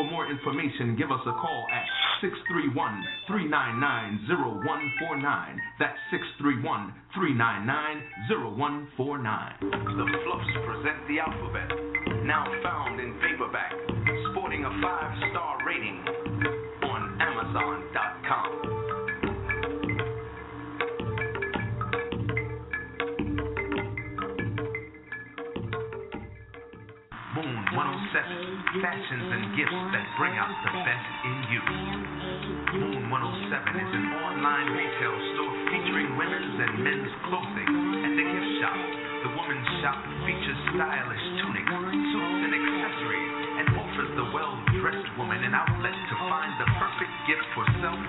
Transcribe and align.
For 0.00 0.08
more 0.08 0.30
information, 0.30 0.96
give 0.96 1.12
us 1.12 1.20
a 1.26 1.32
call 1.36 1.66
at 1.68 1.84
631 2.24 2.72
399 3.28 4.24
0149. 4.32 5.60
That's 5.76 6.00
631 6.40 6.96
399 7.12 8.88
0149. 8.96 9.60
The 9.60 10.06
Fluffs 10.24 10.52
present 10.64 11.04
the 11.04 11.20
alphabet, 11.20 11.68
now 12.24 12.48
found 12.64 12.96
in 12.96 13.12
paperback, 13.20 13.76
sporting 14.32 14.64
a 14.64 14.72
five 14.80 15.12
star 15.36 15.60
rating 15.68 16.00
on 16.88 17.20
Amazon.com. 17.20 17.89
107, 28.10 28.82
fashions 28.82 29.28
and 29.30 29.54
gifts 29.54 29.82
that 29.94 30.02
bring 30.18 30.34
out 30.34 30.50
the 30.66 30.74
best 30.82 31.10
in 31.30 31.38
you. 31.46 31.62
Moon 32.82 33.06
107 33.06 33.06
is 33.06 33.92
an 33.94 34.06
online 34.18 34.66
retail 34.74 35.14
store 35.14 35.54
featuring 35.70 36.18
women's 36.18 36.58
and 36.58 36.74
men's 36.82 37.14
clothing 37.30 37.70
and 37.70 38.18
a 38.18 38.26
gift 38.26 38.50
shop. 38.58 38.78
The 39.22 39.30
women's 39.30 39.70
shop 39.78 40.02
features 40.26 40.58
stylish 40.74 41.26
tunics, 41.38 41.70
suits, 41.70 42.40
and 42.50 42.50
accessories 42.50 43.30
and 43.62 43.66
offers 43.78 44.10
the 44.18 44.26
well 44.34 44.58
dressed 44.82 45.10
woman 45.14 45.46
an 45.46 45.54
outlet 45.54 45.94
to 45.94 46.16
find 46.26 46.50
the 46.58 46.66
perfect 46.82 47.14
gift 47.30 47.46
for 47.54 47.62
self 47.78 48.02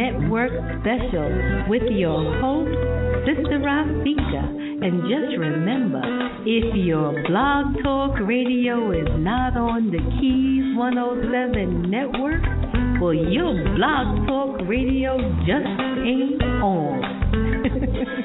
Network 0.00 0.52
special 0.80 1.28
with 1.68 1.82
your 1.92 2.40
host, 2.40 2.72
Sister 3.28 3.60
Rafika. 3.60 4.48
And 4.80 5.02
just 5.02 5.36
remember, 5.38 6.00
if 6.46 6.74
your 6.74 7.12
blog 7.28 7.76
talk 7.82 8.18
radio 8.26 8.92
is 8.92 9.08
not 9.18 9.58
on 9.58 9.90
the 9.90 10.00
Keys 10.16 10.74
107 10.74 11.90
Network, 11.90 12.40
well, 13.02 13.12
your 13.12 13.52
blog 13.76 14.26
talk 14.26 14.66
radio 14.66 15.18
just 15.44 15.68
ain't 15.68 16.42
on. 16.64 18.16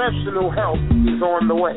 professional 0.00 0.50
help 0.50 0.80
is 1.04 1.20
on 1.20 1.44
the 1.44 1.52
way. 1.54 1.76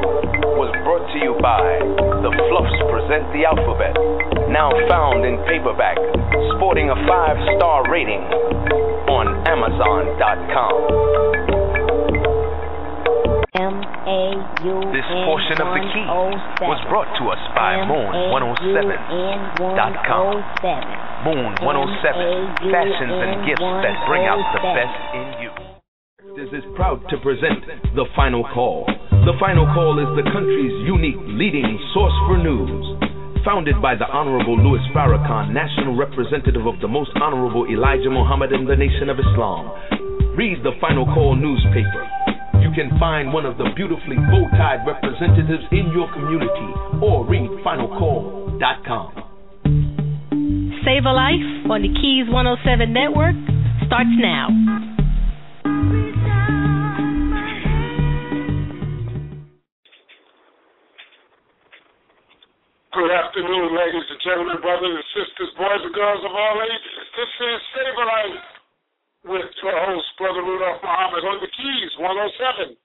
was 0.61 0.69
brought 0.85 1.09
to 1.09 1.19
you 1.25 1.33
by 1.41 1.81
The 2.21 2.29
Fluffs 2.53 2.77
Present 2.93 3.25
the 3.33 3.49
Alphabet, 3.49 3.97
now 4.53 4.69
found 4.85 5.25
in 5.25 5.41
paperback, 5.49 5.97
sporting 6.57 6.93
a 6.93 6.97
five 7.09 7.41
star 7.57 7.89
rating 7.89 8.21
on 9.09 9.33
Amazon.com. 9.49 10.77
This 14.93 15.09
portion 15.25 15.65
of 15.65 15.73
the 15.73 15.81
Keys 15.97 16.13
was 16.61 16.77
brought 16.93 17.09
to 17.25 17.33
us 17.33 17.41
by 17.57 17.81
Moon107.com. 17.89 20.29
Moon 21.25 21.57
107, 21.65 22.69
fashions 22.69 23.17
and 23.17 23.49
gifts 23.49 23.65
that 23.81 23.97
bring 24.05 24.29
out 24.29 24.45
the 24.53 24.61
best 24.77 24.93
in 25.17 25.41
you. 25.41 25.64
This 26.33 26.49
is 26.57 26.65
proud 26.73 27.05
to 27.13 27.21
present 27.21 27.61
The 27.93 28.09
Final 28.17 28.49
Call. 28.49 28.89
The 29.29 29.37
Final 29.37 29.69
Call 29.77 30.01
is 30.01 30.09
the 30.17 30.25
country's 30.33 30.73
unique 30.89 31.21
leading 31.37 31.77
source 31.93 32.17
for 32.25 32.41
news. 32.41 33.45
Founded 33.45 33.77
by 33.85 33.93
the 33.93 34.09
Honorable 34.09 34.57
Louis 34.57 34.81
Farrakhan, 34.97 35.53
National 35.53 35.93
Representative 35.93 36.65
of 36.65 36.81
the 36.81 36.89
Most 36.89 37.13
Honorable 37.21 37.69
Elijah 37.69 38.09
Muhammad 38.09 38.57
in 38.57 38.65
the 38.65 38.73
Nation 38.73 39.13
of 39.13 39.21
Islam. 39.21 39.69
Read 40.33 40.65
the 40.65 40.73
Final 40.81 41.05
Call 41.13 41.37
newspaper. 41.37 42.09
You 42.65 42.73
can 42.73 42.97
find 42.97 43.29
one 43.29 43.45
of 43.45 43.61
the 43.61 43.69
beautifully 43.77 44.17
bow-tied 44.17 44.89
representatives 44.89 45.69
in 45.77 45.93
your 45.93 46.09
community 46.17 46.73
or 47.05 47.29
read 47.29 47.53
finalcall.com. 47.61 49.13
Save 50.89 51.05
a 51.05 51.13
Life 51.13 51.69
on 51.69 51.85
the 51.85 51.93
Keys 52.01 52.33
107 52.33 52.89
Network 52.97 53.37
starts 53.85 54.17
now. 54.17 54.74
Afternoon, 63.35 63.75
ladies 63.75 64.07
and 64.15 64.23
gentlemen, 64.23 64.63
brothers 64.63 64.95
and 64.95 65.09
sisters, 65.11 65.51
boys 65.59 65.83
and 65.83 65.91
girls 65.91 66.23
of 66.23 66.31
all 66.31 66.55
ages. 66.63 67.03
This 67.19 67.33
is 67.43 67.59
Save 67.75 67.99
a 67.99 68.07
Life 68.07 68.47
with 69.27 69.51
your 69.59 69.75
host, 69.75 70.07
Brother 70.23 70.39
Rudolph 70.39 70.79
Muhammad, 70.87 71.27
on 71.27 71.43
the 71.43 71.51
Keys 71.51 71.93
107. 71.99 72.79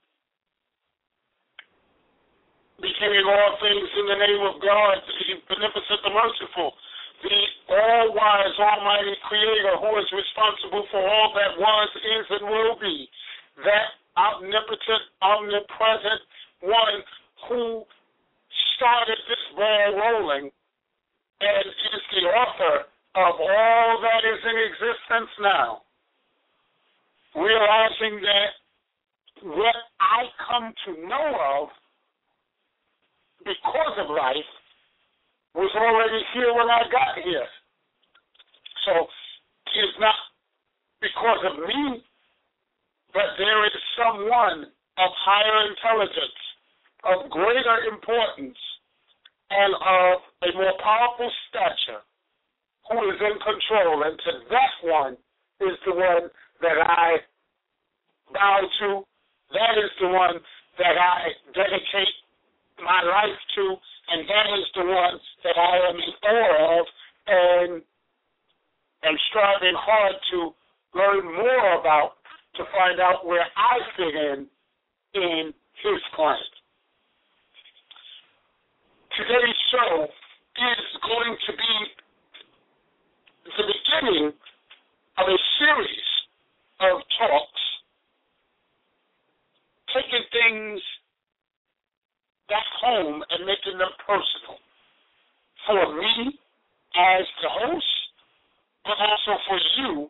Beginning 2.82 3.30
all 3.30 3.62
things 3.62 3.90
in 3.94 4.06
the 4.10 4.18
name 4.26 4.42
of 4.50 4.58
God, 4.58 4.98
the 5.06 5.38
beneficent, 5.54 6.02
the 6.02 6.18
merciful, 6.18 6.74
the 7.22 7.38
all 7.70 8.18
wise, 8.18 8.58
almighty 8.58 9.14
creator 9.30 9.78
who 9.78 10.02
is 10.02 10.10
responsible 10.10 10.82
for 10.90 11.06
all 11.06 11.30
that 11.38 11.62
was, 11.62 11.90
is, 11.94 12.26
and 12.26 12.50
will 12.50 12.74
be, 12.82 13.06
that 13.70 14.02
omnipotent, 14.18 15.14
omnipresent 15.22 16.22
one 16.66 16.98
who 17.46 17.86
started 18.76 19.18
this 19.28 19.46
ball 19.56 19.96
rolling 19.96 20.52
and 21.42 21.66
is 21.68 22.06
the 22.12 22.28
author 22.28 22.76
of 23.16 23.36
all 23.40 23.90
that 24.02 24.22
is 24.28 24.42
in 24.44 24.58
existence 24.70 25.32
now. 25.42 25.82
Realizing 27.36 28.22
that 28.22 28.52
what 29.44 29.76
I 30.00 30.28
come 30.48 30.74
to 30.86 31.08
know 31.08 31.28
of 31.62 31.70
because 33.46 33.96
of 34.04 34.10
life 34.10 34.52
was 35.56 35.72
already 35.76 36.22
here 36.34 36.54
when 36.54 36.70
I 36.70 36.84
got 36.92 37.24
here. 37.24 37.48
So 38.86 39.08
it's 39.76 39.98
not 40.00 40.16
because 41.02 41.42
of 41.48 41.56
me, 41.64 42.04
but 43.14 43.38
there 43.38 43.66
is 43.66 43.76
someone 43.96 44.68
of 45.00 45.10
higher 45.24 45.72
intelligence, 45.72 46.40
of 47.04 47.30
greater 47.30 47.78
importance, 47.92 48.58
and 49.50 49.74
of 49.74 50.14
a 50.46 50.50
more 50.58 50.74
powerful 50.82 51.32
stature 51.50 52.02
who 52.90 52.98
is 53.10 53.18
in 53.18 53.38
control. 53.42 54.04
And 54.06 54.18
to 54.18 54.32
that 54.50 54.74
one 54.84 55.14
is 55.62 55.78
the 55.86 55.94
one 55.94 56.30
that 56.62 56.78
I 56.78 57.18
bow 58.34 58.62
to. 58.82 58.90
That 59.54 59.76
is 59.82 59.92
the 60.02 60.10
one 60.10 60.38
that 60.78 60.96
I 60.98 61.34
dedicate 61.54 62.16
my 62.84 63.02
life 63.02 63.40
to. 63.56 63.66
And 64.10 64.28
that 64.30 64.48
is 64.58 64.66
the 64.76 64.86
one 64.86 65.18
that 65.44 65.58
I 65.58 65.76
am 65.90 65.98
in 65.98 66.14
awe 66.30 66.80
of 66.80 66.86
and 67.28 67.82
am 69.04 69.18
striving 69.30 69.78
hard 69.78 70.16
to 70.32 70.40
learn 70.94 71.26
more 71.26 71.80
about 71.80 72.14
to 72.56 72.64
find 72.74 73.00
out 73.00 73.26
where 73.26 73.46
I 73.56 73.78
fit 73.98 74.16
in 74.16 74.48
in 75.14 75.54
his 75.82 76.02
plan 76.16 76.38
today's 79.20 79.60
show 79.68 80.08
is 80.08 80.86
going 81.04 81.36
to 81.36 81.52
be 81.52 81.74
the 83.52 83.66
beginning 83.68 84.32
of 84.32 85.26
a 85.28 85.38
series 85.60 86.10
of 86.80 87.04
talks 87.20 87.64
taking 89.92 90.24
things 90.32 90.80
back 92.48 92.64
home 92.80 93.20
and 93.36 93.44
making 93.44 93.76
them 93.76 93.92
personal 94.08 94.56
for 95.68 96.00
me 96.00 96.40
as 96.96 97.28
the 97.44 97.52
host, 97.60 98.00
but 98.88 98.96
also 99.04 99.36
for 99.52 99.60
you 99.84 100.08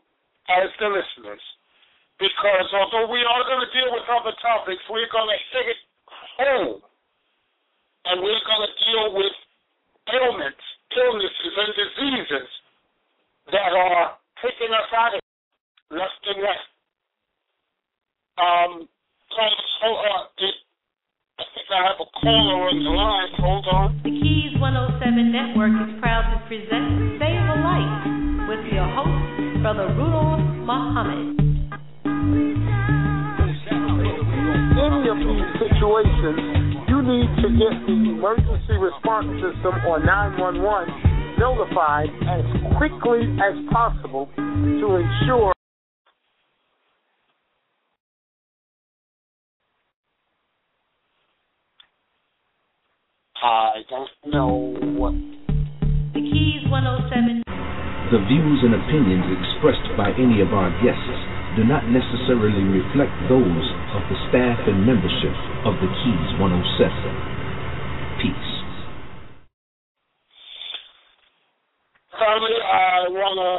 as 0.54 0.70
the 0.78 0.86
listeners. 0.86 1.42
Because 2.22 2.70
although 2.78 3.10
we 3.10 3.26
are 3.26 3.42
going 3.50 3.66
to 3.66 3.72
deal 3.74 3.90
with 3.90 4.06
other 4.06 4.38
topics, 4.38 4.86
we're 4.86 5.10
going 5.10 5.34
to 5.34 5.40
hit 5.58 5.66
it 5.74 5.82
home 6.38 6.82
and 8.10 8.22
we're 8.26 8.42
going 8.42 8.66
to 8.66 8.74
deal 8.82 9.06
with 9.14 9.36
ailments, 10.10 10.66
illnesses, 10.98 11.54
and 11.54 11.72
diseases 11.78 12.50
that 13.54 13.72
are 13.74 14.18
taking 14.42 14.74
us 14.74 14.90
out 14.98 15.14
of 15.14 15.22
left 15.94 16.22
and 16.26 16.42
right. 16.42 16.68
Um, 18.40 18.72
hold 19.82 20.00
on. 20.10 20.26
I 21.40 21.44
think 21.54 21.68
I 21.72 21.80
have 21.88 22.00
a 22.02 22.10
caller 22.20 22.68
on 22.68 22.76
the 22.84 22.90
line. 22.90 23.32
Hold 23.38 23.66
on. 23.72 24.02
The 24.04 24.12
Keys 24.12 24.58
107 24.60 25.32
Network 25.32 25.72
is 25.72 25.94
proud 26.02 26.34
to 26.34 26.38
present 26.50 27.22
Save 27.22 27.46
a 27.46 27.58
Life 27.62 28.50
with 28.50 28.64
your 28.74 28.90
host, 28.90 29.62
Brother 29.62 29.88
Rudolph 29.94 30.42
Muhammad. 30.66 31.38
In 34.80 35.16
these 35.16 35.50
situations, 35.58 36.69
you 36.69 36.69
need 37.10 37.30
to 37.42 37.50
get 37.58 37.74
the 37.90 37.98
emergency 38.14 38.78
response 38.78 39.26
system 39.42 39.74
or 39.90 39.98
911 39.98 41.42
notified 41.42 42.10
as 42.30 42.46
quickly 42.78 43.26
as 43.42 43.58
possible 43.74 44.30
to 44.38 45.02
ensure. 45.02 45.52
I 53.42 53.82
don't 53.90 54.10
know 54.32 54.78
what. 55.00 55.14
The 56.14 56.22
Keys 56.22 56.62
107. 56.70 57.42
The 58.12 58.20
views 58.30 58.60
and 58.62 58.76
opinions 58.76 59.26
expressed 59.42 59.98
by 59.98 60.12
any 60.14 60.42
of 60.42 60.54
our 60.54 60.70
guests 60.84 61.39
do 61.58 61.66
not 61.66 61.90
necessarily 61.90 62.62
reflect 62.62 63.14
those 63.26 63.66
of 63.98 64.02
the 64.06 64.18
staff 64.30 64.60
and 64.70 64.86
membership 64.86 65.34
of 65.66 65.74
the 65.82 65.90
Keys 65.90 66.30
107. 66.38 66.54
Peace. 68.22 68.52
Finally, 72.14 72.58
I 72.62 73.10
want 73.10 73.38
to 73.42 73.52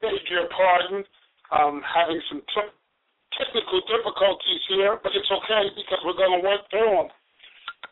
beg 0.00 0.24
your 0.32 0.48
pardon. 0.56 1.04
I'm 1.52 1.84
having 1.84 2.20
some 2.32 2.40
technical 3.36 3.84
difficulties 3.84 4.62
here, 4.72 4.96
but 5.04 5.12
it's 5.12 5.28
okay 5.28 5.68
because 5.76 6.00
we're 6.08 6.16
going 6.16 6.40
to 6.40 6.42
work 6.46 6.64
through 6.72 6.96
them. 6.96 7.08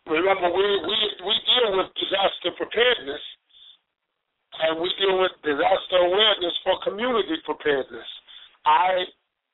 Remember, 0.09 0.49
we, 0.49 0.65
we, 0.65 0.97
we 1.29 1.35
deal 1.45 1.77
with 1.77 1.93
disaster 1.93 2.57
preparedness, 2.57 3.21
and 4.65 4.81
we 4.81 4.89
deal 4.97 5.21
with 5.21 5.37
disaster 5.45 6.01
awareness 6.09 6.57
for 6.65 6.81
community 6.89 7.37
preparedness. 7.45 8.09
I, 8.67 9.05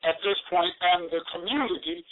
at 0.05 0.17
this 0.23 0.39
point, 0.51 0.73
am 0.95 1.09
the 1.11 1.23
community 1.33 2.05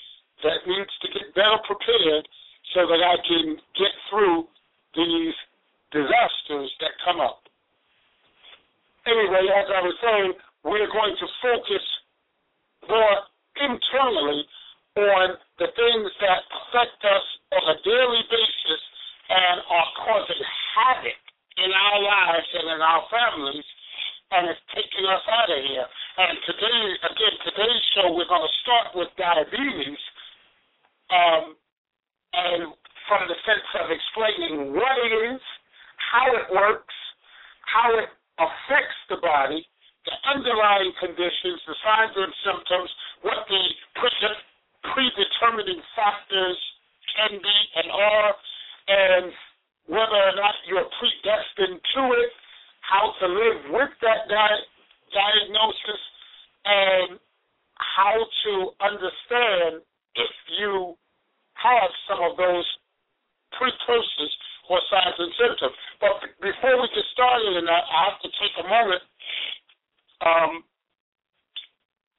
that 0.43 0.67
needs 0.67 0.95
to 1.03 1.09
get 1.13 1.35
better 1.35 1.59
prepared 1.67 2.27
so 2.75 2.87
that 2.87 3.01
I 3.01 3.17
can 3.27 3.57
get 3.79 3.93
through 4.11 4.49
these 4.95 5.35
disasters 5.93 6.71
that 6.81 6.95
come 7.05 7.21
up. 7.21 7.47
Anyway, 9.07 9.45
as 9.53 9.69
I 9.69 9.81
was 9.85 9.97
saying, 10.01 10.33
we're 10.65 10.91
going 10.91 11.15
to 11.21 11.27
focus 11.45 11.85
more 12.89 13.17
internally 13.61 14.43
on 14.97 15.37
the 15.59 15.69
things 15.75 16.11
that 16.23 16.41
affect 16.51 16.99
us 17.05 17.27
on 17.53 17.65
a 17.75 17.77
daily 17.85 18.23
basis 18.31 18.83
and 19.29 19.57
are 19.67 19.91
causing 20.07 20.43
havoc 20.75 21.21
in 21.59 21.71
our 21.71 21.99
lives 22.03 22.49
and 22.55 22.67
in 22.75 22.81
our 22.83 23.03
families, 23.11 23.67
and 24.33 24.49
it's 24.49 24.61
taking 24.73 25.05
us 25.09 25.25
out 25.29 25.51
of 25.51 25.61
here. 25.65 25.89
And 26.19 26.35
today, 26.47 26.81
again, 27.05 27.35
today's 27.45 27.85
show, 27.95 28.13
we're 28.15 28.31
going 28.31 28.47
to 28.47 28.57
start 28.65 28.89
with 28.95 29.11
diabetes, 29.19 30.03
um, 31.11 31.45
and 32.33 32.61
from 33.07 33.29
the 33.29 33.37
sense 33.45 33.69
of 33.85 33.93
explaining 33.93 34.73
what 34.73 34.97
it 35.05 35.13
is, 35.35 35.43
how 36.01 36.27
it 36.33 36.47
works, 36.51 36.97
how 37.69 37.93
it 38.01 38.09
affects 38.41 39.01
the 39.13 39.21
body, 39.21 39.63
the 40.05 40.17
underlying 40.33 40.93
conditions, 41.01 41.61
the 41.69 41.77
signs 41.85 42.17
and 42.17 42.33
symptoms, 42.45 42.91
what 43.23 43.45
the 43.49 43.63
predetermining 44.93 45.81
factors 45.97 46.59
can 47.17 47.39
be 47.41 47.59
and 47.77 47.89
are, 47.93 48.33
and 48.89 49.33
whether 49.87 50.21
or 50.29 50.35
not 50.37 50.55
you're 50.69 50.89
predestined 51.01 51.81
to 51.95 52.03
it, 52.17 52.33
how 52.85 53.17
to 53.21 53.27
live 53.27 53.61
with 53.73 53.93
that 54.03 54.29
di- 54.29 54.69
diagnosis, 55.13 56.03
and 56.65 57.19
how 57.77 58.17
to 58.17 58.53
understand 58.81 59.83
if 60.15 60.35
you 60.61 60.95
have 61.55 61.91
some 62.09 62.21
of 62.23 62.37
those 62.37 62.67
precursors 63.57 64.33
or 64.69 64.81
signs 64.91 65.17
and 65.19 65.33
symptoms. 65.37 65.77
But 66.01 66.13
before 66.41 66.77
we 66.81 66.89
get 66.93 67.07
started 67.13 67.57
in 67.57 67.65
that, 67.65 67.85
I 67.85 67.99
have 68.11 68.21
to 68.25 68.31
take 68.41 68.55
a 68.61 68.67
moment 68.69 69.05
um, 70.25 70.53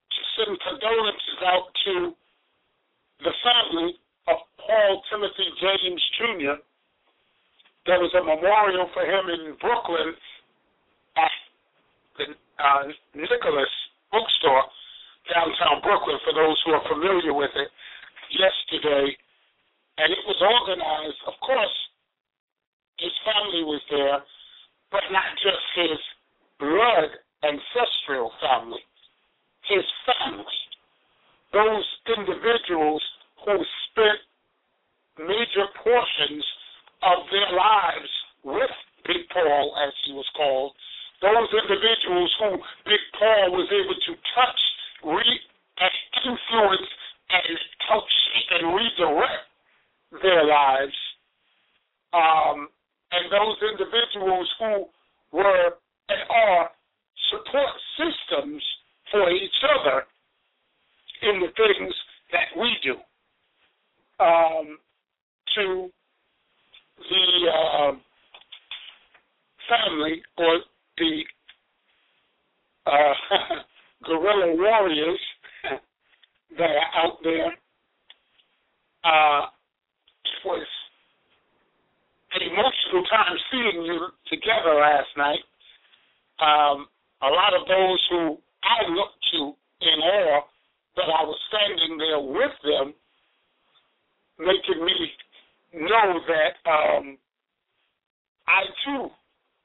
to 0.09 0.21
send 0.37 0.53
condolences 0.61 1.39
out 1.45 1.65
to 1.85 1.93
the 3.23 3.33
family 3.41 3.97
of 4.27 4.37
Paul 4.59 5.01
Timothy 5.09 5.49
James 5.61 6.03
Jr. 6.17 6.57
There 7.85 8.01
was 8.01 8.13
a 8.17 8.23
memorial 8.23 8.89
for 8.93 9.05
him 9.05 9.29
in 9.29 9.55
Brooklyn 9.61 10.13
at 11.17 11.33
uh, 12.57 12.83
Nicholas 13.45 13.69
Bookstore, 14.11 14.65
downtown 15.29 15.77
Brooklyn, 15.85 16.17
for 16.25 16.33
those 16.33 16.57
who 16.65 16.73
are 16.73 16.81
familiar 16.89 17.33
with 17.33 17.53
it, 17.53 17.69
yesterday. 18.33 19.13
And 20.01 20.09
it 20.09 20.23
was 20.25 20.41
organized, 20.41 21.21
of 21.29 21.33
course, 21.45 21.77
his 22.97 23.13
family 23.21 23.61
was 23.61 23.81
there, 23.93 24.17
but 24.89 25.05
not 25.13 25.29
just 25.45 25.61
his 25.77 25.99
blood 26.57 27.13
ancestral 27.45 28.33
family, 28.41 28.81
his 29.69 29.85
family. 30.09 30.59
Those 31.53 31.85
individuals 32.17 33.03
who 33.45 33.61
spent 33.93 34.25
major 35.21 35.69
portions 35.85 36.43
of 37.05 37.29
their 37.29 37.53
lives 37.53 38.09
with 38.41 38.73
Big 39.05 39.29
Paul, 39.29 39.77
as 39.85 39.93
he 40.07 40.13
was 40.13 40.25
called, 40.35 40.73
those 41.21 41.49
individuals 41.57 42.31
who 42.39 42.49
Big 42.85 43.03
Paul 43.17 43.51
was 43.55 43.67
able 43.71 43.95
to 43.95 44.13
touch, 44.35 44.61
re- 45.03 45.45
and 45.79 45.95
influence, 46.25 46.89
and 47.29 47.57
help 47.87 48.03
shape 48.03 48.61
and 48.61 48.75
redirect 48.75 49.47
their 50.21 50.43
lives, 50.45 50.93
um, 52.13 52.69
and 53.11 53.31
those 53.31 53.57
individuals 53.71 54.49
who 54.59 54.85
were 55.31 55.73
and 56.09 56.21
are 56.29 56.69
support 57.31 57.73
systems 57.97 58.61
for 59.11 59.31
each 59.31 59.59
other 59.79 60.03
in 61.23 61.39
the 61.39 61.49
things 61.57 61.93
that 62.31 62.53
we 62.59 62.69
do. 62.83 62.95
Um, 64.23 64.77
to 65.55 65.89
the 66.97 67.51
uh, 67.51 67.91
family 69.67 70.21
or 70.37 70.59
the 70.97 71.23
uh, 72.85 73.13
guerrilla 74.03 74.55
warriors 74.55 75.19
that 76.57 76.69
are 76.69 77.03
out 77.03 77.17
there 77.23 77.51
uh, 79.03 79.45
was 80.45 80.65
an 82.33 82.41
emotional 82.41 83.03
time 83.09 83.35
seeing 83.51 83.83
you 83.83 84.07
together 84.29 84.75
last 84.75 85.07
night. 85.17 85.43
Um, 86.39 86.87
a 87.21 87.27
lot 87.27 87.53
of 87.59 87.67
those 87.67 88.07
who 88.09 88.37
I 88.63 88.89
looked 88.89 89.23
to 89.33 89.53
in 89.81 89.99
awe 89.99 90.41
that 90.95 91.09
I 91.11 91.23
was 91.23 91.39
standing 91.49 91.97
there 91.97 92.19
with 92.19 92.55
them, 92.63 92.93
making 94.39 94.85
me 94.85 95.11
know 95.73 96.19
that 96.27 96.69
um, 96.69 97.17
I 98.47 98.63
too 98.85 99.09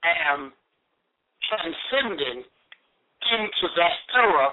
am 0.05 0.53
transcending 1.49 2.45
into 3.21 3.67
that 3.77 3.99
era 4.15 4.49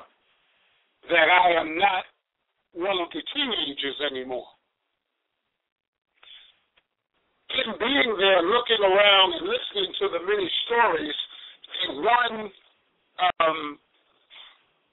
that 1.10 1.28
I 1.30 1.62
am 1.62 1.78
not 1.78 2.04
one 2.74 2.98
of 3.00 3.08
the 3.14 3.22
teenagers 3.34 3.96
anymore. 4.12 4.48
In 7.48 7.74
being 7.80 8.12
there, 8.20 8.44
looking 8.44 8.84
around 8.84 9.34
and 9.40 9.48
listening 9.48 9.94
to 10.00 10.06
the 10.12 10.20
many 10.26 10.50
stories, 10.66 11.16
and 11.88 12.04
one 12.04 12.52
um, 13.40 13.80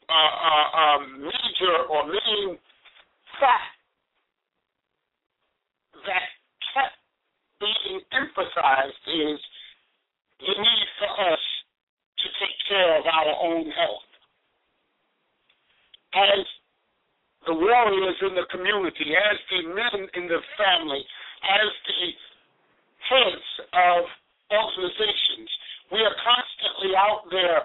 uh, 0.09 0.13
uh, 0.15 0.69
uh, 0.79 0.99
major 1.19 1.77
or 1.91 2.07
main 2.07 2.57
fact 3.41 3.75
that 6.07 6.31
kept 6.73 6.95
being 7.59 8.01
emphasized 8.85 9.09
is 9.09 9.41
the 10.41 10.55
need 10.61 10.89
for 10.99 11.33
us 11.33 11.45
to 12.19 12.27
take 12.41 12.59
care 12.69 12.99
of 12.99 13.05
our 13.07 13.35
own 13.43 13.71
health. 13.71 14.11
As 16.15 16.45
the 17.47 17.55
warriors 17.55 18.17
in 18.23 18.35
the 18.35 18.47
community, 18.51 19.13
as 19.17 19.39
the 19.51 19.69
men 19.69 20.09
in 20.15 20.29
the 20.29 20.41
family, 20.57 21.05
as 21.45 21.71
the 21.87 22.05
heads 23.09 23.49
of 23.73 24.05
organizations, 24.53 25.51
we 25.93 26.01
are 26.01 26.17
constantly 26.25 26.97
out 26.97 27.29
there 27.31 27.63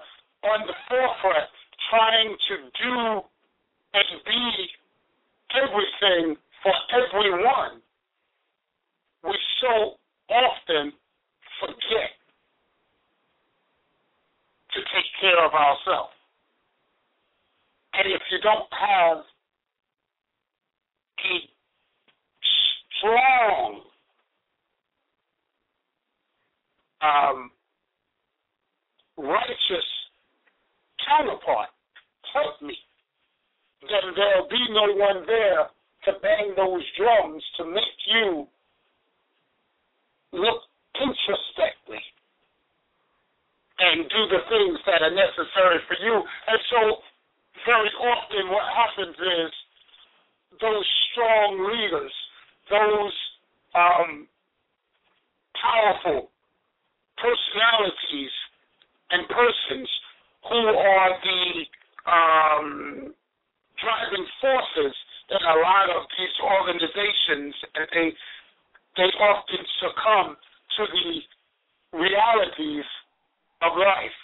on 0.52 0.68
the 0.68 0.76
forefront 0.88 1.50
trying 1.90 2.36
to 2.48 2.56
do 2.84 3.22
and 3.94 4.10
be 4.26 4.68
everything 5.56 6.36
for 6.62 6.74
everyone 6.94 7.82
we 9.24 9.36
so 9.62 9.96
often 10.30 10.94
forget 11.60 12.12
to 14.74 14.80
take 14.80 15.10
care 15.20 15.46
of 15.46 15.54
ourselves. 15.54 16.13
And 17.94 18.08
if 18.08 18.22
you 18.32 18.39
don't 18.42 18.68
have 18.72 19.18
a 21.20 21.36
strong 23.00 23.82
um, 27.01 27.51
righteous 29.18 29.88
counterpart, 31.06 31.70
help 32.34 32.62
me, 32.62 32.75
then 33.82 34.13
there'll 34.16 34.50
be 34.50 34.66
no 34.70 34.94
one 34.96 35.25
there 35.25 35.68
to 36.06 36.20
bang 36.22 36.54
those 36.56 36.84
drums 36.98 37.44
to 37.58 37.66
make 37.66 38.00
you 38.08 38.48
look 40.32 40.62
introspectively 41.00 42.03
and 43.79 44.03
do 44.12 44.22
the 44.27 44.44
things 44.51 44.77
that 44.86 45.01
are 45.01 45.15
necessary 45.15 45.79
for 45.88 45.96
you. 46.03 46.15
And 46.20 46.60
so, 46.70 46.79
very 47.65 47.91
often, 47.96 48.51
what 48.51 48.68
happens 48.75 49.15
is 49.15 49.51
those 50.60 50.88
strong 51.12 51.63
leaders, 51.63 52.12
those 52.70 53.15
um, 53.75 54.27
powerful 55.56 56.29
personalities 57.18 58.36
and 59.12 59.27
persons 59.27 59.89
who 60.48 60.63
are 60.75 61.12
the 61.24 61.44
um, 62.08 63.13
driving 63.79 64.25
forces 64.39 64.96
in 65.29 65.41
a 65.46 65.56
lot 65.62 65.88
of 65.94 66.03
these 66.18 66.36
organizations, 66.44 67.56
and 67.75 67.88
they 67.94 68.10
they 68.98 69.10
often 69.22 69.63
succumb 69.79 70.36
to 70.78 70.86
the 70.86 71.98
realities 71.98 72.86
of 73.62 73.78
life, 73.78 74.20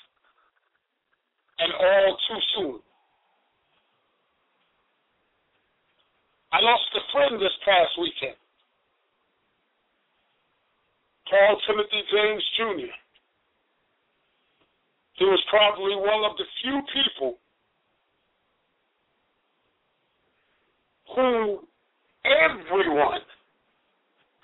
and 1.59 1.73
all 1.73 2.17
too 2.27 2.39
soon. 2.55 2.79
I 6.51 6.59
lost 6.61 6.83
a 6.95 7.11
friend 7.11 7.41
this 7.41 7.51
past 7.65 7.91
weekend, 7.99 8.37
Paul 11.29 11.59
Timothy 11.67 12.03
James 12.11 12.43
Jr. 12.57 12.93
He 15.15 15.25
was 15.25 15.41
probably 15.49 15.95
one 15.95 16.29
of 16.29 16.37
the 16.37 16.45
few 16.61 16.81
people 16.93 17.37
who 21.15 21.59
everyone 22.25 23.21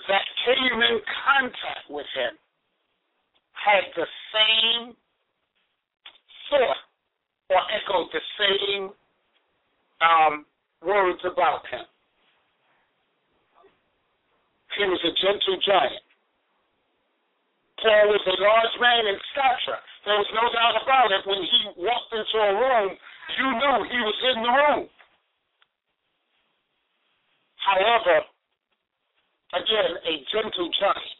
that 0.07 0.25
came 0.45 0.81
in 0.81 0.99
contact 1.25 1.89
with 1.89 2.07
him 2.15 2.33
had 3.53 3.83
the 3.95 4.07
same 4.33 4.95
thought 6.49 6.81
or 7.49 7.61
echoed 7.69 8.09
the 8.13 8.23
same 8.39 8.89
um, 10.01 10.45
words 10.81 11.19
about 11.25 11.67
him. 11.69 11.85
He 14.77 14.85
was 14.85 15.01
a 15.03 15.13
gentle 15.19 15.59
giant. 15.61 16.05
Paul 17.81 18.13
was 18.13 18.23
a 18.25 18.37
large 18.37 18.75
man 18.79 19.03
in 19.09 19.17
stature. 19.33 19.81
There 20.05 20.17
was 20.17 20.31
no 20.33 20.45
doubt 20.53 20.77
about 20.81 21.09
it. 21.11 21.21
When 21.25 21.41
he 21.41 21.61
walked 21.81 22.13
into 22.13 22.37
a 22.37 22.53
room, 22.53 22.93
you 23.37 23.47
knew 23.57 23.77
he 23.89 23.99
was 24.05 24.17
in 24.31 24.37
the 24.41 24.53
room. 24.53 24.85
However, 27.61 28.25
again, 29.53 29.91
a 30.07 30.13
gentle 30.31 30.69
giant, 30.79 31.19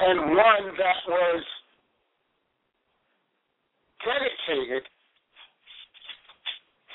and 0.00 0.20
one 0.34 0.76
that 0.76 1.00
was 1.06 1.44
dedicated 4.04 4.82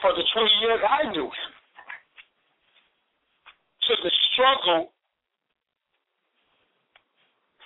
for 0.01 0.11
the 0.11 0.23
20 0.33 0.49
years 0.61 0.79
I 0.83 1.11
knew 1.11 1.25
him 1.25 1.51
to 3.87 3.93
the 4.03 4.11
struggle 4.33 4.91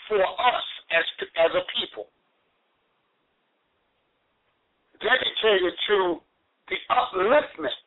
for 0.08 0.22
us 0.22 0.64
as 0.92 1.04
as 1.38 1.52
a 1.52 1.64
people, 1.80 2.08
dedicated 5.02 5.74
to 5.88 6.22
the 6.70 6.78
upliftment, 6.90 7.80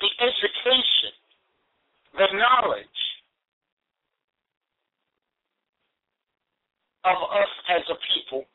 the 0.00 0.10
education, 0.20 1.12
the 2.14 2.28
knowledge 2.36 3.11
of 7.04 7.18
us 7.30 7.52
as 7.68 7.82
a 7.90 7.96
people 8.14 8.46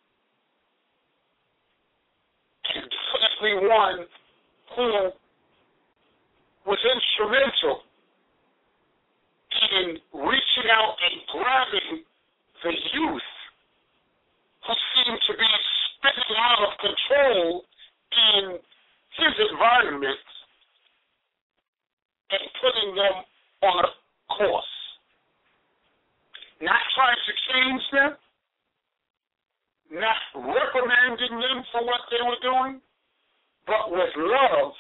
definitely 3.38 3.68
one 3.68 4.06
who 4.76 5.12
was 6.66 6.80
instrumental 6.96 7.82
in 9.72 9.98
reaching 10.14 10.70
out 10.72 10.96
and 11.02 11.22
grabbing 11.32 12.04
the 12.64 12.74
youth 12.94 13.22
who 14.68 14.74
seemed 14.96 15.20
to 15.28 15.34
be 15.38 15.48
spinning 15.96 16.38
out 16.38 16.68
of 16.68 16.78
control 16.80 17.64
in 18.12 18.58
his 19.18 19.34
environment 19.52 20.20
and 22.32 22.42
putting 22.62 22.96
them 22.96 23.24
on 23.64 23.86
a 23.86 24.34
course. 24.34 24.66
Not 26.62 26.82
trying 26.96 27.16
to 27.16 27.34
change 27.54 27.82
them, 27.94 28.12
not 29.92 30.20
reprimanding 30.36 31.40
them 31.40 31.64
for 31.72 31.84
what 31.86 32.02
they 32.12 32.22
were 32.24 32.42
doing, 32.44 32.82
but 33.66 33.92
with 33.92 34.14
love, 34.18 34.74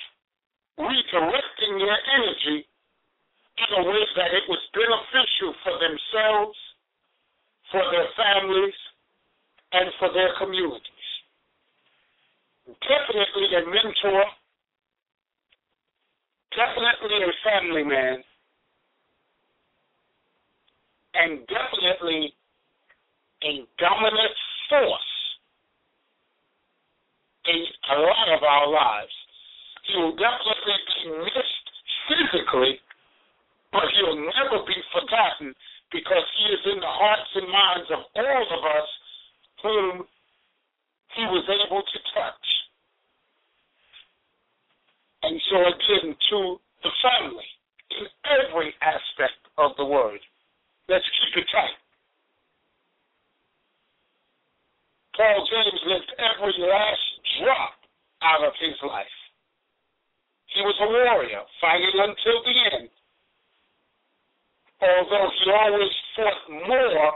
redirecting 0.79 1.73
their 1.79 1.99
energy 2.15 2.67
in 3.57 3.69
a 3.73 3.83
way 3.87 4.03
that 4.15 4.31
it 4.35 4.45
was 4.47 4.61
beneficial 4.73 5.53
for 5.63 5.75
themselves, 5.81 6.57
for 7.71 7.83
their 7.91 8.07
families, 8.15 8.75
and 9.73 9.91
for 9.99 10.13
their 10.13 10.31
communities. 10.37 10.83
Definitely 12.67 13.47
a 13.55 13.63
mentor, 13.65 14.23
definitely 16.51 17.17
a 17.23 17.33
family 17.43 17.83
man, 17.83 18.23
and 21.15 21.47
definitely 21.47 22.36
a 23.43 23.65
dominant 23.77 24.35
force 24.69 25.11
in 27.45 27.61
a 27.63 27.97
lot 28.01 28.27
of 28.35 28.43
our 28.43 28.67
lives. 28.69 29.15
He 29.87 29.95
will 29.95 30.15
definitely 30.15 30.79
be 31.03 31.09
missed 31.23 31.67
physically, 32.09 32.79
but 33.71 33.87
he'll 33.95 34.19
never 34.19 34.65
be 34.67 34.75
forgotten 34.91 35.55
because 35.91 36.25
he 36.35 36.45
is 36.51 36.63
in 36.75 36.79
the 36.79 36.93
hearts 36.99 37.31
and 37.35 37.47
minds 37.47 37.89
of 37.91 38.01
all 38.15 38.45
of 38.51 38.61
us 38.65 38.89
whom 39.63 40.07
he 41.15 41.23
was 41.31 41.45
able 41.47 41.81
to 41.81 41.97
touch. 42.13 42.47
And 45.23 45.39
so 45.49 45.57
again, 45.61 46.15
to 46.29 46.59
the 46.83 46.91
family, 47.01 47.47
in 47.95 48.05
every 48.27 48.73
aspect 48.81 49.39
of 49.57 49.71
the 49.77 49.85
word, 49.85 50.19
let's 50.89 51.07
keep 51.19 51.43
it 51.43 51.47
tight. 51.51 51.75
Paul 55.17 55.47
James 55.49 55.81
lived 55.89 56.13
every 56.21 56.53
last 56.61 57.05
drop 57.41 57.73
out 58.21 58.45
of 58.45 58.53
his 58.61 58.77
life. 58.85 59.17
He 60.53 60.61
was 60.61 60.77
a 60.79 60.85
warrior, 60.85 61.41
fighting 61.59 61.97
until 61.97 62.43
the 62.45 62.55
end. 62.77 62.89
Although 64.79 65.29
he 65.41 65.51
always 65.51 65.91
fought 66.15 66.69
more 66.69 67.13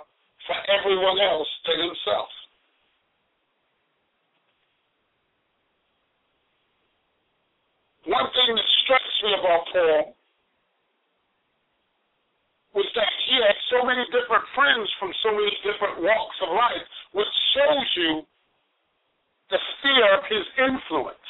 for 0.48 0.58
everyone 0.82 1.20
else 1.22 1.48
than 1.68 1.78
himself. 1.78 2.30
One 8.06 8.26
thing 8.34 8.56
that 8.56 8.70
strikes 8.84 9.18
me 9.24 9.34
about 9.38 9.66
Paul 9.72 10.18
was 12.74 12.90
that 12.96 13.14
he 13.30 13.36
had 13.46 13.61
so 13.72 13.88
many 13.88 14.04
different 14.12 14.44
friends 14.54 14.86
from 15.00 15.16
so 15.24 15.32
many 15.32 15.50
different 15.64 16.04
walks 16.04 16.38
of 16.44 16.52
life, 16.52 16.86
which 17.16 17.34
shows 17.56 17.88
you 17.96 18.22
the 19.50 19.60
sphere 19.80 20.12
of 20.20 20.24
his 20.28 20.46
influence. 20.60 21.30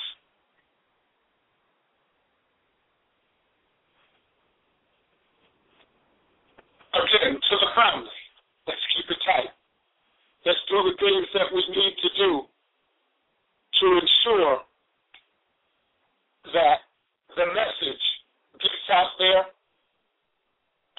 Again, 6.91 7.37
to 7.39 7.55
the 7.61 7.71
family, 7.77 8.19
let's 8.67 8.85
keep 8.97 9.05
it 9.07 9.21
tight. 9.23 9.53
Let's 10.45 10.59
do 10.67 10.81
the 10.81 10.97
things 10.97 11.27
that 11.37 11.47
we 11.53 11.61
need 11.69 11.95
to 12.01 12.09
do 12.17 12.31
to 13.79 13.85
ensure 14.01 14.57
that 16.51 16.83
the 17.37 17.45
message 17.53 18.05
gets 18.59 18.87
out 18.91 19.13
there 19.17 19.45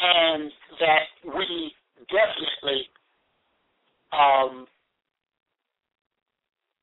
and 0.03 0.51
that 0.81 1.07
we 1.25 1.73
definitely 2.11 2.89
um, 4.13 4.67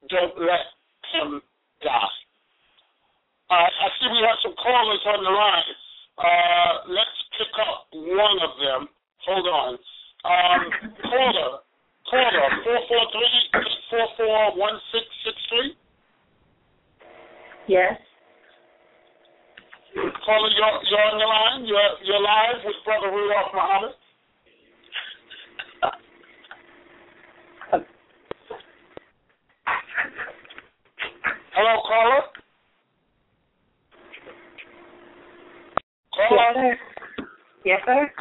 don't 0.10 0.40
let 0.40 0.72
him 1.12 1.42
die. 1.84 2.18
Uh, 3.50 3.68
I 3.68 3.88
see 4.00 4.08
we 4.12 4.24
have 4.24 4.38
some 4.44 4.54
callers 4.56 5.04
on 5.06 5.24
the 5.24 5.30
line. 5.30 5.76
Uh, 6.18 6.74
let's 6.88 7.20
pick 7.38 7.52
up 7.60 7.88
one 7.92 8.40
of 8.40 8.58
them. 8.60 8.88
Hold 9.28 9.48
on. 9.48 9.74
Um, 10.24 10.72
caller, 11.04 11.60
caller, 12.10 12.50
443-844-1663? 13.92 15.76
Yes. 17.68 18.00
Caller, 19.96 20.50
you're, 20.54 20.80
you're 20.86 21.02
on 21.02 21.18
the 21.18 21.26
line. 21.26 21.66
You're, 21.66 21.92
you're 22.04 22.22
live 22.22 22.62
with 22.64 22.76
Brother 22.86 23.10
Rudolph 23.10 23.54
Muhammad. 23.54 23.94
Hello, 31.54 31.82
caller. 31.88 32.22
Caller. 36.14 36.78
Yes, 37.66 37.82
sir. 37.86 38.06
Yes, 38.06 38.08
sir. 38.10 38.12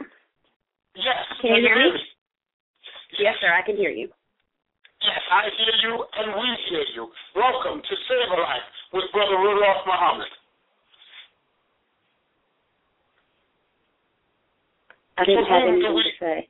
Yes. 0.97 1.17
Can 1.41 1.55
you 1.55 1.63
hear 1.63 1.77
me? 1.77 1.93
me? 1.93 2.01
Yes, 3.21 3.35
sir. 3.41 3.53
I 3.53 3.63
can 3.65 3.77
hear 3.77 3.91
you. 3.91 4.09
Yes, 5.03 5.23
I 5.31 5.43
hear 5.55 5.75
you 5.91 6.05
and 6.17 6.35
we 6.35 6.47
hear 6.71 6.85
you. 6.95 7.07
Welcome 7.37 7.83
to 7.83 7.95
Save 8.09 8.33
a 8.33 8.41
Life 8.41 8.69
with 8.93 9.05
Brother 9.13 9.39
Rudolph 9.39 9.87
Muhammad. 9.87 10.27
I 15.19 15.25
didn't 15.25 15.47
have 15.47 15.67
anything 15.67 15.95
we- 15.95 16.03
to 16.03 16.19
say. 16.19 16.49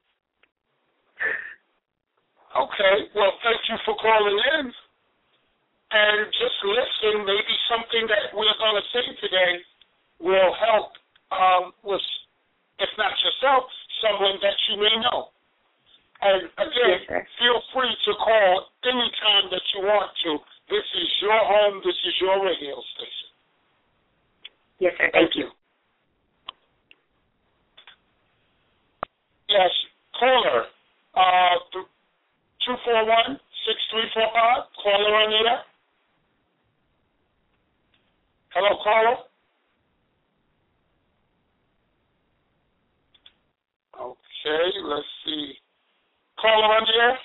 Okay, 2.56 3.10
well, 3.14 3.32
thank 3.42 3.60
you 3.68 3.76
for 3.84 3.96
calling 3.96 4.38
in. 4.58 4.74
And 5.90 6.26
just 6.32 6.58
listen, 6.64 7.24
maybe 7.24 7.54
something 7.68 8.06
that 8.08 8.34
we're 8.36 8.58
going 8.58 8.76
to 8.76 8.86
say 8.92 9.04
today 9.20 9.64
will 10.20 10.52
help 10.54 10.92
um, 11.32 11.72
with, 11.82 12.02
if 12.78 12.90
not 12.98 13.12
yourself, 13.24 13.64
someone 14.04 14.36
that 14.42 14.56
you 14.68 14.76
may 14.76 14.96
know. 15.00 15.28
And 16.20 16.50
again, 16.58 16.98
Yes, 17.08 17.24
feel 17.38 17.62
free 17.72 17.94
to 18.04 18.12
call 18.14 18.68
anytime 18.84 19.48
that 19.50 19.62
you 19.74 19.80
want 19.86 20.10
to. 20.24 20.38
This 20.68 20.84
is 20.84 21.08
your 21.22 21.38
home. 21.38 21.80
This 21.84 21.96
is 22.04 22.14
your 22.20 22.44
radio 22.44 22.76
station. 22.96 23.28
Yes, 24.80 24.92
sir. 24.98 25.10
Thank 25.12 25.36
you. 25.36 25.48
Yes, 29.48 29.70
caller, 30.20 30.64
uh, 31.14 31.54
two 31.72 32.74
four 32.84 33.06
one 33.06 33.40
six 33.66 33.80
three 33.90 34.04
four 34.12 34.28
five. 34.32 34.64
Caller, 34.82 35.24
Anita. 35.24 35.64
Hello, 38.50 38.76
caller. 38.84 39.16
Okay, 43.98 44.68
let's 44.84 45.06
see. 45.24 45.54
Caller 46.40 46.76
on 46.76 46.84
the 46.84 47.02
air. 47.02 47.18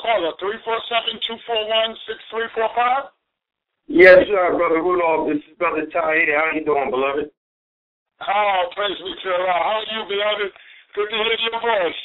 Caller, 0.00 0.32
three 0.38 0.58
four 0.64 0.78
seven 0.88 1.20
two 1.26 1.36
four 1.46 1.68
one 1.68 1.96
six 2.06 2.18
three 2.30 2.48
four 2.54 2.68
five. 2.76 3.04
Yes, 3.88 4.18
sir, 4.28 4.56
Brother 4.56 4.82
Rudolph. 4.82 5.28
This 5.28 5.38
is 5.38 5.56
Brother 5.58 5.86
Tahiti. 5.86 6.32
How 6.32 6.50
you 6.54 6.64
doing, 6.64 6.90
beloved? 6.90 7.30
Oh, 8.20 8.62
praise 8.72 8.96
be 8.96 9.12
to 9.12 9.28
Allah. 9.28 9.60
How 9.60 9.76
are 9.76 9.88
you, 9.92 10.00
beloved? 10.08 10.52
Good 10.96 11.08
to 11.12 11.16
hear 11.20 11.36
your 11.36 11.60
voice. 11.60 12.02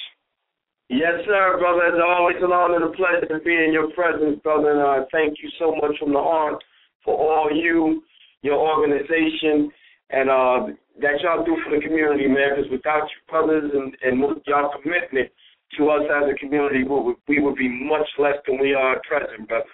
Yes, 0.91 1.23
sir, 1.23 1.55
brother. 1.55 1.87
It's 1.87 2.03
always 2.03 2.35
an 2.43 2.51
honor 2.51 2.83
and 2.83 2.91
a 2.91 2.91
pleasure 2.91 3.23
to 3.31 3.39
be 3.39 3.55
in 3.55 3.71
your 3.71 3.87
presence, 3.95 4.43
brother. 4.43 4.75
And 4.75 4.83
uh, 4.83 5.07
thank 5.11 5.39
you 5.39 5.47
so 5.57 5.71
much 5.79 5.95
from 5.99 6.11
the 6.11 6.19
heart 6.19 6.59
for 7.05 7.15
all 7.15 7.47
you, 7.47 8.03
your 8.43 8.59
organization, 8.59 9.71
and 10.11 10.27
uh, 10.27 10.75
that 10.99 11.23
y'all 11.23 11.47
do 11.47 11.55
for 11.63 11.71
the 11.71 11.79
community, 11.79 12.27
man. 12.27 12.59
Because 12.59 12.69
without 12.69 13.07
you 13.07 13.19
brothers 13.31 13.71
and, 13.71 13.95
and 14.03 14.19
y'all 14.43 14.75
commitment 14.83 15.31
to 15.79 15.89
us 15.95 16.03
as 16.11 16.27
a 16.27 16.35
community, 16.35 16.83
we 16.83 16.91
would, 16.91 17.15
we 17.31 17.39
would 17.39 17.55
be 17.55 17.71
much 17.87 18.07
less 18.19 18.35
than 18.43 18.59
we 18.59 18.75
are 18.75 18.99
at 18.99 19.03
present, 19.07 19.47
brother. 19.47 19.71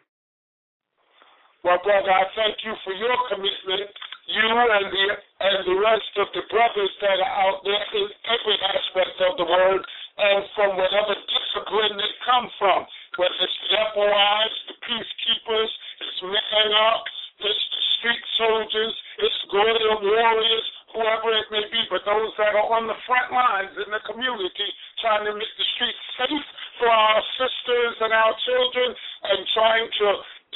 Well, 1.65 1.81
brother, 1.81 2.13
I 2.13 2.29
thank 2.37 2.61
you 2.61 2.77
for 2.85 2.93
your 2.93 3.17
commitment 3.33 3.89
you 4.27 4.43
and 4.43 4.91
the 4.91 5.05
and 5.39 5.57
the 5.63 5.77
rest 5.79 6.13
of 6.19 6.27
the 6.35 6.43
brothers 6.51 6.91
that 6.99 7.17
are 7.23 7.35
out 7.47 7.63
there 7.63 7.85
in 7.95 8.07
every 8.27 8.57
aspect 8.59 9.15
of 9.23 9.39
the 9.39 9.47
world, 9.47 9.79
and 10.17 10.43
from 10.57 10.75
whatever 10.75 11.15
discipline 11.15 11.95
they 11.95 12.11
come 12.27 12.49
from, 12.59 12.83
whether 13.15 13.37
it's 13.39 13.59
the 13.69 13.77
FOIs, 13.95 14.55
the 14.67 14.75
peacekeepers, 14.83 15.71
it's 16.01 16.19
men 16.25 16.69
up, 16.91 17.05
it's 17.39 17.65
the 17.71 17.83
street 18.01 18.25
soldiers, 18.35 18.93
it's 19.21 19.39
guerrilla 19.53 19.95
warriors, 20.01 20.65
whoever 20.91 21.31
it 21.37 21.47
may 21.53 21.63
be, 21.69 21.81
but 21.87 22.01
those 22.03 22.33
that 22.41 22.57
are 22.57 22.69
on 22.73 22.89
the 22.89 22.97
front 23.05 23.29
lines 23.31 23.77
in 23.77 23.89
the 23.93 24.01
community 24.09 24.69
trying 24.99 25.23
to 25.23 25.33
make 25.37 25.53
the 25.55 25.67
streets 25.77 26.03
safe 26.17 26.47
for 26.81 26.89
our 26.89 27.21
sisters 27.37 27.95
and 28.01 28.11
our 28.11 28.33
children 28.43 28.89
and 28.91 29.39
trying 29.53 29.87
to 30.01 30.07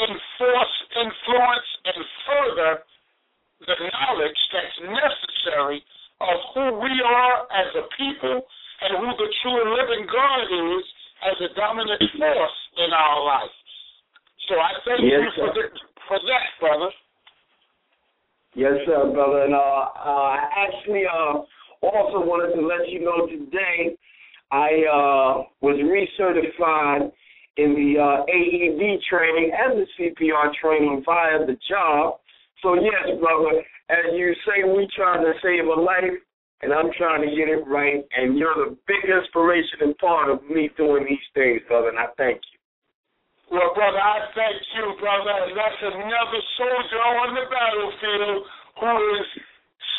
enforce, 0.10 0.76
influence, 0.98 1.70
and 1.86 2.02
further 2.26 2.72
the 3.68 3.76
knowledge 3.78 4.42
that's 4.54 4.78
necessary 4.82 5.84
of 6.22 6.38
who 6.54 6.66
we 6.82 6.94
are 7.06 7.46
as 7.54 7.70
a 7.78 7.86
people 7.98 8.42
and 8.82 8.92
who 8.98 9.10
the 9.18 9.30
true 9.42 9.58
and 9.62 9.72
living 9.78 10.06
God 10.10 10.46
is 10.50 10.84
as 11.22 11.38
a 11.46 11.50
dominant 11.54 12.02
force 12.18 12.60
in 12.78 12.90
our 12.94 13.24
life. 13.26 13.56
So 14.50 14.56
I 14.58 14.72
thank 14.86 15.02
Yes, 15.06 15.22
you 15.22 15.32
for, 15.38 15.50
the, 15.54 15.64
for 16.08 16.18
that, 16.18 16.48
brother. 16.60 16.90
Yes, 18.56 18.74
sir, 18.86 19.12
brother. 19.14 19.46
And 19.46 19.54
uh, 19.54 19.58
uh, 19.58 20.36
I 20.36 20.68
actually 20.68 21.04
uh, 21.06 21.46
also 21.82 22.26
wanted 22.26 22.56
to 22.60 22.66
let 22.66 22.90
you 22.90 23.06
know 23.06 23.28
today 23.28 23.96
I 24.52 24.84
uh, 24.92 25.44
was 25.62 25.78
recertified 25.80 27.12
in 27.58 27.76
the 27.76 28.00
uh, 28.00 28.24
AED 28.28 29.02
training 29.10 29.52
and 29.54 29.80
the 29.80 29.88
CPR 29.96 30.54
training 30.62 31.04
via 31.06 31.46
the 31.46 31.58
job. 31.70 32.20
So 32.62 32.76
yes, 32.76 33.18
brother, 33.20 33.66
as 33.90 34.14
you 34.14 34.34
say, 34.46 34.64
we 34.64 34.88
trying 34.96 35.26
to 35.26 35.34
save 35.42 35.66
a 35.66 35.80
life, 35.82 36.16
and 36.62 36.72
I'm 36.72 36.94
trying 36.98 37.26
to 37.26 37.36
get 37.36 37.50
it 37.50 37.66
right. 37.66 38.06
And 38.16 38.38
you're 38.38 38.54
the 38.54 38.78
big 38.86 39.04
inspiration 39.10 39.82
and 39.82 39.98
part 39.98 40.30
of 40.30 40.46
me 40.46 40.70
doing 40.78 41.06
these 41.10 41.28
things, 41.34 41.62
brother. 41.68 41.90
And 41.90 42.00
I 42.00 42.14
thank 42.18 42.38
you. 42.38 42.58
Well, 43.52 43.74
brother, 43.76 44.00
I 44.00 44.32
thank 44.32 44.62
you, 44.78 44.86
brother. 45.02 45.52
That's 45.52 45.82
another 45.84 46.42
soldier 46.56 47.04
on 47.20 47.36
the 47.36 47.46
battlefield 47.52 48.48
who 48.80 48.94
is 49.20 49.28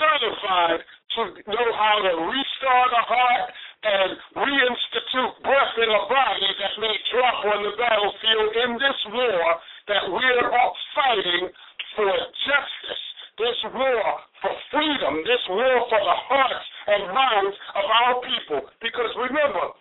certified 0.01 0.81
to 1.19 1.21
know 1.51 1.69
how 1.77 1.97
to 2.01 2.13
restart 2.33 2.91
a 2.97 3.05
heart 3.05 3.47
and 3.83 4.11
reinstitute 4.39 5.35
breath 5.43 5.75
in 5.83 5.91
a 5.91 6.03
body 6.09 6.49
that 6.63 6.75
may 6.79 6.95
drop 7.13 7.39
on 7.45 7.61
the 7.67 7.75
battlefield 7.77 8.51
in 8.57 8.71
this 8.79 9.01
war 9.11 9.43
that 9.91 10.07
we're 10.09 10.49
fighting 10.95 11.51
for 11.97 12.09
justice, 12.47 13.05
this 13.39 13.59
war 13.73 14.05
for 14.41 14.55
freedom, 14.71 15.25
this 15.25 15.45
war 15.49 15.77
for 15.89 16.01
the 16.01 16.19
hearts 16.29 16.67
and 16.87 17.03
minds 17.13 17.57
of 17.77 17.85
our 17.85 18.15
people. 18.21 18.61
Because 18.81 19.13
remember, 19.17 19.73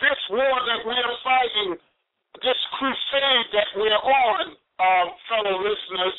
this 0.00 0.20
war 0.30 0.54
that 0.68 0.80
we're 0.86 1.14
fighting 1.24 1.70
this 2.42 2.60
crusade 2.78 3.48
that 3.52 3.68
we're 3.74 4.02
on, 4.04 4.54
um, 4.78 5.06
fellow 5.26 5.56
listeners, 5.58 6.16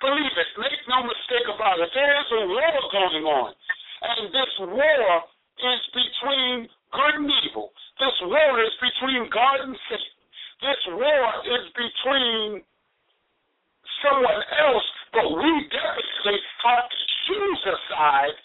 believe 0.00 0.34
it, 0.34 0.50
make 0.58 0.80
no 0.90 1.06
mistake 1.06 1.46
about 1.46 1.78
it. 1.78 1.90
There 1.94 2.14
is 2.18 2.28
a 2.34 2.42
war 2.50 2.74
going 2.90 3.24
on. 3.24 3.50
And 4.02 4.28
this 4.34 4.52
war 4.60 5.06
is 5.56 5.80
between 5.94 6.68
good 6.92 7.14
and 7.22 7.30
evil. 7.46 7.70
This 8.00 8.16
war 8.26 8.60
is 8.60 8.74
between 8.82 9.30
God 9.30 9.64
and 9.64 9.76
Satan. 9.88 10.16
This 10.60 10.82
war 10.98 11.24
is 11.46 11.64
between 11.76 12.64
someone 14.02 14.42
else, 14.60 14.88
but 15.12 15.26
we 15.30 15.52
definitely 15.72 16.38
have 16.64 16.88
to 16.90 17.00
choose 18.12 18.35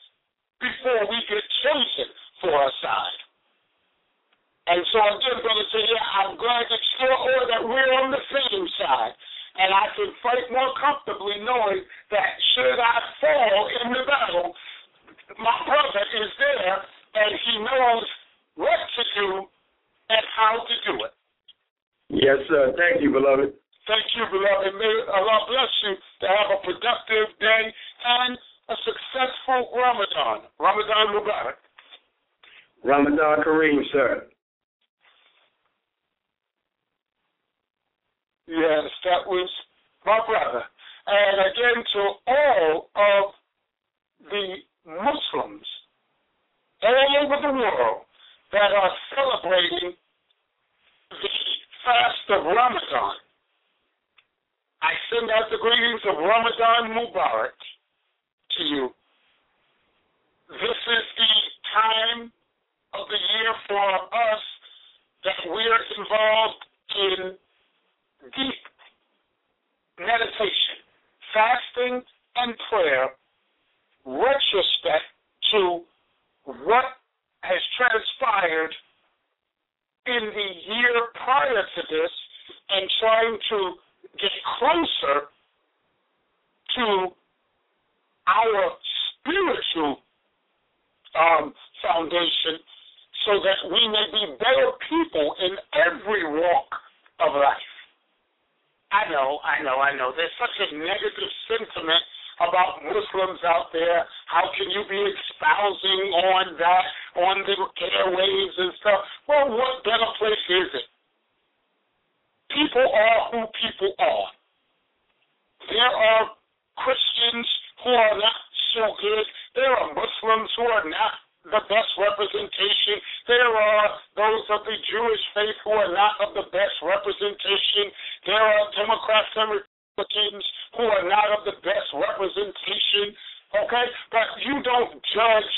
the 121.52 121.64
best 121.68 121.92
representation. 122.00 122.98
There 123.28 123.52
are 123.52 123.88
those 124.16 124.46
of 124.56 124.64
the 124.64 124.78
Jewish 124.88 125.24
faith 125.36 125.58
who 125.68 125.76
are 125.76 125.92
not 125.92 126.16
of 126.24 126.34
the 126.34 126.48
best 126.50 126.76
representation. 126.82 127.92
There 128.26 128.40
are 128.40 128.72
Democrats 128.76 129.32
and 129.36 129.60
Republicans 129.60 130.46
who 130.80 130.86
are 130.88 131.06
not 131.08 131.28
of 131.36 131.42
the 131.46 131.58
best 131.62 131.90
representation. 131.94 133.14
Okay? 133.52 133.86
But 134.12 134.28
you 134.48 134.64
don't 134.64 134.96
judge 135.12 135.54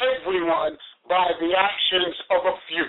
everyone 0.00 0.76
by 1.08 1.28
the 1.40 1.52
actions 1.52 2.16
of 2.32 2.40
a 2.48 2.56
few. 2.68 2.88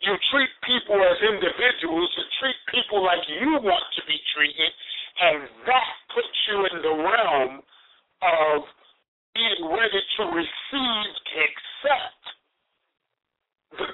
You 0.00 0.14
treat 0.30 0.52
people 0.62 0.94
as 0.94 1.18
individuals, 1.26 2.10
you 2.14 2.24
treat 2.38 2.58
people 2.70 3.02
like 3.02 3.22
you 3.26 3.58
want 3.58 3.82
to 3.98 4.02
be 4.06 4.14
treated, 4.30 4.72
and 5.18 5.42
that 5.66 5.90
puts 6.14 6.38
you 6.46 6.58
in 6.70 6.76
the 6.86 6.94
realm 7.02 7.52
of 8.22 8.62
being 9.58 9.70
ready 9.70 10.00
to 10.16 10.22
receive, 10.24 11.10
accept 11.34 12.22
the 13.78 13.86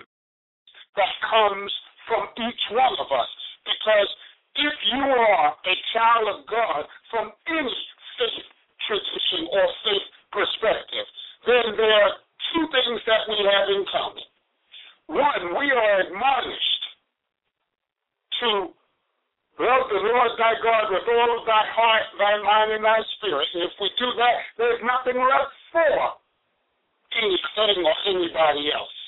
that 0.97 1.15
comes 1.29 1.73
from 2.07 2.29
each 2.39 2.65
one 2.71 2.95
of 3.01 3.11
us. 3.11 3.31
Because 3.67 4.11
if 4.55 4.75
you 4.95 5.03
are 5.03 5.51
a 5.51 5.75
child 5.93 6.27
of 6.39 6.47
God 6.47 6.87
from 7.11 7.33
any 7.49 7.79
faith 8.15 8.47
tradition 8.87 9.49
or 9.51 9.67
faith 9.83 10.07
perspective, 10.31 11.07
then 11.47 11.75
there 11.77 11.99
are 11.99 12.15
two 12.55 12.65
things 12.71 13.01
that 13.11 13.27
we 13.27 13.39
have 13.43 13.67
in 13.75 13.83
common. 13.91 14.27
One, 15.07 15.59
we 15.59 15.67
are 15.73 16.01
admonished 16.07 16.83
to 18.41 18.49
Love 19.55 19.87
the 19.87 20.03
Lord 20.03 20.35
thy 20.35 20.59
God 20.59 20.91
with 20.91 21.07
all 21.07 21.31
of 21.39 21.47
thy 21.47 21.63
heart, 21.71 22.07
thy 22.19 22.43
mind, 22.43 22.75
and 22.75 22.83
thy 22.83 22.99
spirit. 23.19 23.47
If 23.55 23.71
we 23.79 23.87
do 23.95 24.11
that, 24.19 24.37
there's 24.59 24.83
nothing 24.83 25.15
left 25.15 25.55
for 25.71 25.95
anything 27.15 27.79
or 27.87 27.97
anybody 28.11 28.75
else. 28.75 28.99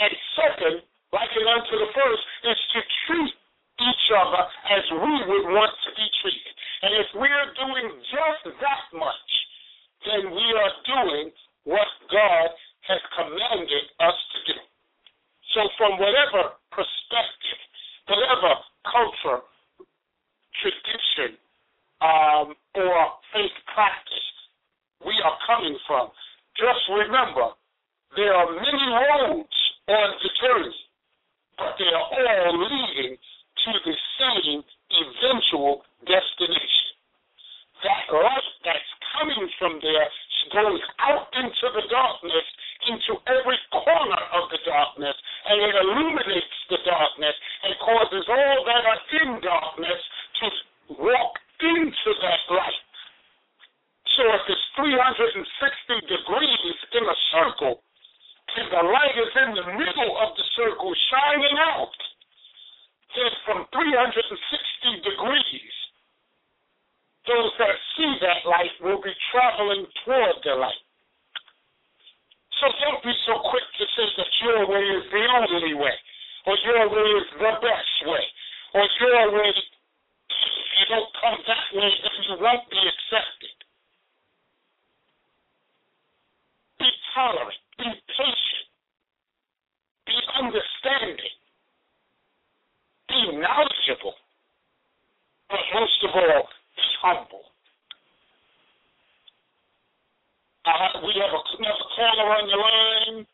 And 0.00 0.12
second, 0.32 0.76
like 1.12 1.28
it 1.36 1.44
unto 1.44 1.76
the 1.76 1.92
first, 1.92 2.24
is 2.48 2.60
to 2.72 2.80
treat 3.04 3.34
each 3.76 4.06
other 4.16 4.42
as 4.72 4.84
we 4.96 5.14
would 5.28 5.46
want 5.52 5.72
to 5.84 5.90
be 5.92 6.06
treated. 6.24 6.54
And 6.80 6.92
if 6.96 7.08
we 7.12 7.28
are 7.28 7.50
doing 7.52 7.86
just 8.08 8.56
that 8.56 8.84
much, 8.96 9.30
then 10.08 10.32
we 10.32 10.46
are 10.56 10.72
doing 10.88 11.28
what 11.68 11.90
God 12.08 12.48
has 12.88 13.00
commanded 13.12 13.84
us 14.00 14.18
to 14.32 14.38
do. 14.52 14.58
So, 15.52 15.60
from 15.76 16.00
whatever 16.00 16.56
perspective, 16.72 17.60
whatever 18.08 18.56
culture, 18.88 19.44
tradition, 20.62 21.38
um, 22.00 22.54
or 22.74 22.98
faith 23.32 23.56
practice 23.74 24.28
we 25.04 25.14
are 25.24 25.36
coming 25.46 25.76
from. 25.86 26.08
Just 26.56 26.82
remember, 26.88 27.52
there 28.16 28.32
are 28.32 28.48
many 28.48 28.84
roads 28.90 29.58
on 29.88 30.08
the 30.22 30.30
journey, 30.40 30.80
but 31.58 31.76
they 31.78 31.90
are 31.92 32.08
all 32.08 32.52
leading 32.56 33.16
to 33.16 33.72
the 33.84 33.96
same 34.18 34.62
eventual 34.92 35.84
destination. 36.06 36.96
That 37.84 38.08
light 38.08 38.50
that's 38.64 38.92
coming 39.14 39.48
from 39.58 39.78
there 39.82 40.08
goes 40.54 40.80
out 41.02 41.28
into 41.36 41.66
the 41.74 41.84
darkness, 41.90 42.46
into 42.88 43.18
every 43.26 43.58
corner 43.74 44.22
of 44.32 44.48
the 44.48 44.60
darkness, 44.64 45.16
and 45.48 45.60
it 45.60 45.74
illuminates 45.74 46.56
the 46.70 46.78
darkness 46.86 47.34
and 47.64 47.74
causes 47.82 48.24
all 48.30 48.58
that 48.64 48.82
are 48.86 49.02
in 49.22 49.40
darkness 49.42 50.00
to 50.40 50.48
walk 51.00 51.32
into 51.60 52.10
that 52.22 52.42
light. 52.50 52.86
So 54.16 54.22
if 54.32 54.44
it's 54.48 54.66
360 54.76 56.08
degrees 56.08 56.76
in 56.96 57.04
a 57.04 57.18
circle, 57.32 57.82
and 58.56 58.68
the 58.72 58.84
light 58.88 59.16
is 59.20 59.32
in 59.36 59.50
the 59.52 59.66
middle 59.76 60.12
of 60.16 60.32
the 60.36 60.46
circle 60.56 60.94
shining 61.12 61.56
out, 61.76 61.98
then 63.16 63.32
from 63.44 63.66
360 63.72 64.24
degrees, 65.04 65.74
those 67.26 67.52
that 67.58 67.76
see 67.96 68.12
that 68.22 68.46
light 68.48 68.74
will 68.80 69.02
be 69.02 69.12
traveling 69.34 69.84
toward 70.04 70.36
the 70.46 70.54
light. 70.54 70.84
So 72.62 72.72
don't 72.80 73.02
be 73.04 73.12
so 73.28 73.36
quick 73.50 73.66
to 73.66 73.84
say 73.84 74.08
that 74.16 74.30
your 74.40 74.60
way 74.70 74.84
is 74.96 75.04
the 75.12 75.24
only 75.36 75.74
way, 75.74 75.96
or 76.46 76.56
your 76.64 76.88
way 76.88 77.08
is 77.20 77.28
the 77.36 77.52
best 77.60 77.96
way, 78.08 78.24
or 78.72 78.84
your 79.00 79.32
way, 79.36 79.52
come 81.26 81.38
that 81.46 81.66
way, 81.74 81.90
then 82.02 82.16
you 82.28 82.36
won't 82.38 82.70
be 82.70 82.78
accepted. 82.78 83.56
Be 86.78 86.86
tolerant, 87.14 87.58
be 87.78 87.90
patient, 88.14 88.66
be 90.06 90.14
understanding, 90.38 91.36
be 93.08 93.20
knowledgeable, 93.42 94.14
but 95.50 95.60
most 95.74 95.98
of 96.04 96.10
all, 96.14 96.46
be 96.76 96.86
humble. 97.02 97.44
Uh, 100.66 101.00
we 101.02 101.14
have 101.14 101.30
another 101.30 101.86
caller 101.94 102.28
on 102.38 102.46
the 102.50 102.58
line. 102.58 103.26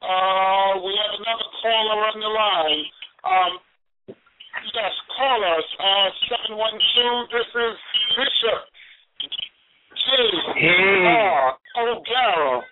Uh, 0.00 0.80
we 0.80 0.92
have 0.96 1.12
another 1.20 1.48
caller 1.60 2.00
on 2.08 2.16
the 2.20 2.32
line. 2.32 2.84
Um, 3.20 3.52
yes, 4.72 4.92
callers. 5.12 5.68
Uh, 5.76 6.08
seven 6.24 6.56
one 6.56 6.72
two. 6.72 7.12
This 7.36 7.48
is 7.52 7.76
Bishop 8.16 8.60
J. 9.92 10.08
R. 11.04 11.58
O'Garrow 11.84 12.64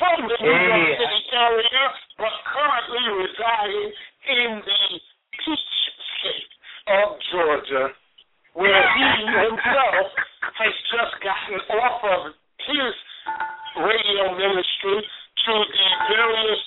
from 0.00 0.32
the 0.32 0.36
New 0.40 0.48
York 0.48 0.96
City 0.96 1.22
area, 1.36 1.84
but 2.16 2.32
currently 2.48 3.04
residing 3.20 3.92
in 4.32 4.50
the 4.64 4.82
peach 5.44 5.76
state 6.16 6.52
of 6.88 7.20
Georgia, 7.30 7.92
where 8.56 8.80
he 8.96 9.06
himself 9.28 10.08
has 10.56 10.74
just 10.88 11.14
gotten 11.20 11.60
off 11.76 12.00
of 12.00 12.32
his 12.62 12.94
radio 13.74 14.38
ministry 14.38 14.98
to 15.02 15.52
the 15.66 15.88
various 16.14 16.62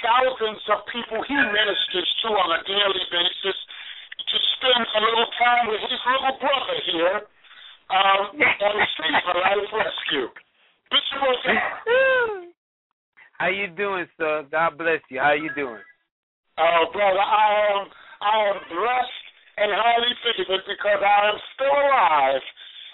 thousands 0.00 0.60
of 0.72 0.84
people 0.88 1.20
he 1.28 1.36
ministers 1.36 2.08
to 2.24 2.28
on 2.32 2.48
a 2.56 2.60
daily 2.64 3.04
basis 3.12 3.58
to 4.24 4.36
spend 4.56 4.84
a 4.84 5.00
little 5.00 5.28
time 5.36 5.68
with 5.68 5.80
his 5.84 6.00
little 6.08 6.36
brother 6.40 6.76
here 6.88 7.18
um, 7.92 8.32
on 8.40 8.74
the 8.80 8.86
street 8.96 9.16
for 9.24 9.36
life 9.36 9.68
rescue. 9.72 10.28
Bishop 10.88 11.20
O'Garrow. 11.20 12.48
How 13.36 13.48
you 13.48 13.66
doing, 13.68 14.06
sir? 14.16 14.46
God 14.50 14.78
bless 14.78 15.00
you. 15.10 15.13
How 15.24 15.32
you 15.32 15.48
doing? 15.56 15.80
Oh, 16.60 16.84
brother, 16.92 17.16
I 17.16 17.48
am 17.72 17.88
I 18.20 18.36
am 18.44 18.60
blessed 18.68 19.24
and 19.56 19.72
highly 19.72 20.12
favored 20.20 20.60
because 20.68 21.00
I 21.00 21.32
am 21.32 21.38
still 21.56 21.72
alive 21.72 22.44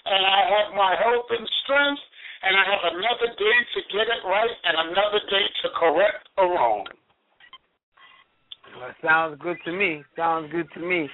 and 0.07 0.23
I 0.23 0.39
have 0.47 0.67
my 0.71 0.95
health 0.95 1.27
and 1.27 1.43
strength 1.67 1.99
and 2.47 2.55
I 2.55 2.63
have 2.71 2.95
another 2.95 3.35
day 3.35 3.57
to 3.75 3.79
get 3.91 4.07
it 4.07 4.23
right 4.23 4.55
and 4.63 4.95
another 4.95 5.19
day 5.27 5.43
to 5.43 5.67
correct 5.75 6.23
a 6.37 6.43
wrong. 6.43 6.87
Well, 8.79 8.95
sounds 9.03 9.37
good 9.43 9.57
to 9.65 9.73
me. 9.73 10.01
Sounds 10.15 10.49
good 10.53 10.71
to 10.75 10.79
me. 10.79 11.09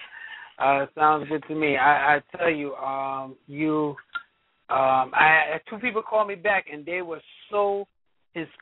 Uh, 0.60 0.86
sounds 0.94 1.28
good 1.30 1.44
to 1.48 1.56
me. 1.56 1.78
I, 1.78 2.18
I 2.18 2.38
tell 2.38 2.52
you, 2.52 2.76
um, 2.76 3.36
you, 3.48 3.96
um, 4.70 5.18
I 5.18 5.58
two 5.68 5.80
people 5.80 6.04
called 6.04 6.28
me 6.28 6.36
back 6.36 6.68
and 6.72 6.86
they 6.86 7.02
were 7.02 7.22
so 7.50 7.87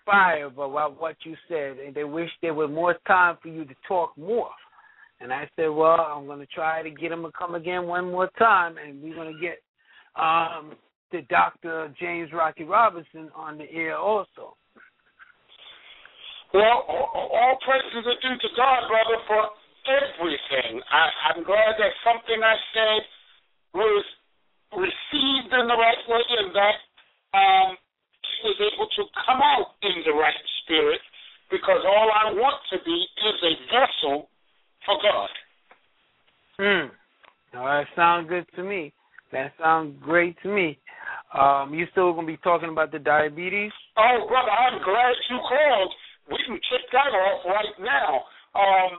inspired 0.06 0.56
by 0.56 0.66
what, 0.66 1.16
you 1.24 1.36
said, 1.48 1.78
and 1.86 1.94
they 1.94 2.04
wish 2.04 2.30
there 2.42 2.54
was 2.54 2.70
more 2.70 2.96
time 3.08 3.38
for 3.42 3.50
you 3.50 3.66
to 3.66 3.76
talk 3.88 4.18
more. 4.18 4.50
And 5.20 5.32
I 5.32 5.50
said, 5.56 5.68
well, 5.68 6.00
I'm 6.00 6.26
going 6.26 6.40
to 6.40 6.46
try 6.48 6.84
to 6.84 6.90
get 6.90 7.10
them 7.10 7.24
to 7.24 7.32
come 7.38 7.56
again 7.56 7.86
one 7.88 8.12
more 8.12 8.30
time, 8.38 8.76
and 8.78 9.02
we're 9.02 9.16
going 9.16 9.34
to 9.34 9.40
get 9.40 9.62
um, 10.22 10.74
the 11.12 11.22
Dr. 11.30 11.94
James 12.00 12.32
Rocky 12.34 12.64
Robinson 12.64 13.30
on 13.36 13.58
the 13.58 13.72
air 13.72 13.98
also. 13.98 14.58
Well, 16.54 16.86
all 16.88 17.58
praises 17.66 18.06
are 18.06 18.22
due 18.22 18.38
to 18.40 18.50
God, 18.56 18.88
brother, 18.88 19.22
for 19.28 19.44
everything. 19.88 20.82
I, 20.92 21.10
I'm 21.32 21.44
glad 21.44 21.76
that 21.80 21.92
something 22.04 22.44
I 22.44 22.56
said 22.74 23.02
was 23.74 24.06
received 24.72 25.52
in 25.52 25.68
the 25.68 25.76
right 25.76 26.04
way 26.08 26.24
and 26.40 26.56
that 26.56 26.78
um, 27.38 27.78
was 28.46 28.58
able 28.62 28.88
to 28.94 29.04
come 29.26 29.42
out 29.42 29.74
in 29.82 30.06
the 30.06 30.14
right 30.14 30.38
spirit 30.64 31.02
because 31.50 31.82
all 31.86 32.10
I 32.14 32.34
want 32.34 32.62
to 32.74 32.78
be 32.86 33.00
is 33.26 33.38
a 33.42 33.54
vessel 33.74 34.30
for 34.86 34.98
God. 35.02 35.30
Hmm. 36.58 37.58
All 37.58 37.66
right, 37.66 37.88
sounds 38.06 38.30
good 38.30 38.46
to 38.56 38.64
me. 38.64 38.94
That 39.32 39.52
sounds 39.60 39.98
great 40.02 40.38
to 40.44 40.50
me. 40.50 40.78
Um, 41.34 41.74
you 41.74 41.86
still 41.92 42.14
gonna 42.14 42.28
be 42.28 42.38
talking 42.38 42.70
about 42.70 42.92
the 42.92 43.00
diabetes? 43.00 43.72
Oh, 43.98 44.26
brother, 44.30 44.52
I'm 44.54 44.78
glad 44.84 45.14
you 45.30 45.38
called. 45.42 45.92
We 46.30 46.38
can 46.46 46.56
kick 46.56 46.86
that 46.94 47.10
off 47.10 47.42
right 47.46 47.76
now. 47.82 48.24
Um, 48.54 48.95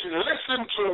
and 0.00 0.16
listen 0.24 0.60
to 0.64 0.84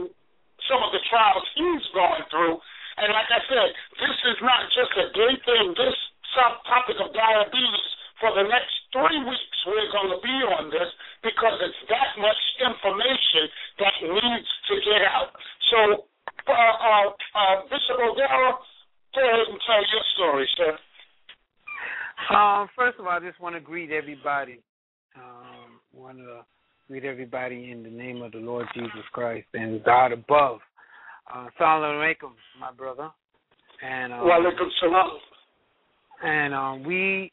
some 0.67 0.83
of 0.83 0.91
the 0.91 1.03
trials 1.07 1.47
he's 1.55 1.87
going 1.95 2.25
through. 2.33 2.59
And 2.99 3.15
like 3.15 3.31
I 3.31 3.39
said, 3.47 3.69
this 4.03 4.19
is 4.35 4.39
not 4.43 4.67
just 4.75 4.91
a 4.99 5.07
day 5.15 5.35
thing. 5.47 5.79
This 5.79 5.95
subtopic 6.35 6.99
of 6.99 7.15
diabetes 7.15 7.89
for 8.19 8.35
the 8.35 8.43
next 8.43 8.75
three 8.91 9.23
weeks 9.23 9.59
we're 9.67 9.93
going 9.95 10.11
to 10.11 10.21
be 10.23 10.39
on 10.59 10.71
this 10.75 10.91
because 11.23 11.63
it's 11.63 11.83
that 11.93 12.19
much 12.19 12.43
information 12.59 13.45
that 13.79 13.95
needs 14.03 14.51
to 14.67 14.75
get 14.83 15.03
out. 15.07 15.31
So, 15.71 15.79
uh, 16.49 16.53
uh, 16.53 17.07
uh, 17.15 17.57
Bishop 17.71 17.99
O'Dara, 18.03 18.59
go 19.15 19.21
ahead 19.23 19.47
and 19.47 19.61
tell 19.63 19.83
your 19.87 20.05
story, 20.17 20.49
sir. 20.57 20.73
Um, 22.35 22.69
first 22.75 22.99
of 22.99 23.07
all, 23.07 23.13
I 23.13 23.21
just 23.21 23.41
want 23.41 23.55
to 23.55 23.61
greet 23.61 23.91
everybody. 23.93 24.61
Um, 25.17 25.81
want 25.93 26.19
to 26.19 26.43
greet 26.88 27.05
everybody 27.05 27.70
in 27.70 27.83
the 27.83 27.90
name 27.90 28.22
of 28.22 28.33
the 28.33 28.38
Lord 28.38 28.66
Jesus 28.74 29.05
Christ 29.12 29.46
and 29.53 29.85
God 29.85 30.11
above. 30.11 30.61
Uh, 31.33 31.46
Salam 31.59 31.83
alaikum, 31.96 32.33
my 32.59 32.72
brother. 32.72 33.11
And 33.87 34.11
um, 34.11 34.20
Walaikum 34.20 34.68
salam. 34.81 35.11
and 36.24 36.55
um, 36.55 36.85
we, 36.85 37.31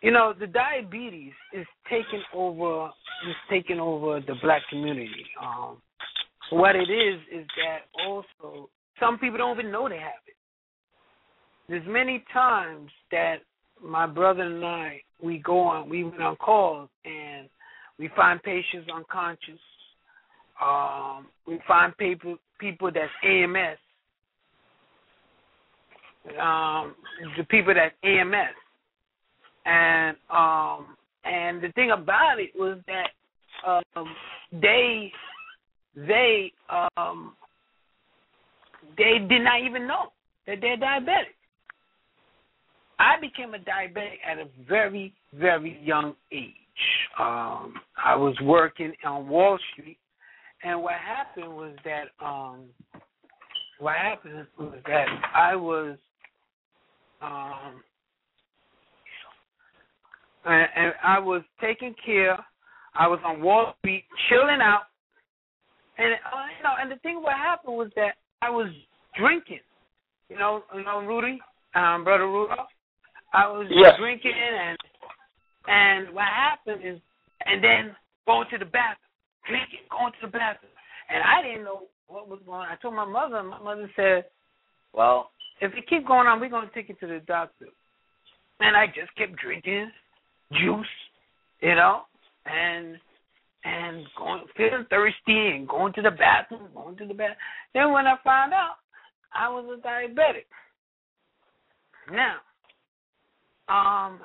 you 0.00 0.10
know, 0.10 0.32
the 0.38 0.46
diabetes 0.46 1.32
is 1.52 1.66
taking 1.90 2.22
over 2.34 2.86
is 3.28 3.34
taking 3.50 3.78
over 3.78 4.20
the 4.20 4.34
black 4.42 4.62
community. 4.70 5.26
Um, 5.42 5.76
what 6.50 6.76
it 6.76 6.88
is 6.90 7.20
is 7.30 7.46
that 7.58 7.80
also 8.06 8.70
some 8.98 9.18
people 9.18 9.36
don't 9.36 9.58
even 9.58 9.70
know 9.70 9.86
they 9.86 9.96
have 9.96 10.24
it. 10.26 10.34
There's 11.68 11.86
many 11.86 12.24
times 12.32 12.90
that 13.10 13.36
my 13.84 14.06
brother 14.06 14.42
and 14.44 14.64
I 14.64 15.02
we 15.22 15.38
go 15.38 15.60
on 15.60 15.90
we 15.90 16.04
went 16.04 16.22
on 16.22 16.36
calls 16.36 16.88
and 17.04 17.48
we 17.98 18.10
find 18.14 18.42
patients 18.42 18.88
unconscious. 18.94 19.60
Um, 20.62 21.26
we 21.46 21.60
find 21.66 21.96
people 21.96 22.36
people 22.58 22.90
that's 22.92 23.12
AMS. 23.24 23.78
Um, 26.40 26.94
the 27.36 27.44
people 27.44 27.74
that's 27.74 27.94
AMS. 28.02 28.54
And 29.64 30.16
um 30.30 30.96
and 31.24 31.60
the 31.60 31.72
thing 31.74 31.90
about 31.90 32.38
it 32.38 32.50
was 32.54 32.78
that 32.86 33.10
um 33.66 34.14
they 34.52 35.12
they 35.96 36.52
um 36.96 37.34
they 38.96 39.18
did 39.28 39.42
not 39.42 39.62
even 39.64 39.86
know 39.86 40.12
that 40.46 40.58
they're 40.60 40.76
diabetic. 40.76 41.34
I 42.98 43.20
became 43.20 43.54
a 43.54 43.58
diabetic 43.58 44.18
at 44.26 44.38
a 44.38 44.46
very, 44.68 45.12
very 45.34 45.78
young 45.84 46.14
age. 46.32 46.54
Um, 47.18 47.74
I 48.02 48.14
was 48.14 48.34
working 48.42 48.92
on 49.04 49.28
Wall 49.28 49.58
Street, 49.72 49.98
and 50.62 50.82
what 50.82 50.94
happened 50.94 51.54
was 51.54 51.74
that 51.84 52.08
um, 52.24 52.64
what 53.78 53.96
happened 53.96 54.46
was 54.58 54.78
that 54.86 55.06
I 55.34 55.56
was 55.56 55.96
um, 57.22 57.82
and, 60.44 60.68
and 60.76 60.92
I 61.02 61.18
was 61.18 61.42
taking 61.60 61.94
care. 62.04 62.38
I 62.94 63.06
was 63.08 63.20
on 63.24 63.42
Wall 63.42 63.74
Street, 63.80 64.04
chilling 64.28 64.60
out, 64.60 64.84
and 65.98 66.14
uh, 66.14 66.46
you 66.56 66.62
know, 66.64 66.74
and 66.80 66.90
the 66.90 66.96
thing 66.96 67.22
what 67.22 67.34
happened 67.34 67.76
was 67.76 67.90
that 67.96 68.14
I 68.42 68.50
was 68.50 68.68
drinking. 69.18 69.60
You 70.28 70.38
know, 70.38 70.62
you 70.74 70.84
know, 70.84 71.00
Rudy, 71.00 71.40
um, 71.74 72.04
brother 72.04 72.26
Rudolph. 72.26 72.68
I 73.32 73.46
was 73.48 73.66
Yes. 73.70 73.98
drinking, 73.98 74.32
and 74.32 74.75
and 75.68 76.14
what 76.14 76.26
happened 76.26 76.82
is, 76.84 77.00
and 77.44 77.62
then 77.62 77.96
going 78.26 78.46
to 78.50 78.58
the 78.58 78.64
bathroom, 78.64 79.12
drinking, 79.48 79.86
going 79.90 80.12
to 80.12 80.26
the 80.26 80.32
bathroom, 80.32 80.72
and 81.08 81.22
I 81.22 81.42
didn't 81.42 81.64
know 81.64 81.86
what 82.08 82.28
was 82.28 82.40
going 82.46 82.60
on. 82.60 82.68
I 82.68 82.76
told 82.76 82.94
my 82.94 83.04
mother, 83.04 83.36
and 83.36 83.48
my 83.48 83.58
mother 83.58 83.90
said, 83.96 84.26
"Well, 84.92 85.30
if 85.60 85.74
it 85.74 85.88
keep 85.88 86.06
going 86.06 86.26
on, 86.26 86.40
we're 86.40 86.48
gonna 86.48 86.70
take 86.74 86.88
you 86.88 86.94
to 86.96 87.06
the 87.06 87.20
doctor." 87.20 87.66
And 88.60 88.76
I 88.76 88.86
just 88.86 89.14
kept 89.16 89.36
drinking 89.36 89.92
juice, 90.52 90.86
you 91.60 91.74
know, 91.74 92.06
and 92.46 92.98
and 93.64 94.06
going 94.16 94.44
feeling 94.56 94.86
thirsty 94.88 95.48
and 95.48 95.68
going 95.68 95.92
to 95.94 96.02
the 96.02 96.10
bathroom, 96.12 96.68
going 96.74 96.96
to 96.96 97.06
the 97.06 97.14
bathroom. 97.14 97.36
Then 97.74 97.92
when 97.92 98.06
I 98.06 98.16
found 98.22 98.52
out, 98.52 98.76
I 99.34 99.48
was 99.48 99.66
a 99.78 99.86
diabetic. 99.86 100.46
Now, 102.12 102.36
um, 103.68 104.20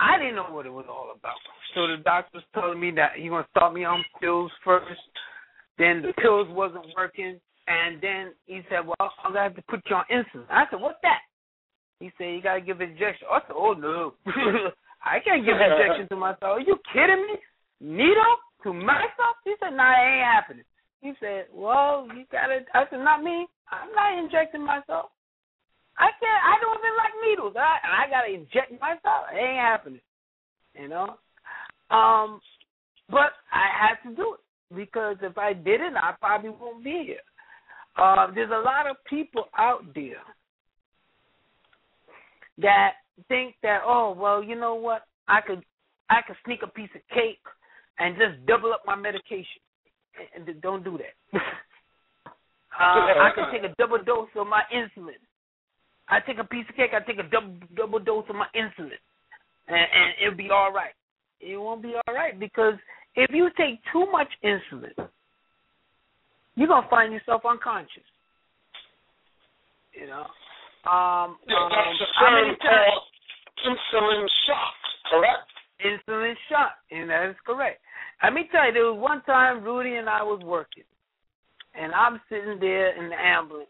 I 0.00 0.16
didn't 0.16 0.36
know 0.36 0.48
what 0.48 0.64
it 0.64 0.72
was 0.72 0.86
all 0.88 1.12
about. 1.14 1.36
So 1.74 1.86
the 1.86 2.00
doctor 2.02 2.40
was 2.40 2.44
telling 2.54 2.80
me 2.80 2.90
that 2.96 3.20
he 3.20 3.28
gonna 3.28 3.46
start 3.50 3.74
me 3.74 3.84
on 3.84 4.02
pills 4.18 4.50
first. 4.64 5.00
Then 5.76 6.00
the 6.00 6.14
pills 6.20 6.48
wasn't 6.48 6.86
working, 6.96 7.38
and 7.68 8.00
then 8.00 8.32
he 8.46 8.62
said, 8.70 8.86
"Well, 8.86 9.12
I'm 9.22 9.32
gonna 9.32 9.44
have 9.44 9.56
to 9.56 9.62
put 9.68 9.84
you 9.88 9.96
on 9.96 10.04
insulin." 10.10 10.46
I 10.48 10.64
said, 10.70 10.80
"What's 10.80 11.00
that?" 11.02 11.20
He 12.00 12.10
said, 12.16 12.32
"You 12.32 12.40
gotta 12.40 12.62
give 12.62 12.80
injection." 12.80 13.28
I 13.30 13.40
said, 13.40 13.54
"Oh 13.54 13.74
no, 13.74 14.14
I 15.04 15.20
can't 15.20 15.44
give 15.44 15.60
injection 15.60 16.08
to 16.08 16.16
myself. 16.16 16.56
Are 16.56 16.60
you 16.60 16.80
kidding 16.92 17.26
me? 17.28 17.36
Needle 17.80 18.36
to 18.64 18.72
myself?" 18.72 19.36
He 19.44 19.54
said, 19.60 19.76
"Nah, 19.76 19.92
it 19.92 20.16
ain't 20.16 20.24
happening." 20.24 20.64
He 21.02 21.12
said, 21.20 21.46
"Well, 21.52 22.08
you 22.16 22.24
gotta." 22.32 22.64
I 22.74 22.88
said, 22.88 23.00
"Not 23.00 23.22
me. 23.22 23.46
I'm 23.68 23.92
not 23.92 24.18
injecting 24.18 24.64
myself. 24.64 25.10
I 26.00 26.08
can't. 26.16 26.42
I 26.48 26.56
don't 26.60 26.80
even 26.80 26.96
like 26.96 27.14
needles. 27.28 27.54
I 27.56 28.06
I 28.06 28.10
gotta 28.10 28.32
inject 28.32 28.72
myself. 28.80 29.28
It 29.32 29.36
ain't 29.36 29.60
happening. 29.60 30.00
You 30.74 30.88
know. 30.88 31.16
Um, 31.90 32.40
but 33.10 33.36
I 33.52 33.68
had 33.68 34.08
to 34.08 34.16
do 34.16 34.34
it 34.34 34.74
because 34.74 35.16
if 35.22 35.36
I 35.36 35.52
didn't, 35.52 35.96
I 35.96 36.14
probably 36.20 36.50
won't 36.50 36.82
be 36.82 37.04
here. 37.06 37.26
Uh, 37.96 38.28
there's 38.34 38.50
a 38.50 38.64
lot 38.64 38.88
of 38.88 38.96
people 39.08 39.46
out 39.58 39.82
there 39.94 40.22
that 42.58 42.92
think 43.28 43.54
that 43.62 43.80
oh 43.84 44.16
well 44.16 44.42
you 44.42 44.56
know 44.56 44.74
what 44.74 45.02
I 45.28 45.40
could 45.40 45.62
I 46.08 46.22
could 46.26 46.36
sneak 46.44 46.60
a 46.62 46.66
piece 46.66 46.90
of 46.94 47.02
cake 47.14 47.44
and 47.98 48.16
just 48.16 48.46
double 48.46 48.72
up 48.72 48.82
my 48.86 48.96
medication. 48.96 49.60
And 50.34 50.60
don't 50.60 50.82
do 50.82 50.98
that. 50.98 51.38
uh, 51.40 52.32
I 52.78 53.30
could 53.34 53.46
take 53.52 53.62
a 53.62 53.74
double 53.78 54.02
dose 54.02 54.28
of 54.36 54.46
my 54.46 54.62
insulin. 54.74 55.20
I 56.10 56.20
take 56.20 56.38
a 56.38 56.44
piece 56.44 56.66
of 56.68 56.76
cake. 56.76 56.90
I 56.92 57.00
take 57.00 57.18
a 57.18 57.28
double 57.28 57.54
double 57.76 57.98
dose 57.98 58.24
of 58.28 58.36
my 58.36 58.46
insulin, 58.54 58.98
and, 59.68 59.76
and 59.76 60.14
it'll 60.22 60.36
be 60.36 60.50
all 60.50 60.72
right. 60.72 60.92
It 61.40 61.56
won't 61.56 61.82
be 61.82 61.94
all 61.94 62.14
right 62.14 62.38
because 62.38 62.74
if 63.14 63.30
you 63.32 63.50
take 63.56 63.80
too 63.92 64.06
much 64.10 64.28
insulin, 64.44 65.08
you're 66.56 66.68
gonna 66.68 66.88
find 66.88 67.12
yourself 67.12 67.42
unconscious. 67.48 68.02
You 69.92 70.06
know. 70.06 70.26
Um, 70.90 71.36
Yeah, 71.46 71.56
um, 71.56 71.70
that's 71.70 72.00
a 72.00 72.24
term 72.24 72.56
called 72.56 73.02
insulin 73.66 74.26
shock, 74.46 74.74
correct? 75.10 75.50
insulin 75.84 76.34
shot, 76.48 76.72
and 76.90 77.10
that 77.10 77.30
is 77.30 77.36
correct. 77.46 77.80
Let 78.22 78.32
me 78.32 78.48
tell 78.52 78.66
you, 78.66 78.72
there 78.72 78.84
was 78.92 78.98
one 79.00 79.22
time 79.22 79.62
Rudy 79.62 79.96
and 79.96 80.08
I 80.08 80.22
was 80.22 80.40
working, 80.42 80.84
and 81.74 81.92
I'm 81.92 82.20
sitting 82.28 82.58
there 82.60 82.96
in 83.02 83.10
the 83.10 83.16
ambulance, 83.16 83.68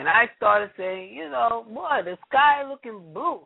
and 0.00 0.08
I 0.08 0.32
started 0.40 0.72
saying, 0.80 1.12
you 1.12 1.28
know, 1.28 1.68
boy, 1.68 2.00
the 2.08 2.16
sky 2.32 2.64
looking 2.64 3.12
blue, 3.12 3.44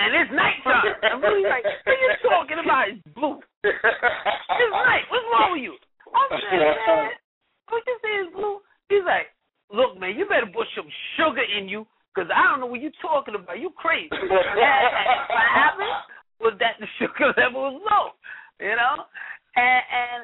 and 0.00 0.08
it's 0.16 0.32
nighttime. 0.32 0.88
And 1.04 1.20
Rudy's 1.20 1.52
like, 1.52 1.68
what 1.68 1.92
are 1.92 2.00
you 2.00 2.16
talking 2.24 2.60
about? 2.64 2.88
It's 2.88 3.04
blue. 3.12 3.36
It's 3.60 4.72
night. 4.72 5.04
What's 5.12 5.28
wrong 5.28 5.52
with 5.52 5.60
you? 5.60 5.76
I'm 6.16 6.32
saying, 6.32 6.64
man, 6.64 7.12
what 7.68 7.84
you 7.84 7.96
say 8.00 8.14
is 8.24 8.32
blue? 8.32 8.64
He's 8.88 9.04
like, 9.04 9.36
look, 9.68 10.00
man, 10.00 10.16
you 10.16 10.24
better 10.24 10.48
put 10.48 10.64
some 10.72 10.88
sugar 11.20 11.44
in 11.44 11.68
you, 11.68 11.84
because 12.08 12.32
I 12.32 12.40
don't 12.48 12.64
know 12.64 12.72
what 12.72 12.80
you're 12.80 12.96
talking 13.04 13.36
about? 13.36 13.60
You 13.60 13.68
crazy. 13.76 14.08
what 14.16 15.44
happened 15.44 15.92
was 16.40 16.56
that 16.56 16.80
the 16.80 16.88
sugar 16.96 17.32
level 17.36 17.68
was 17.68 17.76
low, 17.84 18.16
you 18.64 18.72
know? 18.72 19.04
And, 19.60 19.82
and, 19.92 20.20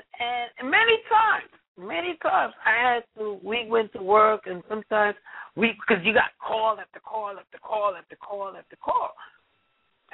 and 0.64 0.64
many 0.64 0.96
times, 1.12 1.52
many 1.78 2.18
times 2.22 2.54
I 2.66 2.94
had 2.94 3.04
to, 3.16 3.38
we 3.42 3.66
went 3.68 3.92
to 3.92 4.02
work 4.02 4.42
and 4.46 4.62
sometimes 4.68 5.16
we, 5.56 5.74
because 5.80 6.04
you 6.04 6.12
got 6.12 6.30
call 6.44 6.76
after 6.80 7.00
call 7.00 7.30
after 7.38 7.58
call 7.58 7.94
after 7.96 8.16
call 8.16 8.52
after 8.56 8.76
call. 8.76 9.10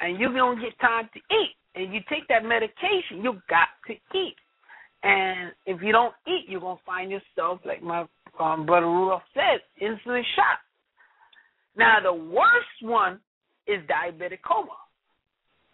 And 0.00 0.18
you 0.20 0.32
don't 0.32 0.60
get 0.60 0.78
time 0.80 1.08
to 1.14 1.20
eat. 1.34 1.54
And 1.74 1.92
you 1.92 2.00
take 2.08 2.28
that 2.28 2.44
medication, 2.44 3.22
you 3.22 3.40
got 3.48 3.68
to 3.86 3.94
eat. 4.16 4.36
And 5.02 5.52
if 5.66 5.82
you 5.82 5.92
don't 5.92 6.14
eat, 6.26 6.44
you're 6.48 6.60
gonna 6.60 6.80
find 6.86 7.10
yourself 7.10 7.60
like 7.64 7.82
my 7.82 8.06
um, 8.38 8.66
brother 8.66 8.86
Rudolph 8.86 9.22
said, 9.34 9.60
insulin 9.82 10.22
shot. 10.34 10.58
Now 11.76 11.98
the 12.02 12.12
worst 12.12 12.82
one 12.82 13.20
is 13.66 13.80
diabetic 13.88 14.38
coma. 14.46 14.76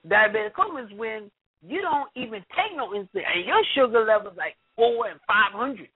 Diabetic 0.07 0.55
coma 0.55 0.83
is 0.83 0.99
when 0.99 1.31
you 1.67 1.81
don't 1.83 2.09
even 2.17 2.41
take 2.57 2.77
no 2.77 2.89
insulin 2.91 3.23
and 3.35 3.45
your 3.47 3.63
sugar 3.75 4.05
level 4.05 4.33
is 4.33 4.37
like 4.37 4.57
four 4.81 5.13
and 5.13 5.21
five 5.29 5.53
hundred. 5.53 5.93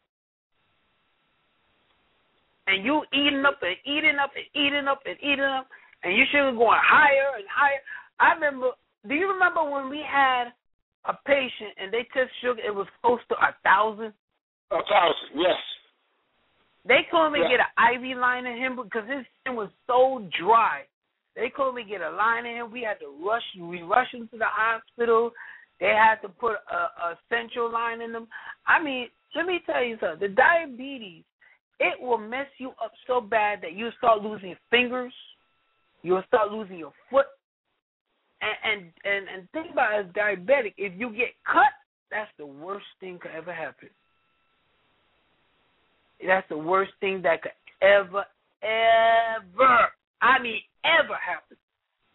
And 2.66 2.84
you 2.84 3.00
eating 3.12 3.44
up 3.48 3.60
and 3.64 3.76
eating 3.84 4.20
up 4.20 4.32
and 4.36 4.44
eating 4.52 4.84
up 4.88 5.00
and 5.08 5.16
eating 5.24 5.40
up 5.44 5.68
and 6.04 6.12
your 6.16 6.26
sugar 6.28 6.52
going 6.52 6.80
higher 6.84 7.36
and 7.40 7.48
higher. 7.48 7.80
I 8.20 8.34
remember 8.36 8.76
do 9.08 9.14
you 9.14 9.32
remember 9.32 9.64
when 9.64 9.88
we 9.88 10.04
had 10.04 10.52
a 11.06 11.16
patient 11.24 11.76
and 11.80 11.92
they 11.92 12.04
test 12.12 12.32
sugar, 12.40 12.60
it 12.60 12.74
was 12.74 12.88
close 13.02 13.20
to 13.28 13.36
a 13.36 13.56
thousand. 13.64 14.12
A 14.72 14.80
thousand, 14.84 15.28
yes. 15.36 15.60
They 16.84 17.04
couldn't 17.10 17.36
even 17.36 17.50
Yeah. 17.50 17.56
get 17.56 17.72
an 17.76 18.04
IV 18.04 18.16
line 18.16 18.46
in 18.46 18.56
him 18.56 18.76
because 18.76 19.08
his 19.08 19.24
skin 19.40 19.56
was 19.56 19.70
so 19.86 20.20
dry. 20.32 20.84
They 21.34 21.50
couldn't 21.50 21.78
even 21.78 21.88
get 21.88 22.00
a 22.00 22.10
line 22.10 22.46
in 22.46 22.56
him. 22.56 22.70
We 22.70 22.82
had 22.82 23.00
to 23.00 23.08
rush. 23.20 23.44
We 23.56 23.82
rushed 23.82 24.14
him 24.14 24.28
to 24.28 24.38
the 24.38 24.46
hospital. 24.46 25.32
They 25.80 25.92
had 25.94 26.16
to 26.22 26.28
put 26.28 26.56
a, 26.70 26.76
a 26.76 27.18
central 27.28 27.72
line 27.72 28.00
in 28.00 28.12
them. 28.12 28.28
I 28.66 28.82
mean, 28.82 29.08
let 29.34 29.46
me 29.46 29.60
tell 29.66 29.84
you 29.84 29.96
something. 30.00 30.28
The 30.28 30.34
diabetes, 30.34 31.24
it 31.80 32.00
will 32.00 32.18
mess 32.18 32.46
you 32.58 32.70
up 32.82 32.92
so 33.06 33.20
bad 33.20 33.60
that 33.62 33.72
you 33.72 33.90
start 33.98 34.22
losing 34.22 34.54
fingers. 34.70 35.12
You'll 36.02 36.22
start 36.28 36.52
losing 36.52 36.78
your 36.78 36.92
foot 37.10 37.26
and 38.44 38.56
and 38.64 38.92
and, 39.04 39.28
and 39.28 39.50
think 39.52 39.72
about 39.72 39.94
it 39.94 40.06
as 40.06 40.12
diabetic, 40.12 40.74
if 40.76 40.92
you 40.98 41.10
get 41.10 41.34
cut, 41.50 41.72
that's 42.10 42.30
the 42.38 42.46
worst 42.46 42.86
thing 43.00 43.18
could 43.20 43.30
ever 43.36 43.52
happen. 43.52 43.88
That's 46.24 46.48
the 46.48 46.58
worst 46.58 46.92
thing 47.00 47.22
that 47.22 47.42
could 47.42 47.52
ever, 47.82 48.24
ever, 48.62 49.88
I 50.22 50.40
mean 50.42 50.60
ever 50.84 51.14
happen. 51.14 51.56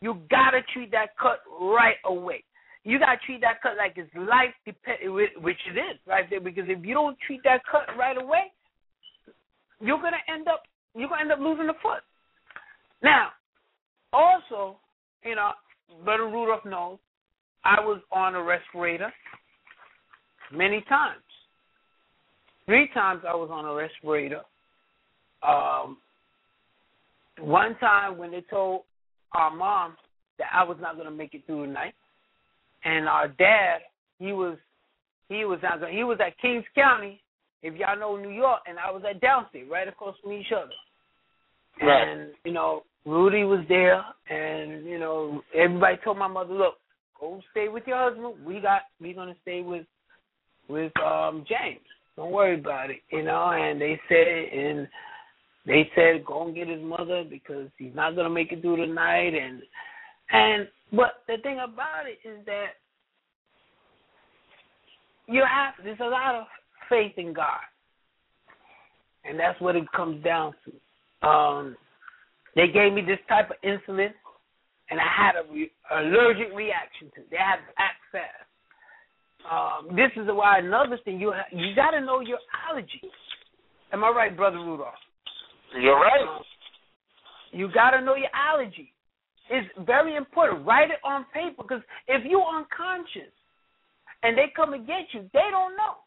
You 0.02 0.22
gotta 0.30 0.62
treat 0.74 0.92
that 0.92 1.18
cut 1.22 1.42
right 1.60 1.98
away. 2.06 2.44
You 2.90 2.98
gotta 2.98 3.20
treat 3.24 3.42
that 3.42 3.62
cut 3.62 3.78
like 3.78 3.94
it's 3.98 4.10
life 4.16 4.50
dependent, 4.66 5.44
which 5.44 5.60
it 5.70 5.78
is 5.78 6.00
right 6.08 6.28
there. 6.28 6.42
Because 6.42 6.64
if 6.68 6.84
you 6.84 6.96
don't 6.96 7.16
treat 7.28 7.40
that 7.44 7.62
cut 7.72 7.96
right 7.96 8.18
away, 8.18 8.52
you're 9.80 10.02
gonna 10.02 10.18
end 10.28 10.48
up 10.48 10.64
you're 10.96 11.08
gonna 11.08 11.22
end 11.22 11.32
up 11.32 11.38
losing 11.38 11.68
the 11.68 11.76
foot. 11.84 12.02
Now, 13.04 13.28
also, 14.12 14.78
you 15.24 15.36
know, 15.36 15.52
Brother 16.04 16.24
Rudolph 16.24 16.66
knows 16.66 16.98
I 17.64 17.80
was 17.80 18.02
on 18.12 18.34
a 18.34 18.42
respirator 18.42 19.14
many 20.52 20.84
times. 20.90 21.22
Three 22.66 22.90
times 22.96 23.22
I 23.28 23.36
was 23.36 23.50
on 23.52 23.66
a 23.66 23.74
respirator. 23.76 24.42
Um, 25.48 25.98
one 27.40 27.78
time 27.78 28.18
when 28.18 28.32
they 28.32 28.44
told 28.50 28.82
our 29.34 29.56
mom 29.56 29.96
that 30.40 30.48
I 30.52 30.64
was 30.64 30.78
not 30.82 30.94
to 30.94 31.12
make 31.12 31.36
it 31.36 31.46
through 31.46 31.68
the 31.68 31.72
night, 31.72 31.94
and 32.84 33.08
our 33.08 33.28
dad, 33.28 33.80
he 34.20 34.32
was 34.34 34.58
he 35.28 35.46
was 35.46 35.60
not 35.62 35.90
he 35.90 36.04
was 36.04 36.20
at 36.26 36.38
Kings 36.40 36.66
County, 36.76 37.22
if 37.62 37.76
y'all 37.76 38.00
know 38.00 38.16
New 38.18 38.32
York, 38.32 38.62
and 38.68 38.78
I 38.80 38.92
was 38.92 39.04
at 39.10 39.22
Downstate, 39.22 39.70
right 39.70 39.88
across 39.88 40.16
from 40.22 40.34
each 40.34 40.52
other. 40.56 40.72
Right. 41.82 42.08
And 42.08 42.32
you 42.44 42.52
know, 42.52 42.84
Rudy 43.06 43.44
was 43.44 43.66
there, 43.70 44.04
and 44.30 44.86
you 44.86 45.00
know, 45.00 45.42
everybody 45.56 45.98
told 46.04 46.18
my 46.18 46.28
mother, 46.28 46.54
"Look, 46.54 46.76
go 47.20 47.42
stay 47.52 47.68
with 47.68 47.84
your 47.88 47.98
husband. 47.98 48.46
We 48.46 48.60
got 48.60 48.82
we 49.00 49.14
gonna 49.14 49.36
stay 49.42 49.62
with 49.62 49.86
with 50.68 50.92
um 51.00 51.46
James. 51.48 51.86
Don't 52.16 52.32
worry 52.32 52.60
about 52.60 52.90
it, 52.90 53.02
you 53.12 53.24
know." 53.24 53.52
And 53.52 53.80
they 53.80 54.00
said, 54.10 54.60
and 54.60 54.88
they 55.66 55.90
said, 55.96 56.26
"Go 56.26 56.46
and 56.46 56.56
get 56.56 56.68
his 56.68 56.82
mother 56.82 57.24
because 57.24 57.70
he's 57.78 57.96
not 57.96 58.16
gonna 58.16 58.30
make 58.30 58.52
it 58.52 58.62
through 58.62 58.86
the 58.86 58.92
night." 58.92 59.34
And 59.34 59.62
and 60.32 60.68
but 60.92 61.24
the 61.28 61.38
thing 61.44 61.60
about 61.60 62.06
it 62.06 62.28
is 62.28 62.46
that 62.46 62.78
you 65.28 65.44
have 65.48 65.74
there's 65.84 66.00
a 66.00 66.06
lot 66.06 66.36
of 66.36 66.46
faith 66.90 67.14
in 67.18 67.34
God, 67.34 67.60
and 69.26 69.40
that's 69.40 69.60
what 69.62 69.76
it 69.76 69.92
comes 69.96 70.24
down 70.24 70.54
to. 70.66 71.28
Um, 71.28 71.76
they 72.56 72.68
gave 72.68 72.94
me 72.94 73.02
this 73.02 73.20
type 73.28 73.50
of 73.52 73.58
insulin, 73.64 74.12
and 74.90 75.00
I 75.00 75.08
had 75.16 75.36
a 75.36 75.52
re- 75.52 75.72
allergic 75.92 76.54
reaction 76.56 77.12
to. 77.16 77.22
it. 77.22 77.28
They 77.30 77.38
have 77.38 77.60
fast. 78.12 78.26
Um, 79.50 79.96
this 79.96 80.12
is 80.16 80.28
why 80.28 80.60
another 80.60 80.98
thing 81.06 81.20
you 81.20 81.32
ha- 81.32 81.48
you 81.52 81.76
got 81.76 81.92
to 81.92 82.02
know 82.02 82.20
your 82.20 82.40
allergies. 82.70 83.10
Am 83.94 84.04
I 84.04 84.10
right, 84.10 84.36
brother 84.36 84.58
Rudolph? 84.58 84.94
You're 85.80 86.00
right. 86.00 86.22
Um, 86.22 86.44
you 87.52 87.72
got 87.72 87.92
to 87.92 88.02
know 88.02 88.16
your 88.16 88.30
allergy. 88.34 88.94
It's 89.50 89.68
very 89.86 90.16
important. 90.16 90.66
Write 90.66 90.92
it 90.92 91.00
on 91.04 91.26
paper 91.34 91.64
because 91.64 91.82
if 92.08 92.24
you're 92.26 92.46
unconscious 92.46 93.34
and 94.24 94.38
they 94.38 94.54
come 94.56 94.74
and 94.74 94.86
get 94.86 95.10
you, 95.12 95.30
they 95.34 95.50
don't 95.50 95.76
know. 95.76 96.06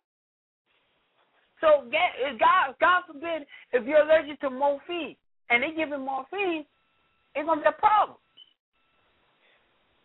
So 1.60 1.86
God 1.90 2.74
God 2.80 3.02
forbid 3.06 3.46
if 3.72 3.86
you're 3.86 4.02
allergic 4.02 4.40
to 4.40 4.50
morphine 4.50 5.16
and 5.50 5.62
they 5.62 5.74
give 5.76 5.90
him 5.90 6.04
morphine, 6.04 6.64
it's 7.34 7.46
gonna 7.46 7.60
be 7.60 7.68
a 7.68 7.72
problem. 7.72 8.18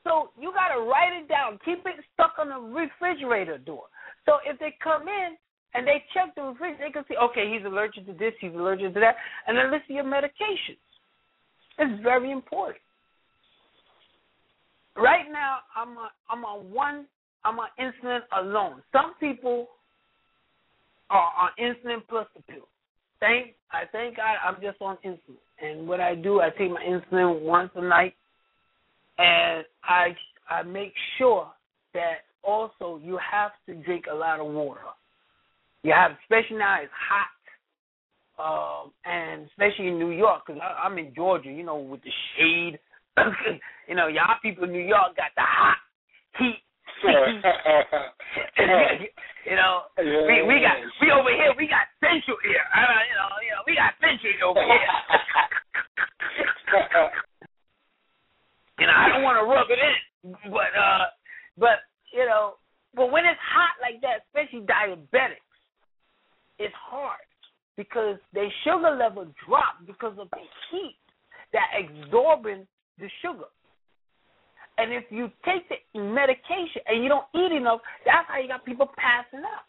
So 0.04 0.30
you 0.40 0.54
gotta 0.54 0.82
write 0.82 1.14
it 1.14 1.28
down. 1.28 1.60
Keep 1.66 1.86
it 1.86 2.04
stuck 2.14 2.36
on 2.40 2.50
the 2.50 2.60
refrigerator 2.60 3.58
door. 3.58 3.84
So 4.26 4.38
if 4.46 4.58
they 4.60 4.76
come 4.82 5.08
in 5.08 5.36
and 5.74 5.86
they 5.86 6.04
check 6.14 6.34
the 6.36 6.44
refrigerator, 6.44 6.86
they 6.88 6.92
can 6.92 7.04
see, 7.08 7.18
okay, 7.18 7.52
he's 7.52 7.66
allergic 7.66 8.06
to 8.08 8.14
this, 8.14 8.34
he's 8.40 8.54
allergic 8.54 8.94
to 8.94 9.00
that, 9.02 9.16
and 9.48 9.58
then 9.58 9.70
list 9.72 9.84
your 9.90 10.06
medications. 10.06 10.82
It's 11.78 12.04
very 12.04 12.32
important. 12.32 12.78
Right 14.98 15.26
now, 15.32 15.60
I'm 15.76 15.98
on, 15.98 16.10
I'm 16.30 16.45
on 16.45 16.72
one. 16.72 17.06
I'm 17.45 17.60
on 17.60 17.68
insulin 17.80 18.20
alone. 18.38 18.82
Some 18.91 19.14
people 19.20 19.68
are 21.10 21.32
on 21.39 21.50
insulin 21.60 22.02
plus 22.10 22.28
the 22.36 22.41
pill. 22.43 22.68
Thank 23.20 23.54
I 23.72 23.84
thank 23.91 24.18
God 24.18 24.36
I'm 24.45 24.62
just 24.62 24.82
on 24.82 24.98
insulin. 25.06 25.38
And 25.62 25.88
what 25.88 26.02
I 26.02 26.16
do, 26.16 26.41
I 26.41 26.50
take 26.52 26.72
my 26.72 26.82
insulin 26.82 27.41
once 27.41 27.72
a 27.76 27.82
night, 27.82 28.16
and 29.18 29.64
I 29.84 30.16
I 30.50 30.64
make 30.64 30.93
sure 31.18 31.52
that 31.93 32.26
also 32.43 33.00
you 33.04 33.18
have 33.32 33.52
to 33.68 33.76
drink 33.84 34.06
a 34.12 34.16
lot 34.16 34.39
of 34.39 34.48
water. 34.48 34.82
You 35.84 35.93
have, 35.93 36.12
especially 36.24 36.58
now 36.58 36.80
it's 36.82 36.91
hot, 38.38 38.86
um, 38.86 38.91
and 39.06 39.48
especially 39.48 39.88
in 39.88 40.00
New 40.00 40.12
York, 40.12 40.43
because 40.48 40.62
I'm 40.84 40.98
in 40.98 41.14
Georgia, 41.16 41.50
you 41.50 41.64
know, 41.64 41.78
with 41.78 42.02
the 42.04 42.12
shade. 42.38 42.80
you 43.88 43.95
know, 43.95 44.07
y'all 44.07 44.36
people 44.41 44.63
in 44.65 44.72
New 44.72 44.86
York 44.86 45.15
got 45.15 45.32
the 45.36 45.43
hot 45.43 45.78
heat. 46.38 46.61
you 49.45 49.53
know, 49.53 49.84
we 49.97 50.41
we 50.41 50.59
got 50.61 50.78
we 51.01 51.11
over 51.11 51.30
here. 51.30 51.53
We 51.57 51.68
got 51.70 51.88
central 52.01 52.38
here. 52.41 52.65
Uh, 52.74 53.01
you 53.05 53.13
know, 53.13 53.30
you 53.45 53.51
know, 53.53 53.61
we 53.68 53.76
got 53.78 53.93
central 54.01 54.34
over 54.49 54.65
here. 54.65 54.82
you 58.80 58.88
know, 58.88 58.93
I 58.97 59.09
don't 59.13 59.22
want 59.22 59.38
to 59.38 59.45
rub 59.45 59.70
it 59.70 59.78
in, 59.78 60.34
but 60.49 60.74
uh, 60.74 61.13
but 61.57 61.86
you 62.13 62.26
know, 62.26 62.55
but 62.95 63.11
when 63.11 63.26
it's 63.26 63.39
hot 63.45 63.76
like 63.78 64.01
that, 64.01 64.26
especially 64.26 64.65
diabetics, 64.65 65.45
it's 66.57 66.74
hard 66.74 67.22
because 67.78 68.18
their 68.34 68.51
sugar 68.63 68.95
level 68.97 69.28
drop 69.45 69.86
because 69.86 70.18
of 70.18 70.32
the 70.32 70.41
heat 70.72 70.97
that 71.53 71.68
absorbing 71.78 72.65
the 73.00 73.10
sugar. 73.22 73.50
And 74.78 74.93
if 74.93 75.06
you 75.10 75.30
take 75.43 75.68
the 75.70 76.00
medication 76.00 76.82
and 76.86 77.04
you 77.04 77.10
don't 77.10 77.26
eat 77.34 77.52
enough, 77.56 77.80
that's 78.06 78.28
how 78.28 78.39
you 78.39 78.48
got 78.48 78.64
people 78.64 78.89
passing 78.98 79.39
out. 79.39 79.66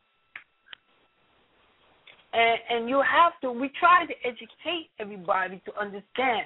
And 2.33 2.59
and 2.69 2.89
you 2.91 3.01
have 3.01 3.33
to 3.41 3.51
we 3.51 3.71
try 3.81 4.05
to 4.05 4.13
educate 4.23 4.91
everybody 5.01 5.63
to 5.65 5.81
understand 5.81 6.45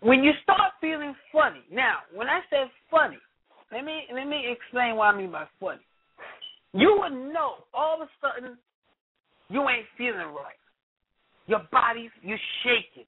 when 0.00 0.22
you 0.22 0.30
start 0.44 0.78
feeling 0.80 1.14
funny. 1.32 1.64
Now, 1.72 2.06
when 2.14 2.28
I 2.28 2.40
say 2.48 2.70
funny, 2.90 3.18
let 3.72 3.84
me 3.84 4.02
let 4.14 4.28
me 4.28 4.44
explain 4.46 4.94
what 4.94 5.06
I 5.06 5.18
mean 5.18 5.32
by 5.32 5.46
funny. 5.58 5.82
You 6.72 6.96
would 7.00 7.32
know 7.32 7.64
all 7.74 8.00
of 8.00 8.06
a 8.06 8.10
sudden 8.20 8.56
you 9.48 9.68
ain't 9.68 9.86
feeling 9.98 10.30
right. 10.30 10.60
Your 11.48 11.62
body's 11.72 12.10
you're 12.22 12.38
shaking. 12.62 13.06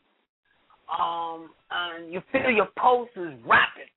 Um, 0.91 1.51
and 1.71 2.13
you 2.13 2.23
feel 2.33 2.51
your 2.51 2.69
pulse 2.77 3.09
is 3.17 3.35
rapid, 3.45 3.89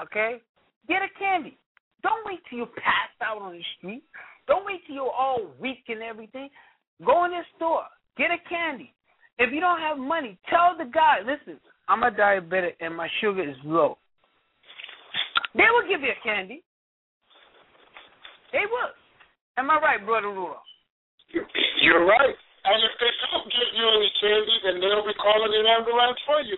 okay, 0.00 0.40
get 0.88 1.02
a 1.02 1.18
candy. 1.18 1.58
Don't 2.02 2.24
wait 2.26 2.40
till 2.48 2.58
you're 2.58 2.66
passed 2.66 3.20
out 3.22 3.40
on 3.40 3.52
the 3.52 3.62
street. 3.78 4.02
Don't 4.48 4.66
wait 4.66 4.80
till 4.86 4.96
you're 4.96 5.10
all 5.10 5.52
weak 5.60 5.84
and 5.88 6.02
everything. 6.02 6.48
Go 7.04 7.24
in 7.24 7.30
the 7.30 7.42
store, 7.56 7.84
get 8.16 8.30
a 8.30 8.48
candy. 8.48 8.92
If 9.38 9.52
you 9.52 9.60
don't 9.60 9.80
have 9.80 9.98
money, 9.98 10.38
tell 10.48 10.76
the 10.76 10.90
guy, 10.90 11.18
listen, 11.20 11.60
I'm 11.88 12.02
a 12.02 12.10
diabetic 12.10 12.74
and 12.80 12.96
my 12.96 13.08
sugar 13.20 13.48
is 13.48 13.56
low. 13.64 13.98
They 15.54 15.68
will 15.72 15.88
give 15.88 16.00
you 16.00 16.08
a 16.08 16.22
candy. 16.24 16.62
They 18.52 18.64
will. 18.68 18.92
Am 19.58 19.70
I 19.70 19.76
right, 19.80 20.04
Brother 20.04 20.28
Rudolph? 20.28 20.64
You're 21.80 22.04
right. 22.04 22.36
And 22.64 22.78
if 22.84 22.94
they 23.00 23.10
don't 23.28 23.44
get 23.50 23.68
you 23.74 23.86
then 24.22 24.78
they'll 24.78 25.06
be 25.06 25.16
calling 25.18 25.50
an 25.50 25.66
ambulance 25.66 26.18
for 26.22 26.40
you. 26.46 26.54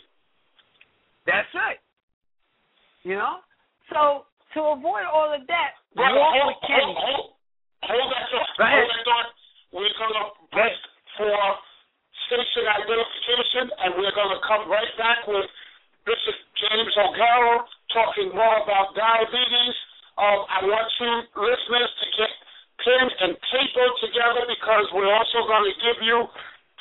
That's 1.24 1.48
right. 1.56 1.80
You 3.02 3.16
know? 3.16 3.40
So 3.88 4.28
to 4.52 4.60
avoid 4.76 5.08
all 5.08 5.32
of 5.32 5.40
that, 5.48 5.70
walk 5.96 6.12
hold, 6.12 6.52
with 6.52 6.60
candy. 6.68 6.92
hold, 6.92 7.32
hold, 7.80 7.96
hold 7.96 8.08
that 8.12 8.26
thought. 8.28 8.52
Go 8.60 8.64
ahead. 8.64 8.84
Hold 8.84 8.92
that 8.92 9.04
thought. 9.04 9.28
We're 9.72 9.96
going 9.96 10.16
to 10.16 10.26
break 10.52 10.76
for 11.16 11.34
station 12.28 12.64
identification, 12.68 13.64
and 13.84 13.90
we're 13.98 14.14
going 14.14 14.32
to 14.32 14.42
come 14.44 14.68
right 14.68 14.92
back 15.00 15.26
with 15.26 15.48
Bishop 16.04 16.36
James 16.60 16.94
O'Carroll 17.00 17.64
talking 17.92 18.28
more 18.36 18.56
about 18.60 18.92
diabetes. 18.92 19.76
Um, 20.14 20.46
I 20.46 20.58
want 20.62 20.88
you 21.00 21.12
listeners 21.34 21.90
to 21.90 22.06
get 22.14 22.30
pen 22.84 23.06
and 23.26 23.32
paper 23.50 23.86
together 24.04 24.44
because 24.46 24.86
we're 24.94 25.10
also 25.10 25.42
going 25.48 25.66
to 25.66 25.74
give 25.82 25.98
you 26.06 26.28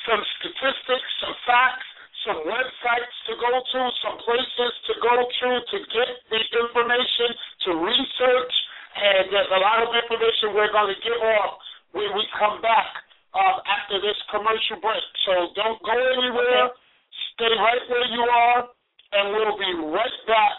some 0.04 0.22
statistics, 0.40 1.08
some 1.20 1.36
facts, 1.48 1.88
some 2.24 2.40
websites 2.44 3.14
to 3.28 3.32
go 3.36 3.52
to, 3.52 3.80
some 4.00 4.16
places 4.24 4.72
to 4.88 4.92
go 5.00 5.12
to 5.12 5.48
to 5.60 5.76
get 5.92 6.10
the 6.32 6.40
information, 6.40 7.28
to 7.68 7.70
research, 7.84 8.54
and 8.96 9.28
there's 9.28 9.52
a 9.52 9.60
lot 9.60 9.84
of 9.84 9.92
information 9.92 10.56
we're 10.56 10.72
going 10.72 10.92
to 10.92 11.00
give 11.04 11.20
off 11.20 11.60
when 11.92 12.08
we 12.16 12.24
come 12.36 12.60
back 12.64 13.04
uh, 13.36 13.60
after 13.68 14.00
this 14.00 14.16
commercial 14.32 14.80
break. 14.80 15.04
So 15.28 15.52
don't 15.56 15.80
go 15.84 15.96
anywhere. 15.96 16.72
Stay 17.36 17.52
right 17.60 17.84
where 17.88 18.08
you 18.08 18.24
are, 18.24 18.60
and 19.12 19.24
we'll 19.36 19.58
be 19.60 19.72
right 19.92 20.18
back 20.24 20.56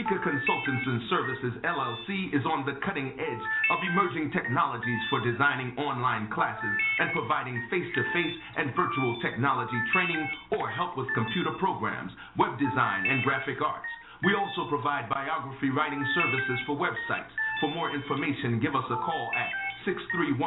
Rafika 0.10 0.24
Consultants 0.24 0.86
and 0.88 1.02
Services 1.10 1.54
LLC 1.62 2.34
is 2.34 2.42
on 2.46 2.66
the 2.66 2.82
cutting 2.86 3.14
edge 3.14 3.46
of 3.70 3.78
emerging 3.94 4.32
technologies 4.32 5.02
for 5.10 5.22
designing 5.22 5.78
online 5.78 6.30
classes 6.34 6.76
and 6.98 7.14
providing 7.14 7.62
face 7.70 7.86
to 7.94 8.02
face 8.14 8.36
and 8.58 8.74
virtual 8.76 9.22
technology 9.22 9.78
training 9.94 10.22
or 10.58 10.70
help 10.70 10.98
with 10.98 11.06
computer 11.14 11.52
programs, 11.60 12.12
web 12.38 12.58
design, 12.58 13.06
and 13.06 13.24
graphic 13.24 13.62
arts. 13.62 13.86
We 14.26 14.34
also 14.34 14.68
provide 14.68 15.10
biography 15.10 15.70
writing 15.70 16.04
services 16.16 16.58
for 16.66 16.76
websites. 16.76 17.30
For 17.62 17.70
more 17.70 17.94
information, 17.94 18.60
give 18.60 18.74
us 18.76 18.90
a 18.90 18.98
call 19.06 19.30
at 19.38 19.50
631 19.86 20.42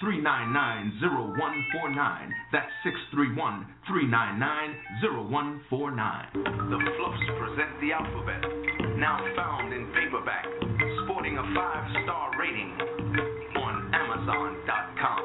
399 0.00 0.94
0149. 1.02 2.34
That's 2.52 2.70
631 2.86 3.66
399 3.84 5.60
0149. 5.60 6.70
The 6.70 6.80
Fluffs 6.96 7.26
Present 7.36 7.72
the 7.82 7.92
Alphabet, 7.92 8.77
now 8.98 9.22
found 9.36 9.72
in 9.72 9.86
paperback, 9.94 10.44
sporting 11.04 11.38
a 11.38 11.42
five 11.54 11.86
star 12.02 12.34
rating 12.34 12.74
on 13.54 13.94
Amazon.com. 13.94 15.22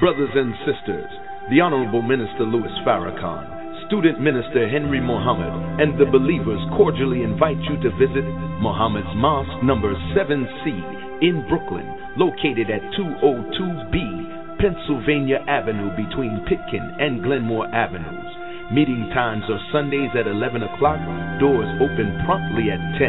Brothers 0.00 0.30
and 0.34 0.54
sisters, 0.66 1.10
the 1.50 1.60
Honorable 1.60 2.02
Minister 2.02 2.42
Louis 2.42 2.74
Farrakhan, 2.84 3.86
Student 3.86 4.20
Minister 4.20 4.68
Henry 4.68 5.00
Mohammed, 5.00 5.80
and 5.80 6.00
the 6.00 6.10
believers 6.10 6.58
cordially 6.76 7.22
invite 7.22 7.62
you 7.62 7.76
to 7.78 7.94
visit 7.94 8.26
Muhammad's 8.58 9.14
Mosque 9.14 9.62
number 9.62 9.94
7C 10.18 11.22
in 11.22 11.46
Brooklyn, 11.48 11.86
located 12.16 12.70
at 12.70 12.82
202B 12.98 14.19
Pennsylvania 14.60 15.40
Avenue 15.48 15.88
between 15.96 16.44
Pitkin 16.44 16.84
and 17.00 17.24
Glenmore 17.24 17.64
Avenues. 17.72 18.28
Meeting 18.70 19.08
times 19.16 19.42
are 19.48 19.56
Sundays 19.72 20.12
at 20.12 20.28
11 20.28 20.60
o'clock, 20.62 21.00
doors 21.40 21.64
open 21.80 22.20
promptly 22.28 22.68
at 22.68 22.76
10, 23.00 23.08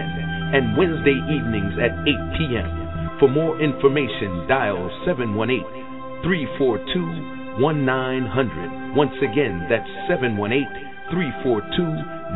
and 0.55 0.79
Wednesday 0.79 1.19
evenings 1.27 1.75
at 1.75 1.91
8 2.07 2.15
p.m. 2.39 3.19
For 3.19 3.27
more 3.27 3.59
information, 3.59 4.47
dial 4.47 4.87
718 5.03 6.23
342 6.23 7.59
1900. 7.59 8.95
Once 8.95 9.19
again, 9.19 9.67
that's 9.67 9.91
718 10.07 10.71
342 11.11 11.83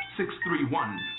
631 0.17 0.71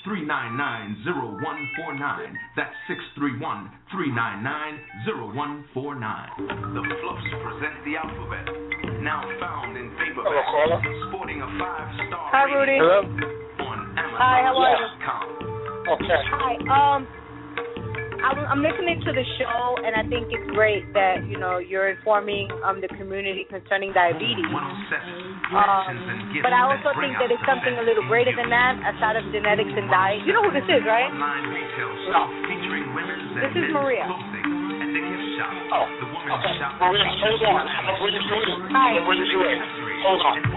399 0.04 1.04
0149. 1.04 2.38
That's 2.56 2.74
631 2.88 3.70
399 3.92 5.72
0149. 5.72 6.76
The 6.76 6.82
Fluffs 7.00 7.28
Present 7.40 7.76
the 7.84 7.94
Alphabet, 7.96 8.46
now 9.00 9.24
found 9.40 9.76
in 9.76 9.92
Hello, 9.96 10.42
paperback, 10.42 10.84
sporting 11.08 11.40
a 11.42 11.48
five 11.58 11.88
star 12.08 12.28
Hi, 12.32 12.44
rating 12.44 12.58
Rudy. 12.58 12.78
Hello? 12.80 13.00
on 13.64 13.78
Hi, 13.96 14.42
how 14.44 14.56
are 14.58 14.76
you? 14.76 14.86
Amazon.com. 14.86 15.42
Okay. 15.96 16.20
Hi. 16.30 16.52
Um, 16.68 17.08
I'm, 18.22 18.38
I'm 18.46 18.62
listening 18.62 19.02
to 19.02 19.10
the 19.10 19.26
show, 19.38 19.76
and 19.82 19.98
I 19.98 20.06
think 20.06 20.30
it's 20.30 20.46
great 20.54 20.86
that 20.94 21.26
you 21.26 21.38
know 21.38 21.58
you're 21.58 21.90
informing 21.90 22.46
um 22.62 22.80
the 22.80 22.88
community 22.94 23.44
concerning 23.50 23.92
diabetes. 23.92 24.46
Um, 24.46 24.62
Passions 25.52 26.00
and 26.08 26.20
gifts 26.32 26.46
but 26.48 26.54
I 26.56 26.64
also 26.64 26.96
think 26.96 27.12
that 27.20 27.28
it's 27.28 27.44
something 27.44 27.76
a 27.76 27.84
little 27.84 28.06
greater 28.08 28.32
than 28.32 28.48
that, 28.48 28.80
aside 28.96 29.20
of 29.20 29.26
genetics 29.34 29.74
and 29.74 29.90
diet. 29.92 30.24
You 30.24 30.32
know 30.32 30.48
who 30.48 30.54
this 30.54 30.64
is, 30.64 30.80
right? 30.88 31.12
Online 31.12 31.44
retail 31.52 31.92
store 32.08 32.28
featuring 32.48 32.86
women's 32.96 33.36
and 33.36 33.42
This 33.52 33.54
is 33.58 33.68
Maria. 33.74 34.08
clothing 34.08 34.48
at 34.80 34.88
the 34.96 35.02
gift 35.02 35.26
shop. 35.36 35.52
Oh, 35.76 35.86
the 36.00 36.08
woman's 36.08 36.40
okay. 36.40 36.56
shop 36.56 36.72
Maria, 36.80 37.04
hold 37.20 37.42
on. 37.52 37.68
I'm 37.68 37.84
to 37.90 38.22
bring 38.32 38.48
you 38.48 38.56
in. 38.64 38.72
Hi. 38.72 38.96
I'm 38.96 39.04
going 39.04 39.20
to 39.20 39.28
bring 39.28 39.34
you 39.34 39.40
in. 39.44 39.60
Hold 40.08 40.22
on. 40.24 40.34
It 40.40 40.52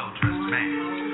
for 0.00 0.12
the 0.16 0.30
well-dressed 0.30 0.50
man. 0.50 1.09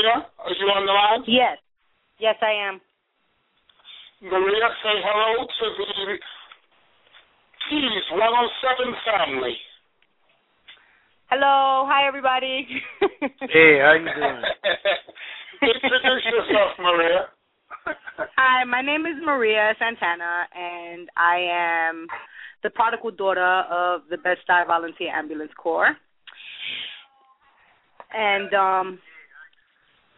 Maria, 0.00 0.26
are 0.38 0.52
you 0.56 0.66
on 0.72 0.86
the 0.86 0.92
line? 0.92 1.24
Yes. 1.26 1.58
Yes, 2.18 2.36
I 2.40 2.52
am. 2.68 2.80
Maria, 4.22 4.68
say 4.82 4.96
hello 5.04 5.44
to 5.44 5.66
the 5.76 6.16
Keys 7.68 8.04
107 8.10 8.94
family. 9.04 9.56
Hello. 11.28 11.84
Hi, 11.88 12.08
everybody. 12.08 12.66
Hey, 13.52 13.80
how 13.80 13.92
you 13.92 14.08
doing? 14.08 14.42
Introduce 15.62 16.24
yourself, 16.24 16.72
Maria. 16.78 17.26
Hi, 18.36 18.64
my 18.64 18.80
name 18.80 19.04
is 19.04 19.16
Maria 19.22 19.74
Santana, 19.78 20.46
and 20.54 21.08
I 21.16 21.88
am 21.90 22.06
the 22.62 22.70
prodigal 22.70 23.10
daughter 23.10 23.64
of 23.70 24.02
the 24.08 24.16
Bed-Stuy 24.16 24.66
Volunteer 24.66 25.10
Ambulance 25.14 25.52
Corps. 25.58 25.94
And 28.14 28.54
um, 28.54 28.98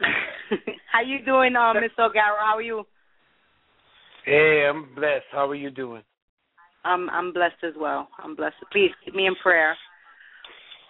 how 0.93 1.01
you 1.01 1.25
doing, 1.25 1.57
uh, 1.57 1.75
Miss 1.75 1.93
O'Gara? 1.99 2.37
How 2.41 2.57
are 2.57 2.63
you? 2.63 2.85
Hey, 4.25 4.67
I'm 4.69 4.95
blessed. 4.95 5.25
How 5.33 5.49
are 5.49 5.55
you 5.55 5.71
doing? 5.71 6.03
I'm 6.85 7.09
I'm 7.11 7.33
blessed 7.33 7.63
as 7.65 7.75
well. 7.79 8.09
I'm 8.19 8.35
blessed. 8.35 8.57
Please 8.73 8.91
keep 9.05 9.15
me 9.15 9.27
in 9.27 9.35
prayer. 9.43 9.77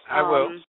I 0.09 0.21
will. 0.21 0.47
Um, 0.47 0.63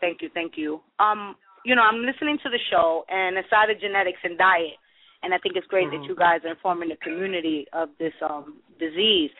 Thank 0.00 0.22
you, 0.22 0.30
thank 0.32 0.52
you. 0.56 0.80
Um, 1.00 1.34
you 1.64 1.74
know, 1.74 1.82
I'm 1.82 2.02
listening 2.06 2.38
to 2.44 2.50
the 2.50 2.58
show, 2.70 3.04
and 3.08 3.36
aside 3.36 3.68
of 3.68 3.80
genetics 3.80 4.20
and 4.22 4.38
diet, 4.38 4.78
and 5.24 5.34
I 5.34 5.38
think 5.38 5.56
it's 5.56 5.66
great 5.66 5.90
that 5.90 6.04
you 6.04 6.14
guys 6.14 6.40
are 6.44 6.50
informing 6.50 6.88
the 6.88 6.96
community 6.96 7.66
of 7.72 7.88
this 7.98 8.12
um 8.22 8.60
disease. 8.78 9.30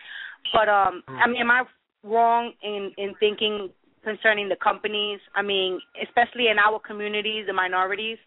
But 0.52 0.68
um, 0.68 1.02
I 1.06 1.28
mean, 1.28 1.40
am 1.40 1.50
I 1.50 1.62
wrong 2.02 2.52
in 2.62 2.90
in 2.98 3.14
thinking 3.20 3.70
concerning 4.04 4.48
the 4.48 4.56
companies? 4.56 5.20
I 5.34 5.42
mean, 5.42 5.80
especially 6.02 6.48
in 6.48 6.58
our 6.58 6.78
communities, 6.78 7.46
the 7.46 7.52
minorities. 7.52 8.18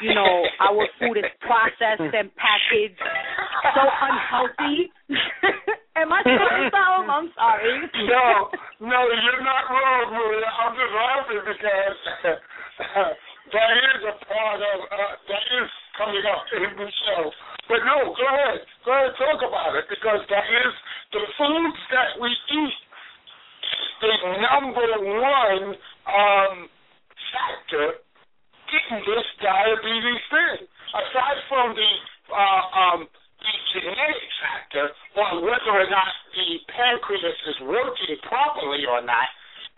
You 0.00 0.14
know, 0.14 0.44
our 0.66 0.86
food 0.98 1.18
is 1.18 1.30
processed 1.40 2.14
and 2.14 2.30
packaged 2.36 3.00
so 3.00 3.82
unhealthy. 3.84 4.88
Am 6.00 6.08
I 6.12 6.22
saying 6.24 6.70
something? 6.72 7.10
I'm 7.10 7.28
sorry. 7.36 7.76
No, 8.08 8.48
no, 8.88 8.98
you're 9.10 9.44
not 9.44 9.64
wrong, 9.68 10.04
Maria. 10.16 10.48
I'm 10.48 10.72
just 10.72 10.94
laughing 10.96 11.42
because 11.44 11.98
that 13.52 13.70
is 13.76 14.00
a 14.08 14.14
part 14.24 14.60
of 14.64 14.78
uh, 14.88 15.12
that 15.28 15.44
is 15.60 15.68
coming 15.98 16.24
up 16.24 16.44
in 16.56 16.70
the 16.78 16.88
show. 17.04 17.22
But 17.68 17.84
no, 17.84 18.16
go 18.16 18.24
ahead, 18.24 18.64
go 18.86 18.90
ahead, 18.96 19.12
talk 19.20 19.40
about 19.44 19.76
it 19.76 19.86
because 19.92 20.24
that 20.30 20.46
is 20.48 20.72
the 21.12 21.22
foods 21.36 21.80
that 21.92 22.16
we 22.16 22.30
eat. 22.32 22.78
The 24.00 24.12
number 24.40 24.88
one 25.04 25.76
um, 26.08 26.54
factor 27.32 28.00
in 28.70 28.98
this 29.02 29.28
diabetes 29.42 30.24
thing, 30.30 30.66
aside 30.94 31.40
from 31.48 31.74
the 31.74 31.90
uh, 32.30 32.62
um, 32.78 33.00
the 33.40 33.54
genetic 33.72 34.30
factor 34.40 34.86
on 35.16 35.42
whether 35.42 35.72
or 35.72 35.88
not 35.88 36.12
the 36.36 36.48
pancreas 36.68 37.38
is 37.48 37.58
working 37.64 38.16
properly 38.28 38.84
or 38.86 39.00
not. 39.00 39.28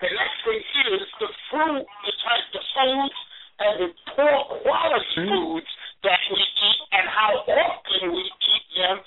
The 0.02 0.10
next 0.10 0.38
thing 0.42 0.60
is 0.92 1.06
the 1.22 1.30
food, 1.50 1.86
the 1.86 2.14
type 2.26 2.48
of 2.58 2.64
foods 2.74 3.18
and 3.62 3.74
the 3.86 3.88
poor 4.12 4.36
quality 4.66 5.14
foods 5.30 5.70
that 6.02 6.22
we 6.34 6.42
eat 6.42 6.80
and 6.90 7.06
how 7.06 7.32
often 7.46 8.10
we 8.10 8.24
eat 8.26 8.66
them. 8.74 8.98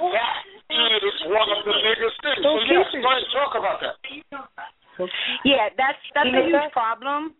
That 0.00 1.02
is 1.04 1.18
one 1.28 1.48
of 1.52 1.60
the 1.68 1.76
biggest 1.84 2.16
things. 2.24 2.40
So 2.40 2.56
yes, 2.64 2.88
go 2.96 3.04
ahead, 3.04 3.26
talk 3.36 3.52
about 3.58 3.78
that. 3.84 3.96
Yeah, 5.44 5.68
that's 5.76 6.00
that's 6.14 6.32
a 6.32 6.42
huge 6.46 6.72
problem. 6.72 7.34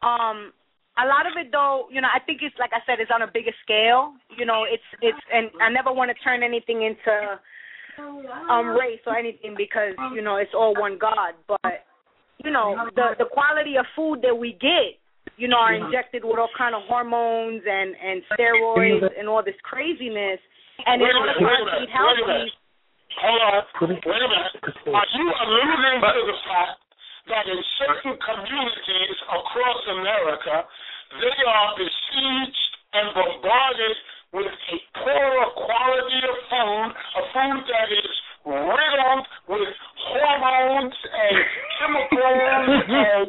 Um, 0.00 0.52
a 0.98 1.06
lot 1.06 1.26
of 1.30 1.36
it 1.38 1.52
though, 1.52 1.86
you 1.90 2.00
know, 2.00 2.08
I 2.08 2.18
think 2.24 2.40
it's 2.42 2.56
like 2.58 2.70
I 2.72 2.80
said, 2.86 3.00
it's 3.00 3.10
on 3.14 3.22
a 3.22 3.30
bigger 3.30 3.54
scale. 3.62 4.14
You 4.36 4.46
know, 4.46 4.64
it's 4.64 4.84
it's 5.00 5.18
and 5.32 5.50
I 5.62 5.70
never 5.70 5.92
want 5.92 6.10
to 6.10 6.16
turn 6.24 6.42
anything 6.42 6.82
into 6.82 7.38
um 8.50 8.76
race 8.78 9.02
or 9.06 9.16
anything 9.16 9.54
because, 9.56 9.94
you 10.14 10.22
know, 10.22 10.36
it's 10.36 10.54
all 10.54 10.74
one 10.78 10.98
God. 10.98 11.34
But, 11.46 11.86
you 12.44 12.50
know, 12.50 12.76
the 12.94 13.14
the 13.18 13.26
quality 13.30 13.76
of 13.76 13.86
food 13.96 14.22
that 14.22 14.36
we 14.36 14.52
get, 14.52 14.98
you 15.36 15.48
know, 15.48 15.58
are 15.58 15.74
injected 15.74 16.24
with 16.24 16.38
all 16.38 16.50
kind 16.56 16.74
of 16.74 16.82
hormones 16.86 17.62
and, 17.66 17.94
and 17.94 18.22
steroids 18.34 19.06
and 19.18 19.28
all 19.28 19.42
this 19.44 19.58
craziness. 19.62 20.40
And 20.86 21.02
in 21.02 21.08
Wait 21.08 21.14
a 21.14 21.18
order 21.18 21.34
minute, 21.34 21.42
for 21.42 21.48
wait 21.48 21.58
a 21.58 21.66
minute, 21.66 21.90
wait 21.90 22.18
a 22.18 22.26
minute. 22.26 22.52
Hold 23.18 23.40
on. 23.42 23.62
Wait 23.82 24.22
a 24.22 24.28
minute. 24.30 24.54
Are 24.94 25.10
you 25.16 25.26
alluding 25.26 25.98
to 26.02 26.20
the 26.28 26.38
fact 26.46 26.78
that 27.28 27.44
in 27.50 27.60
certain 27.82 28.14
communities 28.22 29.16
across 29.26 29.80
America, 29.90 30.64
they 31.18 31.38
are 31.44 31.68
besieged 31.76 32.72
and 32.94 33.06
bombarded 33.14 33.96
with 34.32 34.48
a 34.48 34.76
poorer 35.02 35.48
quality 35.56 36.20
of 36.24 36.36
food, 36.52 36.90
a 36.92 37.22
food 37.32 37.60
that 37.64 37.88
is 37.92 38.12
riddled 38.44 39.26
with 39.48 39.72
hormones 40.08 40.94
and 40.94 41.36
chemicals 41.80 42.84
and 42.88 43.28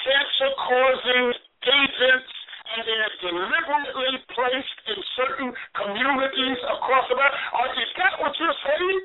cancer-causing 0.00 1.26
agents, 1.60 2.32
and 2.76 2.82
they 2.86 2.98
are 2.98 3.14
deliberately 3.24 4.14
placed 4.34 4.78
in 4.88 4.98
certain 5.16 5.50
communities 5.74 6.58
across 6.70 7.06
America. 7.10 7.36
Are- 7.54 7.74
Is 7.74 7.90
that 7.98 8.14
what 8.20 8.32
you're 8.38 8.60
saying? 8.66 9.00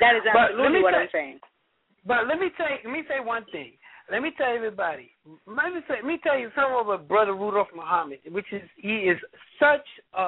that 0.00 0.16
is 0.16 0.22
But 0.32 0.56
let 0.56 0.72
me 0.72 0.80
absolutely 0.80 0.82
what 0.82 0.90
tell- 0.92 1.00
I'm 1.00 1.08
saying. 1.12 1.38
But 2.06 2.26
let 2.26 2.38
me 2.40 2.48
tell 2.56 2.70
you, 2.70 2.78
let 2.84 2.92
me 2.92 3.02
say 3.08 3.20
one 3.20 3.44
thing. 3.52 3.72
Let 4.10 4.22
me 4.22 4.30
tell 4.36 4.48
everybody. 4.54 5.10
Let 5.46 5.72
me 5.74 5.80
say, 5.86 5.96
let 6.02 6.04
me 6.04 6.18
tell 6.22 6.38
you 6.38 6.50
something 6.56 6.74
about 6.80 7.06
Brother 7.06 7.34
Rudolph 7.34 7.68
Muhammad, 7.76 8.18
which 8.30 8.46
is 8.52 8.62
he 8.76 9.06
is 9.10 9.18
such 9.60 9.86
a 10.14 10.26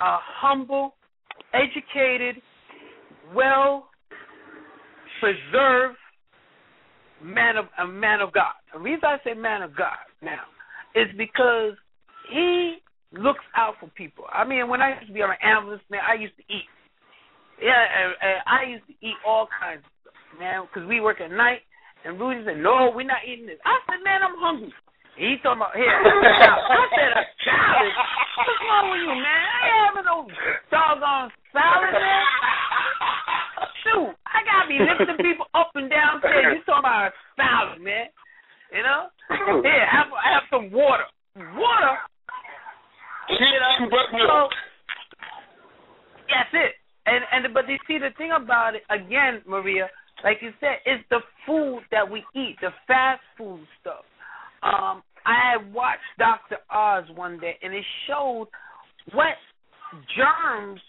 a 0.00 0.18
humble, 0.40 0.94
educated, 1.52 2.40
well 3.34 3.88
preserved 5.20 5.96
man 7.22 7.56
of 7.56 7.66
a 7.78 7.86
man 7.86 8.20
of 8.20 8.32
God. 8.32 8.54
The 8.72 8.78
reason 8.80 9.04
I 9.04 9.18
say 9.24 9.34
man 9.34 9.62
of 9.62 9.76
God 9.76 9.98
now 10.22 10.42
is 10.94 11.08
because 11.16 11.74
he 12.30 12.78
looks 13.12 13.44
out 13.56 13.74
for 13.80 13.88
people. 13.92 14.24
I 14.32 14.44
mean, 14.44 14.68
when 14.68 14.80
I 14.80 14.96
used 14.96 15.08
to 15.08 15.12
be 15.12 15.22
on 15.22 15.30
an 15.30 15.42
ambulance, 15.42 15.82
man, 15.90 16.00
I 16.06 16.14
used 16.14 16.36
to 16.36 16.46
eat. 16.48 16.68
Yeah, 17.60 17.76
and, 17.76 18.16
and 18.18 18.38
I 18.48 18.60
used 18.68 18.86
to 18.88 18.96
eat 19.04 19.16
all 19.26 19.46
kinds 19.52 19.84
of 19.84 19.92
stuff, 20.02 20.18
man, 20.40 20.66
because 20.66 20.88
we 20.88 21.00
work 21.00 21.20
at 21.20 21.30
night. 21.30 21.62
And 22.02 22.18
Rudy 22.18 22.42
said, 22.42 22.58
"No, 22.58 22.90
we're 22.90 23.06
not 23.06 23.22
eating 23.22 23.46
this." 23.46 23.62
I 23.62 23.78
said, 23.86 24.02
"Man, 24.02 24.26
I'm 24.26 24.34
hungry." 24.42 24.74
And 25.14 25.22
he 25.22 25.38
talking 25.38 25.62
about 25.62 25.76
here. 25.78 25.86
I 25.86 26.02
said, 26.90 27.12
"A 27.14 27.22
salad? 27.46 27.94
What's 28.42 28.62
wrong 28.66 28.90
with 28.90 29.06
you, 29.06 29.14
man? 29.14 29.22
I 29.22 29.60
ain't 29.62 29.86
having 29.86 30.06
no 30.10 30.26
doggone 30.66 31.30
salad, 31.54 31.94
man." 31.94 32.24
Shoot, 33.86 34.10
I 34.26 34.42
gotta 34.42 34.66
be 34.66 34.78
lifting 34.82 35.18
people 35.22 35.46
up 35.54 35.70
and 35.78 35.86
down 35.90 36.18
stairs. 36.18 36.58
You 36.58 36.62
talking 36.66 36.82
about 36.82 37.10
a 37.10 37.18
salad, 37.38 37.78
man? 37.82 38.10
You 38.72 38.82
know? 38.82 39.12
Here, 39.62 39.86
have 39.86 40.08
have 40.08 40.44
some 40.50 40.72
water. 40.72 41.04
Water. 41.36 41.94
You 43.28 43.60
know? 43.60 43.88
So 44.10 44.48
that's 46.28 46.52
it. 46.52 46.72
And 47.06 47.24
and 47.32 47.54
but 47.54 47.68
you 47.68 47.76
see 47.86 47.98
the 47.98 48.10
thing 48.16 48.30
about 48.32 48.74
it 48.74 48.82
again, 48.88 49.42
Maria, 49.46 49.88
like 50.24 50.38
you 50.40 50.50
said, 50.60 50.80
it's 50.86 51.04
the 51.10 51.20
food 51.46 51.80
that 51.90 52.08
we 52.08 52.24
eat, 52.34 52.56
the 52.60 52.70
fast 52.86 53.20
food 53.36 53.66
stuff. 53.80 54.04
Um, 54.62 55.02
I 55.26 55.52
had 55.52 55.72
watched 55.72 56.00
Dr. 56.18 56.56
Oz 56.70 57.04
one 57.14 57.38
day, 57.38 57.58
and 57.62 57.74
it 57.74 57.84
showed 58.06 58.48
what 59.12 59.36
germs 60.16 60.80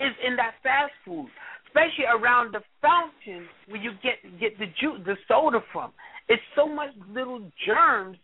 is 0.00 0.12
in 0.26 0.36
that 0.36 0.54
fast 0.62 0.92
food, 1.04 1.28
especially 1.66 2.04
around 2.10 2.52
the 2.52 2.60
fountain 2.82 3.46
where 3.68 3.80
you 3.80 3.92
get 4.02 4.18
get 4.40 4.58
the 4.58 4.66
juice, 4.80 5.00
the 5.06 5.16
soda 5.28 5.60
from. 5.72 5.92
It's 6.28 6.42
so 6.56 6.66
much 6.66 6.90
little 7.10 7.40
germs 7.66 8.18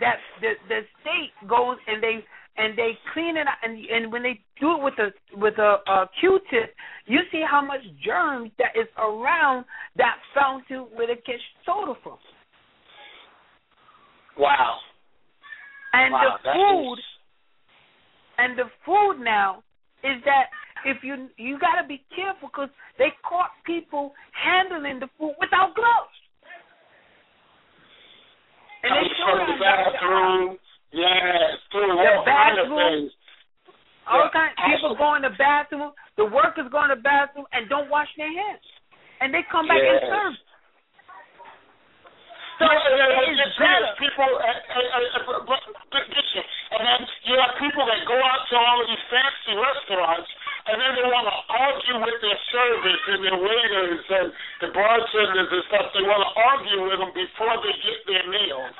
that 0.00 0.16
the 0.40 0.52
the 0.68 0.80
state 1.00 1.48
goes 1.48 1.76
and 1.86 2.02
they 2.02 2.24
and 2.56 2.76
they 2.76 2.92
clean 3.12 3.36
it 3.36 3.46
out 3.46 3.58
and 3.62 3.78
and 3.86 4.12
when 4.12 4.22
they 4.22 4.40
do 4.60 4.76
it 4.76 4.82
with 4.82 4.94
a 4.98 5.10
with 5.36 5.58
a, 5.58 5.76
a 5.86 6.10
Q-tip, 6.20 6.74
you 7.06 7.20
see 7.32 7.42
how 7.48 7.60
much 7.64 7.80
germs 8.04 8.50
that 8.58 8.72
is 8.78 8.88
around 8.98 9.64
that 9.96 10.16
fountain 10.34 10.86
where 10.94 11.06
they 11.06 11.20
get 11.26 11.36
soda 11.66 11.94
from. 12.02 12.18
Wow. 14.38 14.78
And 15.92 16.12
Wow, 16.12 16.38
the 16.42 16.52
food 16.52 16.98
is- 16.98 17.04
and 18.38 18.58
the 18.58 18.70
food 18.86 19.22
now 19.22 19.62
is 20.02 20.22
that 20.24 20.48
if 20.86 21.02
you 21.02 21.28
you 21.36 21.58
got 21.58 21.80
to 21.80 21.86
be 21.86 22.02
careful 22.14 22.48
because 22.48 22.70
they 22.96 23.12
caught 23.28 23.50
people 23.66 24.14
handling 24.32 24.98
the 24.98 25.08
food 25.18 25.34
without 25.38 25.74
gloves. 25.74 26.16
And 28.82 28.90
they 28.96 29.08
showed 29.20 29.44
the 29.44 29.52
on 29.52 29.58
Dr. 29.58 29.60
Oz. 29.60 29.92
bathroom. 29.92 30.58
Yes, 30.92 31.60
through 31.70 31.86
The 31.86 32.18
of 32.18 32.24
bathroom. 32.24 32.78
things. 32.78 33.12
All 34.08 34.24
Yeah. 34.24 34.30
kind 34.30 34.52
people 34.66 34.94
go 34.96 35.14
in 35.14 35.22
the 35.22 35.30
bathroom, 35.30 35.92
the 36.16 36.24
workers 36.24 36.66
go 36.68 36.82
in 36.82 36.88
the 36.90 36.96
bathroom 36.96 37.46
and 37.52 37.68
don't 37.68 37.88
wash 37.88 38.08
their 38.16 38.32
hands. 38.32 38.64
And 39.20 39.32
they 39.32 39.42
come 39.44 39.68
back 39.68 39.78
and 39.78 40.00
serve. 40.00 40.34
So 42.58 42.66
no, 42.66 42.76
and 42.76 43.00
then 43.00 43.10
it 43.24 43.40
is 43.40 43.56
better. 43.56 43.94
people, 43.96 44.24
uh, 44.36 44.44
uh, 44.44 45.32
uh, 45.32 45.40
but, 45.48 45.60
but 45.92 46.04
listen, 46.12 46.44
and 46.76 46.82
then 46.84 47.00
you 47.24 47.34
have 47.40 47.56
people 47.56 47.86
that 47.88 48.04
go 48.04 48.20
out 48.20 48.42
to 48.52 48.56
all 48.60 48.80
of 48.82 48.86
these 48.86 49.00
fancy 49.08 49.56
restaurants, 49.56 50.28
and 50.66 50.76
then 50.80 50.92
they 50.96 51.06
want 51.08 51.26
to 51.30 51.38
argue 51.48 51.96
with 52.04 52.18
their 52.20 52.40
servers 52.52 53.00
and 53.14 53.20
their 53.24 53.38
waiters 53.40 54.04
and 54.10 54.28
the 54.60 54.68
bartenders 54.74 55.48
and 55.48 55.64
stuff. 55.72 55.88
They 55.94 56.04
want 56.04 56.20
to 56.20 56.32
argue 56.36 56.80
with 56.84 56.98
them 57.00 57.12
before 57.16 57.56
they 57.64 57.74
get 57.80 57.98
their 58.06 58.26
meals. 58.28 58.74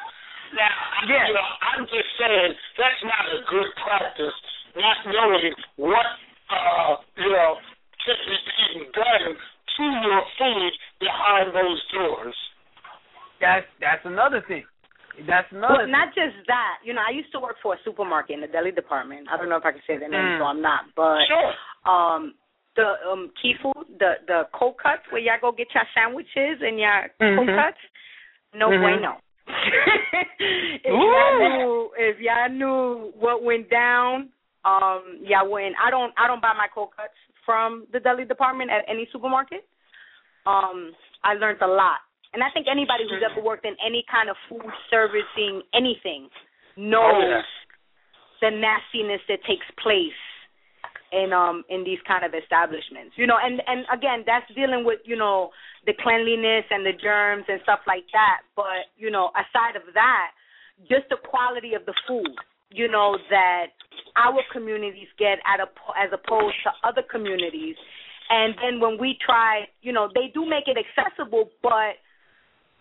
Now, 0.52 0.68
Yeah. 1.06 1.26
you 1.28 1.34
know, 1.34 1.48
I'm 1.62 1.86
just 1.86 2.10
saying 2.18 2.52
that's 2.76 3.02
not 3.04 3.24
a 3.32 3.38
good 3.48 3.70
practice. 3.80 4.34
Not 4.76 5.06
knowing 5.06 5.54
what, 5.76 6.06
uh, 6.50 6.96
you 7.16 7.30
know, 7.30 7.58
can 8.04 8.16
be 8.26 8.36
being 8.56 8.90
done 8.92 9.36
to 9.76 9.84
your 9.84 10.22
food 10.38 10.72
behind 10.98 11.54
those 11.54 11.80
doors. 11.92 12.36
That's 13.40 13.66
that's 13.80 14.04
another 14.04 14.42
thing. 14.42 14.64
That's 15.26 15.46
another. 15.52 15.74
Well, 15.84 15.86
not 15.88 16.14
just 16.14 16.36
that. 16.46 16.78
You 16.84 16.94
know, 16.94 17.02
I 17.06 17.10
used 17.12 17.32
to 17.32 17.40
work 17.40 17.56
for 17.62 17.74
a 17.74 17.78
supermarket 17.84 18.34
in 18.34 18.40
the 18.40 18.46
deli 18.46 18.70
department. 18.72 19.28
I 19.30 19.36
don't 19.36 19.48
know 19.48 19.56
if 19.56 19.64
I 19.64 19.72
can 19.72 19.82
say 19.86 19.96
the 19.96 20.08
name, 20.08 20.36
Mm. 20.36 20.38
so 20.38 20.44
I'm 20.44 20.60
not. 20.62 20.84
But 20.94 21.26
Sure. 21.26 21.54
um, 21.84 22.34
the 22.76 22.94
um 23.10 23.30
key 23.40 23.54
food, 23.62 23.86
the 23.98 24.18
the 24.26 24.48
cold 24.52 24.78
cuts 24.78 25.02
where 25.10 25.20
y'all 25.20 25.40
go 25.40 25.52
get 25.52 25.68
your 25.74 25.84
sandwiches 25.94 26.62
and 26.62 26.78
your 26.78 27.10
cold 27.18 27.48
Mhm. 27.48 27.56
cuts. 27.56 27.78
No 28.54 28.70
Mhm. 28.70 28.80
bueno. 28.80 29.20
if 30.84 30.84
y'all 30.84 31.38
knew, 31.38 31.92
if 31.98 32.20
y'all 32.20 32.48
knew 32.48 33.12
what 33.18 33.42
went 33.42 33.68
down, 33.70 34.30
um, 34.64 35.18
y'all 35.22 35.48
wouldn't. 35.48 35.76
I 35.82 35.90
don't. 35.90 36.12
I 36.16 36.26
don't 36.26 36.40
buy 36.42 36.52
my 36.54 36.68
cold 36.68 36.90
cuts 36.96 37.14
from 37.44 37.86
the 37.92 38.00
deli 38.00 38.24
department 38.24 38.70
at 38.70 38.84
any 38.88 39.06
supermarket. 39.12 39.64
Um, 40.46 40.94
I 41.24 41.34
learned 41.34 41.60
a 41.62 41.66
lot, 41.66 42.00
and 42.32 42.42
I 42.42 42.50
think 42.54 42.66
anybody 42.70 43.04
who's 43.08 43.22
ever 43.24 43.42
worked 43.42 43.64
in 43.66 43.74
any 43.84 44.04
kind 44.10 44.30
of 44.30 44.36
food 44.48 44.70
servicing 44.90 45.62
anything 45.74 46.28
knows 46.76 47.14
Oh, 47.14 47.42
yes. 47.42 47.48
the 48.40 48.50
nastiness 48.50 49.20
that 49.28 49.40
takes 49.46 49.66
place 49.82 50.16
in 51.12 51.32
um 51.32 51.64
in 51.68 51.82
these 51.82 51.98
kind 52.06 52.24
of 52.24 52.32
establishments. 52.34 53.14
You 53.16 53.26
know, 53.26 53.36
and 53.42 53.60
and 53.66 53.84
again, 53.92 54.22
that's 54.26 54.46
dealing 54.54 54.84
with 54.84 55.00
you 55.04 55.16
know 55.16 55.50
the 55.86 55.92
cleanliness 55.98 56.64
and 56.70 56.86
the 56.86 56.92
germs 56.94 57.44
and 57.48 57.60
stuff 57.62 57.80
like 57.86 58.06
that. 58.12 58.46
But 58.54 58.86
you 58.96 59.10
know, 59.10 59.30
aside 59.34 59.74
of 59.76 59.82
that, 59.94 60.30
just 60.88 61.08
the 61.10 61.16
quality 61.18 61.74
of 61.74 61.84
the 61.86 61.94
food. 62.06 62.34
You 62.70 62.86
know 62.86 63.18
that 63.30 63.74
our 64.14 64.38
communities 64.52 65.08
get 65.18 65.38
at 65.42 65.58
a, 65.58 65.66
as 65.98 66.10
opposed 66.14 66.54
to 66.62 66.70
other 66.86 67.02
communities. 67.02 67.74
And 68.30 68.54
then 68.62 68.78
when 68.78 68.96
we 68.96 69.18
try, 69.18 69.66
you 69.82 69.92
know, 69.92 70.06
they 70.14 70.30
do 70.32 70.46
make 70.46 70.70
it 70.70 70.78
accessible, 70.78 71.50
but 71.64 71.98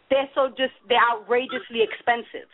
they're 0.09 0.29
so 0.35 0.49
just 0.49 0.73
they're 0.87 1.01
outrageously 1.11 1.81
expensive. 1.81 2.49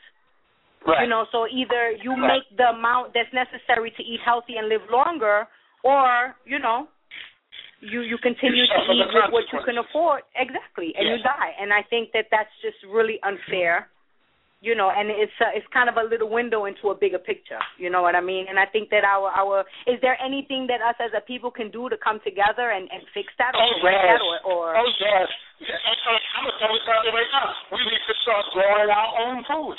Right. 0.85 1.03
You 1.03 1.09
know, 1.09 1.25
so 1.31 1.47
either 1.47 1.91
you 1.91 2.11
Right. 2.13 2.41
make 2.45 2.57
the 2.57 2.69
amount 2.69 3.13
that's 3.13 3.33
necessary 3.33 3.91
to 3.97 4.03
eat 4.03 4.21
healthy 4.23 4.57
and 4.57 4.69
live 4.69 4.85
longer, 4.91 5.47
or 5.83 6.35
you 6.45 6.59
know, 6.59 6.87
you 7.81 8.01
you 8.01 8.17
continue 8.17 8.65
to 8.67 8.79
eat 8.93 9.07
with 9.13 9.31
what 9.31 9.45
you 9.51 9.59
can 9.65 9.77
afford 9.77 10.21
exactly, 10.35 10.93
and 10.97 11.07
you 11.07 11.17
die. 11.23 11.55
And 11.59 11.73
I 11.73 11.81
think 11.83 12.11
that 12.13 12.27
that's 12.29 12.53
just 12.61 12.77
really 12.87 13.19
unfair. 13.23 13.89
You 14.63 14.73
know, 14.73 14.89
and 14.89 15.11
it's 15.13 15.35
a, 15.43 15.53
it's 15.53 15.67
kind 15.69 15.89
of 15.91 15.99
a 15.99 16.05
little 16.07 16.31
window 16.31 16.65
into 16.65 16.89
a 16.89 16.95
bigger 16.97 17.19
picture. 17.19 17.59
You 17.77 17.91
know 17.93 18.01
what 18.01 18.15
I 18.15 18.21
mean? 18.23 18.47
And 18.49 18.57
I 18.57 18.65
think 18.65 18.89
that 18.89 19.03
our 19.05 19.29
our 19.29 19.61
is 19.85 19.99
there 20.01 20.17
anything 20.17 20.65
that 20.73 20.81
us 20.81 20.95
as 20.97 21.11
a 21.13 21.21
people 21.21 21.51
can 21.51 21.69
do 21.69 21.85
to 21.91 21.97
come 22.01 22.17
together 22.25 22.71
and 22.73 22.89
and 22.89 23.05
fix 23.13 23.29
that 23.37 23.53
or 23.53 23.61
Oh, 23.61 23.77
yes. 23.83 23.93
that 24.09 24.21
or 24.25 24.37
or 24.49 24.63
Oh, 24.73 24.89
yes. 24.97 25.27
I'm 25.61 25.67
going 26.07 26.49
to 26.49 26.57
tell 26.59 26.73
you 26.73 26.81
something 26.83 27.13
right 27.13 27.31
now. 27.31 27.49
We 27.71 27.79
need 27.85 28.03
to 28.09 28.15
start 28.25 28.43
growing 28.57 28.89
our 28.89 29.11
own 29.27 29.37
food. 29.45 29.77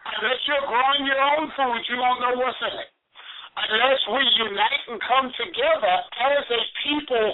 Unless 0.00 0.40
you're 0.48 0.64
growing 0.70 1.02
your 1.04 1.20
own 1.20 1.46
food, 1.52 1.80
you 1.90 1.96
don't 2.00 2.20
know 2.24 2.34
what's 2.40 2.56
in 2.64 2.72
it. 2.72 2.90
Unless 3.60 4.00
we 4.08 4.22
unite 4.48 4.82
and 4.88 5.00
come 5.04 5.28
together 5.36 5.96
as 6.16 6.44
a 6.48 6.62
people 6.86 7.26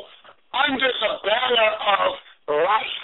under 0.57 0.89
the 0.91 1.13
banner 1.23 1.71
of 1.85 2.11
life 2.65 3.03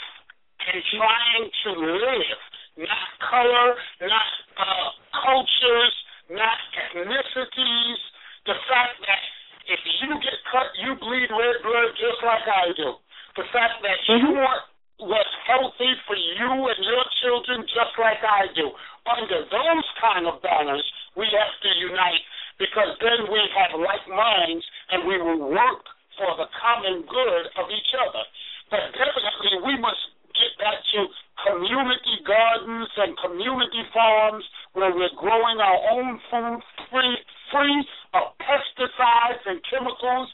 and 0.67 0.79
trying 0.91 1.45
to 1.47 1.71
live, 1.79 2.41
not 2.77 3.09
color, 3.21 3.77
not 4.01 4.29
uh, 4.57 4.89
cultures, 5.25 5.95
not 6.31 6.59
ethnicities. 6.73 8.01
The 8.47 8.57
fact 8.67 8.97
that 9.07 9.23
if 9.69 9.81
you 10.03 10.11
get 10.19 10.39
cut, 10.51 10.69
you 10.81 10.97
bleed 10.99 11.31
red 11.31 11.59
blood 11.63 11.91
just 11.95 12.21
like 12.25 12.47
I 12.49 12.73
do. 12.75 12.99
The 13.37 13.47
fact 13.53 13.81
that 13.85 13.99
you 14.09 14.35
want 14.35 14.63
what's 15.03 15.35
healthy 15.47 15.93
for 16.07 16.15
you 16.15 16.51
and 16.71 16.81
your 16.85 17.05
children 17.23 17.67
just 17.67 17.95
like 17.99 18.23
I 18.23 18.47
do. 18.55 18.71
Under 19.03 19.43
those 19.51 19.87
kind 19.99 20.31
of 20.31 20.39
banners, 20.43 20.85
we 21.19 21.27
have 21.27 21.55
to 21.63 21.71
unite 21.75 22.23
because 22.59 22.95
then 23.03 23.27
we 23.27 23.43
have 23.59 23.75
like 23.83 24.07
minds 24.07 24.63
and 24.95 25.03
we 25.09 25.19
will 25.19 25.51
work 25.51 25.83
for 26.15 26.31
the 26.39 26.47
common 26.55 27.03
good 27.09 27.45
of 27.59 27.67
each 27.75 27.93
other. 27.99 28.23
But 28.71 28.95
definitely 28.95 29.59
we 29.67 29.75
must 29.83 30.03
get 30.35 30.53
back 30.59 30.79
to 30.95 31.01
community 31.49 32.17
gardens 32.27 32.89
and 32.97 33.17
community 33.19 33.83
farms 33.93 34.45
where 34.73 34.95
we're 34.95 35.13
growing 35.19 35.59
our 35.61 35.81
own 35.97 36.21
food 36.31 36.61
free 36.91 37.17
free 37.51 37.81
of 38.15 38.33
pesticides 38.41 39.43
and 39.47 39.61
chemicals 39.69 40.29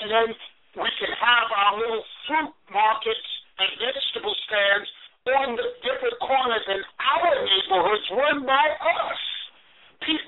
and 0.00 0.10
then 0.10 0.28
we 0.76 0.90
can 0.98 1.12
have 1.14 1.46
our 1.54 1.78
little 1.78 2.02
fruit 2.26 2.50
markets 2.72 3.28
and 3.58 3.70
vegetable 3.78 4.34
stands 4.46 4.88
on 5.30 5.56
the 5.56 5.66
different 5.80 6.18
corners 6.20 6.64
in 6.68 6.82
our 7.00 7.32
neighborhoods 7.46 8.06
run 8.12 8.44
by 8.44 8.66
us. 8.82 9.22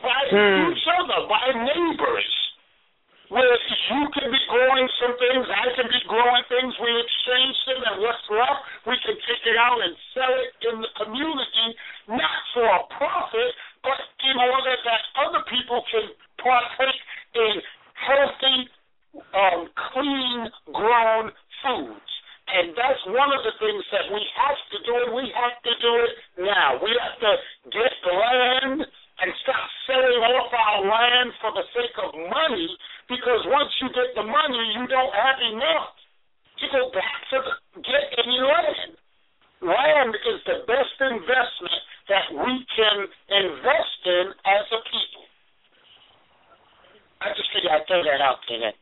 By 0.01 0.23
Hmm. 0.31 0.73
each 0.73 0.87
other, 0.89 1.27
by 1.29 1.53
neighbors. 1.53 2.46
Where 3.27 3.43
you 3.43 4.07
can 4.15 4.31
be 4.31 4.43
growing 4.47 4.87
some 5.03 5.15
things, 5.19 5.45
I 5.51 5.67
can 5.75 5.91
be 5.91 6.03
growing 6.07 6.45
things, 6.47 6.71
we 6.79 6.91
exchange 6.95 7.59
them, 7.67 7.81
and 7.83 7.97
what's 7.99 8.23
left, 8.31 8.63
we 8.87 8.95
can 9.03 9.19
take 9.19 9.43
it 9.51 9.59
out 9.59 9.83
and 9.83 9.95
sell 10.15 10.31
it 10.31 10.55
in 10.71 10.79
the 10.79 10.93
community, 10.95 11.69
not 12.07 12.39
for 12.55 12.67
a 12.71 12.83
profit, 12.95 13.51
but 13.83 13.99
in 14.31 14.37
order 14.39 14.75
that 14.79 15.03
other 15.27 15.43
people 15.51 15.83
can 15.91 16.07
partake 16.39 17.03
in 17.35 17.55
healthy, 17.99 18.59
um, 19.35 19.61
clean 19.91 20.39
grown 20.71 21.35
foods. 21.67 22.13
And 22.47 22.79
that's 22.79 23.03
one 23.11 23.35
of 23.35 23.43
the 23.43 23.59
things 23.59 23.83
that 23.91 24.07
we 24.07 24.23
have 24.39 24.61
to 24.71 24.79
do, 24.87 24.93
and 25.03 25.11
we 25.19 25.27
have 25.35 25.59
to 25.67 25.73
do 25.83 25.93
it 26.07 26.15
now. 26.47 26.79
We 26.79 26.95
have 26.95 27.19
to 27.27 27.33
get 27.75 27.91
the 28.07 28.15
land 28.15 28.87
and 29.21 29.33
stop 29.43 29.67
selling 29.89 30.21
off 30.21 30.53
our 30.53 30.81
land 30.85 31.33
for 31.41 31.53
the 31.57 31.65
sake 31.73 31.97
of 32.05 32.13
money, 32.13 32.69
because 33.09 33.43
once 33.49 33.73
you 33.81 33.89
get 33.97 34.13
the 34.13 34.27
money, 34.27 34.63
you 34.77 34.85
don't 34.89 35.15
have 35.15 35.41
enough 35.41 35.97
to 36.61 36.65
go 36.73 36.83
back 36.93 37.21
to 37.33 37.39
get 37.81 38.05
any 38.21 38.39
land. 38.41 38.93
Land 39.65 40.13
is 40.13 40.41
the 40.45 40.69
best 40.69 40.97
investment 41.01 41.81
that 42.13 42.27
we 42.29 42.55
can 42.77 43.09
invest 43.33 44.01
in 44.05 44.27
as 44.45 44.65
a 44.69 44.81
people. 44.85 45.25
I 47.25 47.33
just 47.33 47.49
figured 47.57 47.73
I'd 47.73 47.89
throw 47.89 48.05
that 48.05 48.21
out 48.21 48.45
there. 48.49 48.73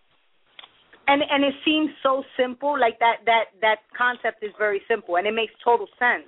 and 1.07 1.23
and 1.23 1.45
it 1.45 1.55
seems 1.65 1.91
so 2.03 2.25
simple 2.37 2.79
like 2.79 2.99
that 2.99 3.23
that 3.25 3.55
that 3.61 3.87
concept 3.97 4.43
is 4.43 4.51
very 4.59 4.83
simple 4.89 5.17
and 5.17 5.27
it 5.27 5.33
makes 5.33 5.55
total 5.63 5.87
sense 5.99 6.27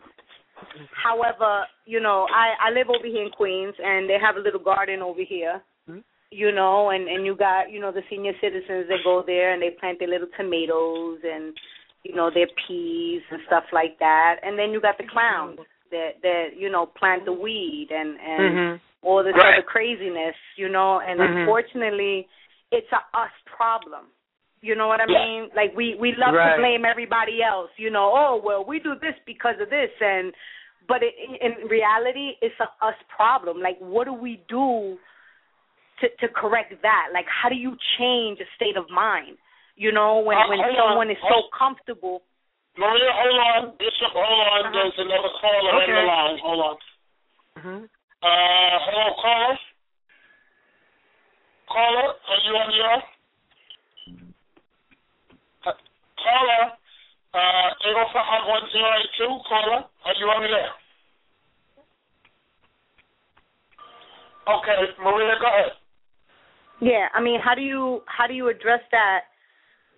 however 1.03 1.65
you 1.85 2.01
know 2.01 2.27
i 2.33 2.55
i 2.69 2.71
live 2.71 2.89
over 2.89 3.07
here 3.07 3.25
in 3.25 3.31
queens 3.31 3.75
and 3.83 4.09
they 4.09 4.19
have 4.21 4.37
a 4.37 4.41
little 4.41 4.61
garden 4.61 5.03
over 5.03 5.21
here 5.23 5.61
Mhm. 5.89 6.03
you 6.31 6.51
know 6.53 6.91
and 6.91 7.09
and 7.09 7.25
you 7.25 7.37
got 7.37 7.71
you 7.71 7.81
know 7.81 7.93
the 7.93 8.03
senior 8.11 8.33
citizens 8.41 8.89
that 8.89 9.05
go 9.05 9.23
there 9.23 9.53
and 9.53 9.63
they 9.63 9.71
plant 9.71 9.99
their 9.99 10.09
little 10.09 10.29
tomatoes 10.37 11.21
and 11.23 11.55
you 12.03 12.15
know 12.15 12.31
their 12.31 12.49
peas 12.67 13.23
and 13.31 13.41
stuff 13.47 13.65
like 13.73 13.99
that 13.99 14.37
and 14.43 14.59
then 14.59 14.71
you 14.73 14.81
got 14.81 14.99
the 14.99 15.07
clowns 15.07 15.59
that 15.91 16.21
that 16.23 16.57
you 16.57 16.69
know 16.71 16.87
plant 16.87 17.25
the 17.25 17.33
weed 17.33 17.89
and 17.91 18.19
and 18.21 18.55
Mhm. 18.59 18.81
all 19.03 19.23
this 19.23 19.35
Right. 19.37 19.59
other 19.59 19.63
craziness, 19.63 20.35
you 20.57 20.69
know, 20.69 20.99
and 20.99 21.21
Mhm. 21.21 21.41
unfortunately 21.41 22.27
it's 22.73 22.91
a 22.91 23.01
us 23.15 23.31
problem. 23.45 24.07
You 24.67 24.75
know 24.75 24.89
what 24.89 25.01
I 25.01 25.07
Yeah. 25.07 25.25
mean? 25.25 25.51
Like 25.55 25.71
we 25.77 25.95
we 25.95 26.11
love 26.17 26.35
Right. 26.35 26.57
to 26.57 26.61
blame 26.61 26.85
everybody 26.85 27.41
else, 27.41 27.71
you 27.77 27.89
know, 27.89 28.11
oh, 28.23 28.35
well, 28.43 28.65
we 28.65 28.81
do 28.81 28.97
this 28.97 29.15
because 29.25 29.55
of 29.61 29.71
this 29.71 29.93
and 30.01 30.35
but 30.89 31.03
it, 31.03 31.15
in 31.41 31.69
reality 31.69 32.35
it's 32.43 32.59
a 32.59 32.69
us 32.85 32.99
problem. 33.09 33.61
Like 33.63 33.79
what 33.79 34.05
do 34.11 34.13
we 34.13 34.43
do 34.49 34.99
to 36.01 36.07
to 36.21 36.27
correct 36.35 36.75
that? 36.83 37.07
Like 37.15 37.29
how 37.29 37.49
do 37.49 37.55
you 37.55 37.77
change 37.99 38.41
a 38.41 38.49
state 38.57 38.77
of 38.77 38.91
mind? 38.91 39.39
You 39.77 39.93
know, 39.93 40.19
when 40.19 40.37
Uh, 40.39 40.49
when 40.49 40.59
hold 40.59 40.77
on. 40.77 40.89
someone 40.89 41.11
is 41.11 41.23
so 41.29 41.39
comfortable. 41.57 42.23
Maria, 42.77 43.13
hold 43.13 43.39
on. 43.51 43.77
Bishop, 43.79 44.13
hold 44.13 44.27
on. 44.27 44.61
Uh-huh. 44.67 44.73
There's 44.73 44.99
another 44.99 45.31
caller 45.41 45.71
on 45.71 45.83
Okay. 45.83 45.93
the 45.93 46.03
line. 46.03 46.39
Hold 46.39 46.61
on. 46.69 46.77
Mhm. 47.59 47.89
Uh, 48.23 48.79
hello, 48.87 49.15
caller. 49.23 49.59
Caller, 51.69 52.09
are 52.31 52.41
you 52.45 52.57
on 52.57 52.69
the 52.71 52.83
air? 52.85 53.03
Caller, 56.21 56.73
uh, 57.35 57.71
805-1082, 59.21 59.43
caller, 59.49 59.85
are 60.05 60.15
you 60.19 60.27
on 60.27 60.43
the 60.43 60.49
air? 60.49 60.73
Okay, 64.49 64.93
Maria, 65.03 65.35
go 65.41 65.47
ahead. 65.47 65.73
Yeah, 66.81 67.09
I 67.15 67.21
mean, 67.21 67.41
how 67.43 67.55
do 67.55 67.63
you 67.63 68.03
how 68.07 68.27
do 68.27 68.35
you 68.35 68.49
address 68.49 68.81
that 68.93 69.21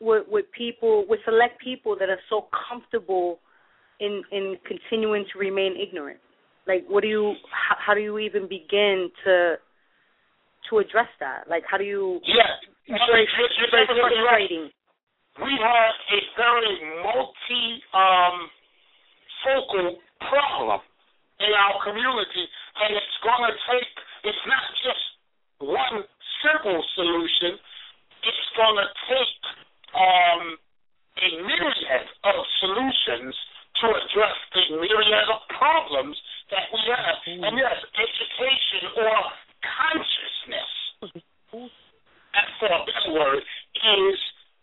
with 0.00 0.24
with 0.28 0.46
people 0.56 1.04
with 1.08 1.20
select 1.24 1.60
people 1.60 1.96
that 1.98 2.08
are 2.08 2.20
so 2.30 2.46
comfortable 2.68 3.40
in 4.00 4.22
in 4.32 4.56
continuing 4.64 5.24
to 5.32 5.38
remain 5.38 5.74
ignorant? 5.76 6.20
Like, 6.66 6.84
what 6.88 7.02
do 7.02 7.08
you 7.08 7.34
how, 7.50 7.76
how 7.78 7.94
do 7.94 8.00
you 8.00 8.18
even 8.18 8.48
begin 8.48 9.10
to 9.24 9.56
to 10.70 10.78
address 10.78 11.08
that? 11.20 11.44
Like, 11.50 11.64
how 11.68 11.78
do 11.78 11.84
you? 11.84 12.20
Yeah, 12.24 12.44
you're 12.86 12.96
it's, 12.96 13.32
frustrating. 13.70 14.70
We 15.39 15.55
have 15.55 15.95
a 16.11 16.20
very 16.34 16.74
multi 17.07 17.66
um, 17.95 18.36
focal 19.47 19.99
problem 20.26 20.80
in 21.39 21.53
our 21.55 21.78
community, 21.86 22.45
and 22.82 22.91
it's 22.99 23.18
going 23.22 23.47
to 23.47 23.55
take. 23.70 23.93
It's 24.26 24.45
not 24.51 24.66
just 24.82 25.05
one 25.62 26.03
simple 26.43 26.82
solution. 26.99 27.55
It's 28.26 28.49
going 28.59 28.82
to 28.82 28.89
take 29.07 29.43
um, 29.95 30.43
a 31.22 31.28
myriad 31.47 32.07
of 32.26 32.39
solutions 32.59 33.34
to 33.78 33.86
address 33.95 34.39
the 34.59 34.74
myriad 34.74 35.26
of 35.30 35.47
problems 35.55 36.18
that 36.51 36.66
we 36.74 36.82
have. 36.91 37.18
And 37.47 37.55
yes, 37.55 37.78
education 37.95 38.91
or 39.07 39.18
consciousness, 39.62 40.72
that's 42.34 42.55
for 42.59 42.70
a 42.74 42.82
better 42.82 43.12
word, 43.14 43.39
is 43.39 44.18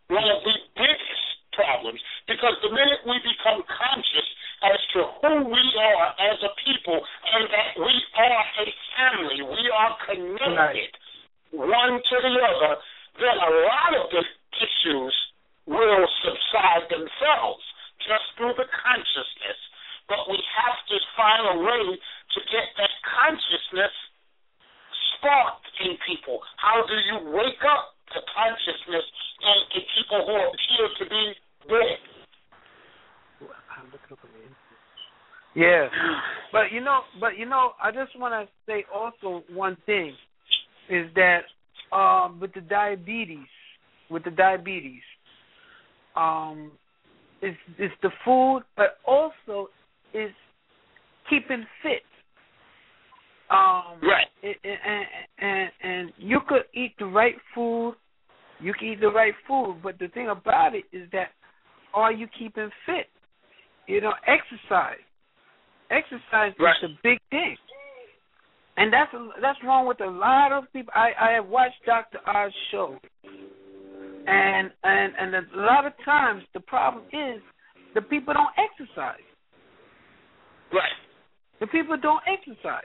one 0.08 0.28
of 0.30 0.42
the 0.44 0.56
biggest 0.76 1.26
problems. 1.54 2.02
Because 2.28 2.58
the 2.62 2.74
minute 2.74 3.02
we 3.08 3.18
become 3.24 3.64
conscious 3.66 4.28
as 4.64 4.80
to 4.94 5.00
who 5.22 5.34
we 5.50 5.66
are 5.80 6.08
as 6.20 6.38
a 6.44 6.52
people 6.66 7.00
and 7.00 7.46
that 7.50 7.72
we 7.80 7.96
are 8.18 8.44
a 8.62 8.68
family, 8.98 9.40
we 9.42 9.64
are 9.72 9.94
connected 10.06 10.92
one 11.56 11.96
to 12.04 12.16
the 12.20 12.34
other, 12.36 12.74
then 13.20 13.38
a 13.40 13.52
lot 13.64 13.92
of 13.96 14.12
the 14.12 14.24
issues 14.60 15.16
will 15.66 16.06
subside 16.24 16.86
themselves 16.92 17.64
just 18.04 18.28
through 18.38 18.54
the 18.60 18.68
consciousness. 18.70 19.60
But 20.06 20.30
we 20.30 20.38
have 20.38 20.80
to 20.92 20.98
find 21.18 21.42
a 21.42 21.58
way 21.64 21.86
to 21.98 22.40
get 22.52 22.68
that 22.78 22.94
consciousness 23.02 23.96
sparked 25.18 25.66
in 25.82 25.98
people. 26.06 26.44
How 26.62 26.86
do 26.86 26.94
you 26.94 27.18
wake 27.34 27.64
up 27.66 27.95
the 28.14 28.22
consciousness 28.36 29.06
in, 29.42 29.80
in 29.80 29.84
people 29.98 30.22
who 30.26 30.36
appear 30.36 30.88
to 31.00 31.06
be 31.10 31.34
dead? 31.70 32.00
Yeah, 35.56 35.88
but 36.52 36.72
you 36.72 36.82
know, 36.82 37.02
but 37.20 37.38
you 37.38 37.46
know, 37.46 37.72
I 37.82 37.92
just 37.92 38.18
want 38.20 38.34
to 38.34 38.52
say 38.68 38.86
also 38.94 39.44
one 39.54 39.78
thing 39.86 40.14
is 40.90 41.08
that 41.16 41.42
um, 41.96 42.40
with 42.40 42.54
the 42.54 42.62
diabetes, 42.62 43.48
with 44.10 44.24
the 44.24 44.32
diabetes, 44.32 45.02
um, 46.16 46.72
it's 47.42 47.58
it's 47.78 47.94
the 48.02 48.10
food, 48.24 48.62
but 48.76 48.98
also 49.06 49.70
is 50.14 50.32
keeping 51.30 51.66
fit. 51.82 52.04
Um, 53.50 54.00
right. 54.02 54.28
It, 54.42 54.58
it, 54.64 54.80
and, 54.86 55.06
and 55.40 55.70
and 55.84 56.14
you 56.18 56.40
could 56.48 56.64
eat 56.74 56.94
the 57.00 57.06
right 57.06 57.36
food, 57.54 57.96
you 58.60 58.74
can 58.74 58.90
eat 58.90 59.02
the 59.02 59.12
right 59.12 59.34
food, 59.48 59.80
but 59.84 60.00
the 60.00 60.08
thing 60.10 60.30
about 60.30 60.76
it 60.76 60.86
is 60.92 61.10
that 61.12 61.28
are 61.94 62.12
you 62.12 62.28
keeping 62.38 62.70
fit? 62.86 63.08
You 63.88 64.02
know, 64.02 64.14
exercise. 64.28 65.04
Exercise 65.92 66.54
right. 66.60 66.76
is 66.84 66.90
a 66.92 67.00
big 67.04 67.20
thing, 67.30 67.56
and 68.78 68.92
that's 68.92 69.12
that's 69.42 69.60
wrong 69.64 69.88
with 69.88 70.02
a 70.02 70.10
lot 70.10 70.52
of 70.52 70.64
people. 70.74 70.92
I 70.96 71.12
I 71.20 71.32
have 71.34 71.48
watched 71.48 71.86
Dr. 71.86 72.18
Oz 72.28 72.52
show, 72.72 72.98
and 74.28 74.72
and 74.84 75.14
and 75.20 75.36
a 75.36 75.62
lot 75.62 75.86
of 75.86 75.94
times 76.04 76.44
the 76.54 76.60
problem 76.62 77.04
is 77.14 77.42
the 77.94 78.02
people 78.02 78.34
don't 78.34 78.50
exercise. 78.58 79.20
Right. 80.74 80.98
The 81.60 81.68
people 81.68 81.98
don't 82.02 82.24
exercise, 82.28 82.84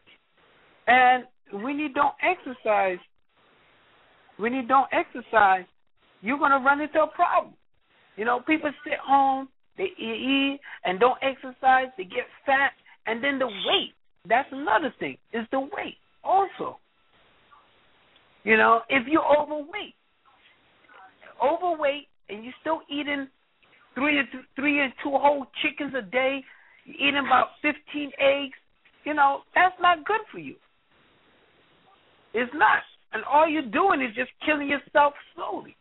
and 0.86 1.24
when 1.52 1.78
you 1.78 1.88
don't 1.92 2.14
exercise, 2.22 2.98
when 4.36 4.52
you 4.52 4.66
don't 4.66 4.88
exercise, 4.92 5.64
you're 6.22 6.38
gonna 6.38 6.58
run 6.64 6.80
into 6.80 7.02
a 7.02 7.06
problem. 7.08 7.54
You 8.16 8.24
know, 8.24 8.40
people 8.40 8.70
sit 8.84 8.98
home, 8.98 9.48
they 9.78 9.88
eat 9.98 10.60
and 10.84 11.00
don't 11.00 11.18
exercise, 11.22 11.86
they 11.96 12.04
get 12.04 12.26
fat, 12.44 12.72
and 13.06 13.22
then 13.22 13.38
the 13.38 13.46
weight. 13.46 13.94
That's 14.28 14.48
another 14.52 14.92
thing. 14.98 15.16
Is 15.32 15.46
the 15.50 15.60
weight 15.60 15.96
also. 16.22 16.78
You 18.44 18.56
know, 18.56 18.80
if 18.88 19.06
you're 19.06 19.24
overweight, 19.24 19.94
overweight, 21.42 22.08
and 22.28 22.44
you're 22.44 22.54
still 22.60 22.80
eating 22.90 23.28
three 23.94 24.22
th- 24.30 24.44
three 24.56 24.80
and 24.80 24.92
two 25.02 25.10
whole 25.10 25.46
chickens 25.62 25.94
a 25.94 26.02
day, 26.02 26.42
you're 26.84 27.08
eating 27.08 27.24
about 27.26 27.48
fifteen 27.62 28.10
eggs. 28.18 28.56
You 29.04 29.14
know, 29.14 29.40
that's 29.54 29.74
not 29.80 30.04
good 30.04 30.20
for 30.30 30.38
you. 30.38 30.56
It's 32.32 32.52
not, 32.54 32.82
and 33.12 33.24
all 33.24 33.48
you're 33.48 33.66
doing 33.70 34.00
is 34.00 34.14
just 34.14 34.30
killing 34.46 34.68
yourself 34.68 35.14
slowly. 35.34 35.76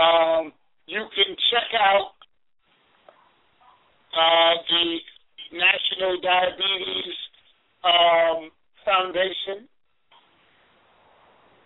Um, 0.00 0.52
you 0.86 1.06
can 1.14 1.36
check 1.50 1.74
out 1.78 2.17
uh, 4.14 4.54
the 4.68 4.98
National 5.52 6.20
Diabetes 6.20 7.16
um, 7.84 8.50
Foundation. 8.84 9.68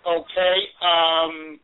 Okay. 0.07 0.57
Um, 0.83 1.61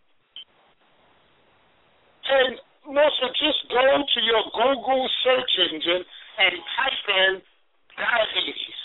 And 2.29 2.61
Melissa, 2.87 3.29
just 3.41 3.65
go 3.73 3.81
to 3.81 4.21
your 4.21 4.45
Google 4.53 5.09
search 5.25 5.53
engine 5.73 6.05
and 6.39 6.55
type 6.77 7.09
in 7.09 7.43
diabetes, 7.97 8.79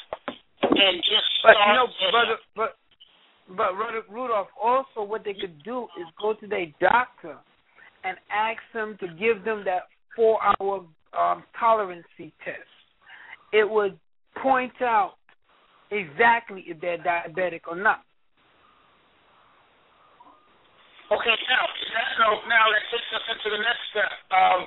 and 0.61 1.03
just 1.03 1.27
But 1.43 1.55
start. 1.55 1.67
you 1.67 1.73
know, 1.75 1.87
brother, 2.11 2.37
but 2.55 2.75
but 3.49 3.75
Rudolph, 4.09 4.47
also 4.61 5.03
what 5.03 5.23
they 5.25 5.33
could 5.33 5.61
do 5.63 5.83
is 5.99 6.07
go 6.19 6.33
to 6.33 6.47
their 6.47 6.67
doctor 6.79 7.35
and 8.03 8.17
ask 8.31 8.61
them 8.73 8.97
to 9.01 9.07
give 9.19 9.43
them 9.43 9.63
that 9.65 9.83
four-hour 10.15 10.85
um, 11.17 11.43
tolerancy 11.59 12.33
test. 12.43 12.69
It 13.51 13.69
would 13.69 13.97
point 14.41 14.81
out 14.81 15.15
exactly 15.91 16.65
if 16.67 16.81
they're 16.81 16.97
diabetic 16.97 17.61
or 17.69 17.75
not. 17.75 18.01
Okay, 21.11 21.35
now 21.49 21.63
now, 22.17 22.31
now 22.49 22.65
that 22.73 22.83
takes 22.89 23.09
us 23.13 23.25
into 23.29 23.47
the 23.53 23.61
next 23.61 23.83
step. 23.93 24.11
Um, 24.33 24.59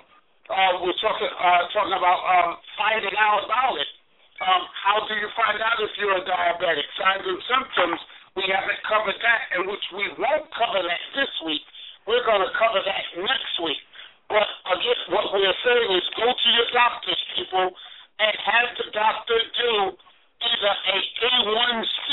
uh, 0.47 0.72
we're 0.78 1.01
talking 1.03 1.26
uh, 1.26 1.62
talking 1.74 1.97
about 1.97 2.20
um, 2.22 2.51
finding 2.78 3.14
out 3.18 3.42
about 3.42 3.74
it. 3.74 3.90
Um, 4.38 4.62
how 4.84 5.03
do 5.09 5.14
you 5.16 5.26
find 5.34 5.59
out 5.59 5.80
if 5.80 5.90
you're 5.99 6.14
a 6.14 6.22
diabetic? 6.22 6.86
Signs 7.01 7.24
and 7.24 7.40
symptoms. 7.51 7.99
We 8.36 8.44
haven't 8.53 8.78
covered 8.84 9.16
that, 9.16 9.40
and 9.57 9.64
which 9.64 9.86
we 9.97 10.07
won't 10.20 10.47
cover 10.53 10.84
that 10.84 11.03
this 11.16 11.32
week. 11.49 11.64
We're 12.05 12.22
going 12.22 12.44
to 12.44 12.53
cover 12.55 12.84
that 12.84 13.05
next 13.16 13.55
week. 13.64 13.80
But 14.29 14.49
again, 14.74 15.01
what 15.14 15.31
we 15.35 15.47
are 15.47 15.61
saying 15.62 15.91
is 15.97 16.05
go 16.18 16.27
to 16.27 16.49
your 16.51 16.68
doctors, 16.74 17.20
people, 17.37 17.70
and 18.18 18.35
have 18.43 18.68
the 18.77 18.89
doctor 18.91 19.39
do 19.39 19.72
either 19.95 20.74
a 20.74 20.97
A1C 21.24 22.07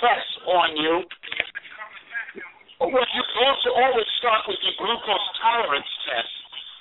test 0.00 0.30
on 0.46 0.76
you 0.76 1.04
well, 2.90 3.06
you 3.14 3.22
can 3.22 3.46
also 3.46 3.70
always 3.78 4.08
start 4.18 4.42
with 4.50 4.58
the 4.58 4.74
glucose 4.74 5.28
tolerance 5.38 5.92
test. 6.02 6.34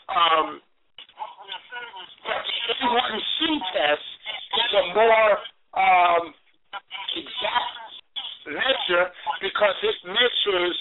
Um, 0.10 0.48
but 2.26 2.42
the 2.42 2.74
A1C 2.82 3.38
test 3.70 4.08
is 4.58 4.72
a 4.82 4.84
more 4.98 5.32
um, 5.78 6.24
exact 7.14 7.78
measure 8.50 9.14
because 9.46 9.78
it 9.86 9.98
measures, 10.10 10.78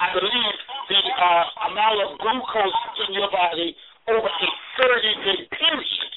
I 0.00 0.08
believe, 0.16 0.56
the 0.88 1.00
uh, 1.00 1.44
amount 1.70 1.98
of 2.08 2.08
glucose 2.18 2.80
in 3.06 3.14
your 3.14 3.30
body 3.30 3.76
over 4.08 4.26
a 4.26 4.48
30-day 4.80 5.38
period 5.52 6.10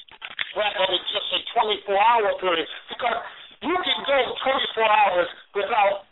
rather 0.56 0.84
than 0.88 1.02
just 1.12 1.28
a 1.36 1.40
24-hour 1.52 2.40
period. 2.40 2.66
Because 2.88 3.20
you 3.60 3.76
can 3.76 3.98
go 4.08 4.18
24 4.40 4.88
hours 4.88 5.28
without 5.54 6.08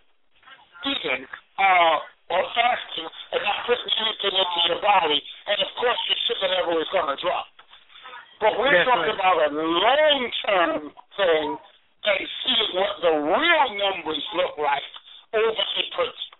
eating. 0.84 1.24
Uh, 1.56 1.96
or 2.32 2.48
fasting 2.56 3.04
and 3.04 3.40
not 3.44 3.60
putting 3.68 3.92
anything 3.92 4.32
into 4.32 4.58
your 4.64 4.80
body, 4.80 5.20
and 5.20 5.56
of 5.60 5.70
course 5.76 6.00
your 6.08 6.18
sugar 6.24 6.48
level 6.48 6.80
is 6.80 6.88
going 6.88 7.12
to 7.12 7.18
drop. 7.20 7.44
But 8.40 8.56
we're 8.56 8.72
That's 8.72 8.88
talking 8.88 9.12
right. 9.12 9.20
about 9.20 9.36
a 9.36 9.50
long 9.52 10.20
term 10.48 10.80
thing 11.20 11.46
and 12.08 12.20
seeing 12.42 12.70
what 12.74 12.92
the 13.04 13.14
real 13.20 13.66
numbers 13.76 14.24
look 14.34 14.56
like 14.58 14.88
over 15.36 15.52
a 15.52 15.84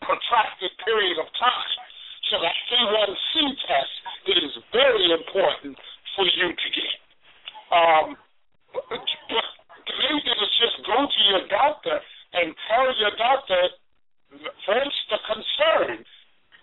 protracted 0.03 0.71
period 0.85 1.19
of 1.19 1.29
time. 1.39 1.73
So 2.31 2.39
that 2.41 2.55
A1C 2.55 3.33
test 3.67 3.95
is 4.31 4.53
very 4.73 5.13
important 5.13 5.77
for 6.17 6.25
you 6.25 6.49
to 6.55 6.69
get. 6.71 6.99
Um, 7.73 8.07
but 8.73 8.85
the 8.91 9.95
main 9.99 10.19
thing 10.23 10.39
is 10.39 10.53
just 10.61 10.77
go 10.87 11.07
to 11.07 11.21
your 11.29 11.45
doctor 11.49 11.99
and 12.33 12.55
tell 12.69 12.89
your 12.97 13.13
doctor 13.19 13.63
first 14.65 15.01
the 15.13 15.21
concern, 15.29 16.05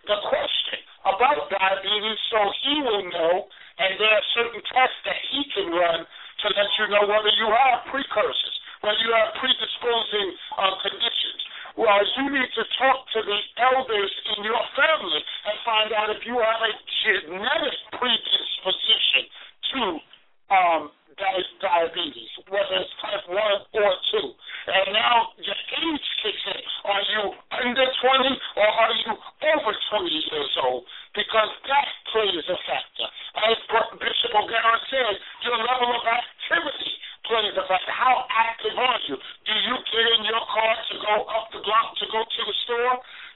the 0.07 0.17
question 0.25 0.79
about 1.05 1.49
diabetes, 1.53 2.19
so 2.33 2.39
he 2.65 2.81
will 2.81 3.05
know, 3.09 3.45
and 3.77 3.99
there 3.99 4.09
are 4.09 4.25
certain 4.35 4.61
tests 4.73 4.99
that 5.05 5.19
he 5.31 5.45
can 5.53 5.69
run 5.71 6.03
to 6.03 6.47
let 6.55 6.69
you 6.79 6.85
know 6.91 7.03
whether 7.07 7.31
you 7.35 7.47
have 7.47 7.85
precursors, 7.91 8.55
whether 8.81 8.99
you 9.03 9.11
have 9.13 9.28
Well, 11.89 12.05
you 12.05 12.29
need 12.29 12.53
to 12.53 12.63
talk 12.77 13.01
to 13.17 13.19
the 13.25 13.39
elders 13.65 14.13
in 14.37 14.45
your 14.45 14.61
family 14.77 15.21
and 15.25 15.57
find 15.65 15.89
out 15.97 16.13
if 16.13 16.21
you 16.21 16.37
have 16.37 16.61
a 16.61 16.73
genetic 17.01 17.77
predisposition 17.97 19.25
to 19.73 19.81
um, 20.53 20.81
di- 21.17 21.49
diabetes, 21.57 22.29
whether 22.53 22.77
it's 22.77 22.93
type 23.01 23.25
1 23.25 23.33
or 23.33 23.91
2. 24.05 24.21
And 24.69 24.93
now 24.93 25.33
your 25.41 25.57
age 25.57 26.07
kicks 26.21 26.45
in. 26.53 26.61
Are 26.93 27.05
you 27.09 27.21
under 27.57 27.87
20 27.89 28.37
or 28.61 28.69
are 28.69 28.93
you 29.09 29.11
over 29.57 29.73
20 29.73 30.29
years 30.29 30.53
old? 30.61 30.85
Because 31.17 31.49
that 31.73 31.89
plays 32.13 32.45
a 32.53 32.57
factor. 32.69 33.07
As 33.49 33.57
Bishop 33.97 34.37
O'Gara 34.37 34.77
said, 34.93 35.13
your 35.41 35.57
level 35.57 35.89
of 35.89 36.05
activity 36.05 36.93
plays 37.29 37.53
a 37.53 37.65
factor. 37.69 37.93
How 37.93 38.25
active 38.33 38.73
are 38.73 39.01
you? 39.05 39.15
Do 39.17 39.53
you 39.53 39.75
get 39.93 40.05
in 40.17 40.21
your 40.25 40.43
car 40.49 40.73
to 40.73 40.95
go 40.97 41.15
up 41.29 41.45
the 41.53 41.61
block 41.61 41.93
to 42.01 42.05
go 42.09 42.21
to 42.25 42.41
the 42.41 42.55
store? 42.65 42.95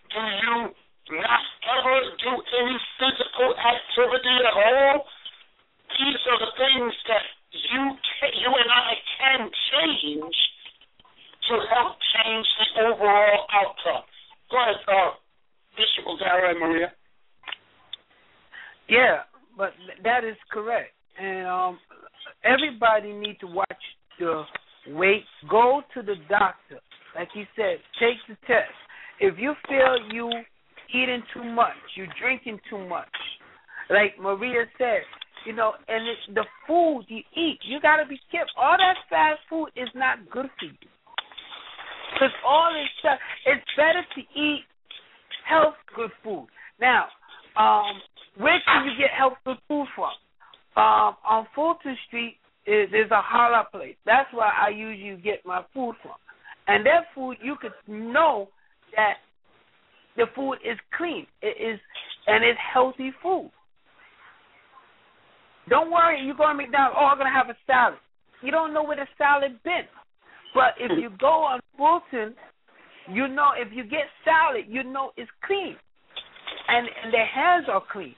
Do 0.09 0.19
you 0.41 0.55
not 1.21 1.43
ever 1.77 1.95
do 2.17 2.31
any 2.33 2.77
physical 2.97 3.53
activity 3.53 4.35
at 4.49 4.55
all? 4.57 5.05
These 5.93 6.21
are 6.25 6.39
the 6.41 6.51
things 6.57 6.93
that 7.05 7.23
you 7.53 7.83
ca- 8.19 8.33
you 8.33 8.49
and 8.49 8.71
I 8.73 8.91
can 9.21 9.41
change 9.69 10.37
to 11.49 11.53
help 11.69 11.93
change 12.17 12.47
the 12.57 12.81
overall 12.81 13.45
outcome. 13.53 14.03
Go 14.49 14.57
ahead, 14.57 14.81
uh, 14.89 15.11
Bishop 15.77 16.07
O'Gara 16.09 16.51
and 16.51 16.59
Maria. 16.59 16.89
Yeah, 18.89 19.29
but 19.57 19.73
th- 19.85 20.01
that 20.03 20.23
is 20.23 20.37
correct. 20.51 20.93
And 21.19 21.45
um, 21.45 21.79
everybody 22.43 23.13
need 23.13 23.39
to 23.39 23.47
watch 23.47 23.83
the 24.19 24.43
weight. 24.87 25.25
Go 25.49 25.81
to 25.93 26.01
the 26.01 26.15
doctor, 26.29 26.79
like 27.15 27.29
you 27.35 27.45
said. 27.55 27.77
Take 27.99 28.17
the 28.27 28.35
test. 28.47 28.73
If 29.19 29.35
you 29.37 29.53
feel 29.67 29.97
you 30.11 30.31
eating 30.89 31.23
too 31.33 31.43
much, 31.43 31.77
you 31.95 32.05
drinking 32.19 32.59
too 32.69 32.87
much, 32.87 33.07
like 33.89 34.17
Maria 34.19 34.65
said, 34.77 35.01
you 35.45 35.53
know, 35.53 35.73
and 35.87 36.07
it, 36.07 36.17
the 36.35 36.45
food 36.67 37.03
you 37.07 37.21
eat, 37.35 37.59
you 37.63 37.79
got 37.81 37.97
to 37.97 38.05
be 38.07 38.19
careful. 38.31 38.51
All 38.57 38.77
that 38.77 38.95
fast 39.09 39.39
food 39.49 39.67
is 39.75 39.89
not 39.95 40.29
good 40.29 40.47
for 40.59 40.65
you. 40.65 40.89
Because 42.13 42.31
all 42.45 42.71
this 42.71 42.89
stuff, 42.99 43.19
it's 43.45 43.65
better 43.75 44.03
to 44.15 44.39
eat 44.39 44.61
health 45.47 45.75
good 45.95 46.11
food. 46.23 46.47
Now, 46.79 47.07
um, 47.57 47.99
where 48.37 48.59
can 48.65 48.85
you 48.85 48.91
get 48.97 49.11
health 49.17 49.33
good 49.45 49.57
food 49.67 49.87
from? 49.95 50.11
Um, 50.75 51.17
on 51.27 51.47
Fulton 51.53 51.97
Street, 52.07 52.37
is, 52.65 52.89
there's 52.91 53.11
a 53.11 53.21
halal 53.21 53.69
place. 53.71 53.95
That's 54.05 54.31
where 54.33 54.47
I 54.47 54.69
usually 54.69 55.21
get 55.21 55.45
my 55.45 55.63
food 55.73 55.95
from. 56.01 56.15
And 56.67 56.85
that 56.85 57.05
food, 57.13 57.37
you 57.43 57.55
could 57.61 57.73
know 57.87 58.47
that 58.95 59.15
the 60.15 60.25
food 60.35 60.55
is 60.63 60.77
clean. 60.97 61.27
It 61.41 61.57
is, 61.59 61.79
and 62.27 62.43
it's 62.43 62.59
healthy 62.73 63.11
food. 63.21 63.51
Don't 65.69 65.91
worry, 65.91 66.21
you 66.25 66.33
go 66.35 66.47
to 66.47 66.53
McDonald's. 66.53 66.95
Oh, 66.99 67.05
I'm 67.05 67.17
gonna 67.17 67.31
have 67.31 67.49
a 67.49 67.57
salad. 67.67 67.99
You 68.41 68.51
don't 68.51 68.73
know 68.73 68.83
where 68.83 68.97
the 68.97 69.07
salad 69.33 69.59
been. 69.63 69.83
But 70.53 70.73
if 70.79 70.91
you 71.01 71.09
go 71.19 71.43
on 71.45 71.59
Fulton, 71.77 72.35
you 73.11 73.27
know 73.27 73.51
if 73.57 73.73
you 73.73 73.83
get 73.83 74.05
salad, 74.23 74.65
you 74.67 74.83
know 74.83 75.11
it's 75.17 75.31
clean, 75.45 75.75
and 76.67 76.87
and 77.03 77.13
their 77.13 77.25
hands 77.25 77.65
are 77.71 77.83
clean. 77.91 78.15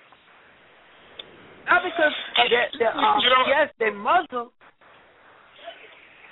Not 1.67 1.81
because 1.83 2.13
they're, 2.49 2.67
they're 2.77 2.97
um, 2.97 3.19
You 3.21 3.29
know- 3.29 3.45
yes 3.47 3.69
they're 3.79 3.93
Muslim, 3.93 4.49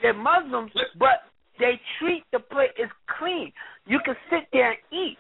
they're 0.01 0.13
Muslims, 0.13 0.71
but 0.99 1.23
they 1.59 1.79
treat 1.99 2.23
the 2.31 2.39
plate 2.39 2.71
as 2.81 2.89
clean. 3.17 3.51
You 3.88 3.99
can 4.03 4.15
sit 4.29 4.47
there 4.51 4.71
and 4.71 4.79
eat. 4.91 5.17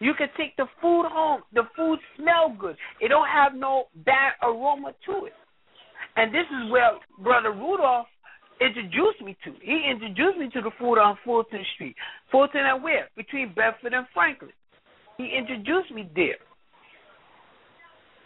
You 0.00 0.12
can 0.14 0.28
take 0.36 0.56
the 0.56 0.66
food 0.82 1.06
home. 1.08 1.42
The 1.52 1.62
food 1.76 1.98
smell 2.16 2.54
good. 2.58 2.76
It 3.00 3.08
don't 3.08 3.28
have 3.28 3.54
no 3.54 3.84
bad 4.04 4.32
aroma 4.42 4.92
to 5.06 5.26
it. 5.26 5.32
And 6.16 6.32
this 6.34 6.46
is 6.50 6.70
where 6.70 6.92
Brother 7.22 7.52
Rudolph 7.52 8.06
introduced 8.64 9.20
me 9.20 9.36
to. 9.44 9.52
He 9.60 9.88
introduced 9.90 10.38
me 10.38 10.48
to 10.50 10.60
the 10.60 10.70
food 10.78 10.98
on 10.98 11.18
Fulton 11.24 11.64
Street. 11.74 11.96
Fulton 12.32 12.64
and 12.64 12.82
where? 12.82 13.08
Between 13.16 13.54
Bedford 13.54 13.92
and 13.92 14.06
Franklin. 14.14 14.52
He 15.18 15.30
introduced 15.36 15.92
me 15.92 16.10
there. 16.14 16.40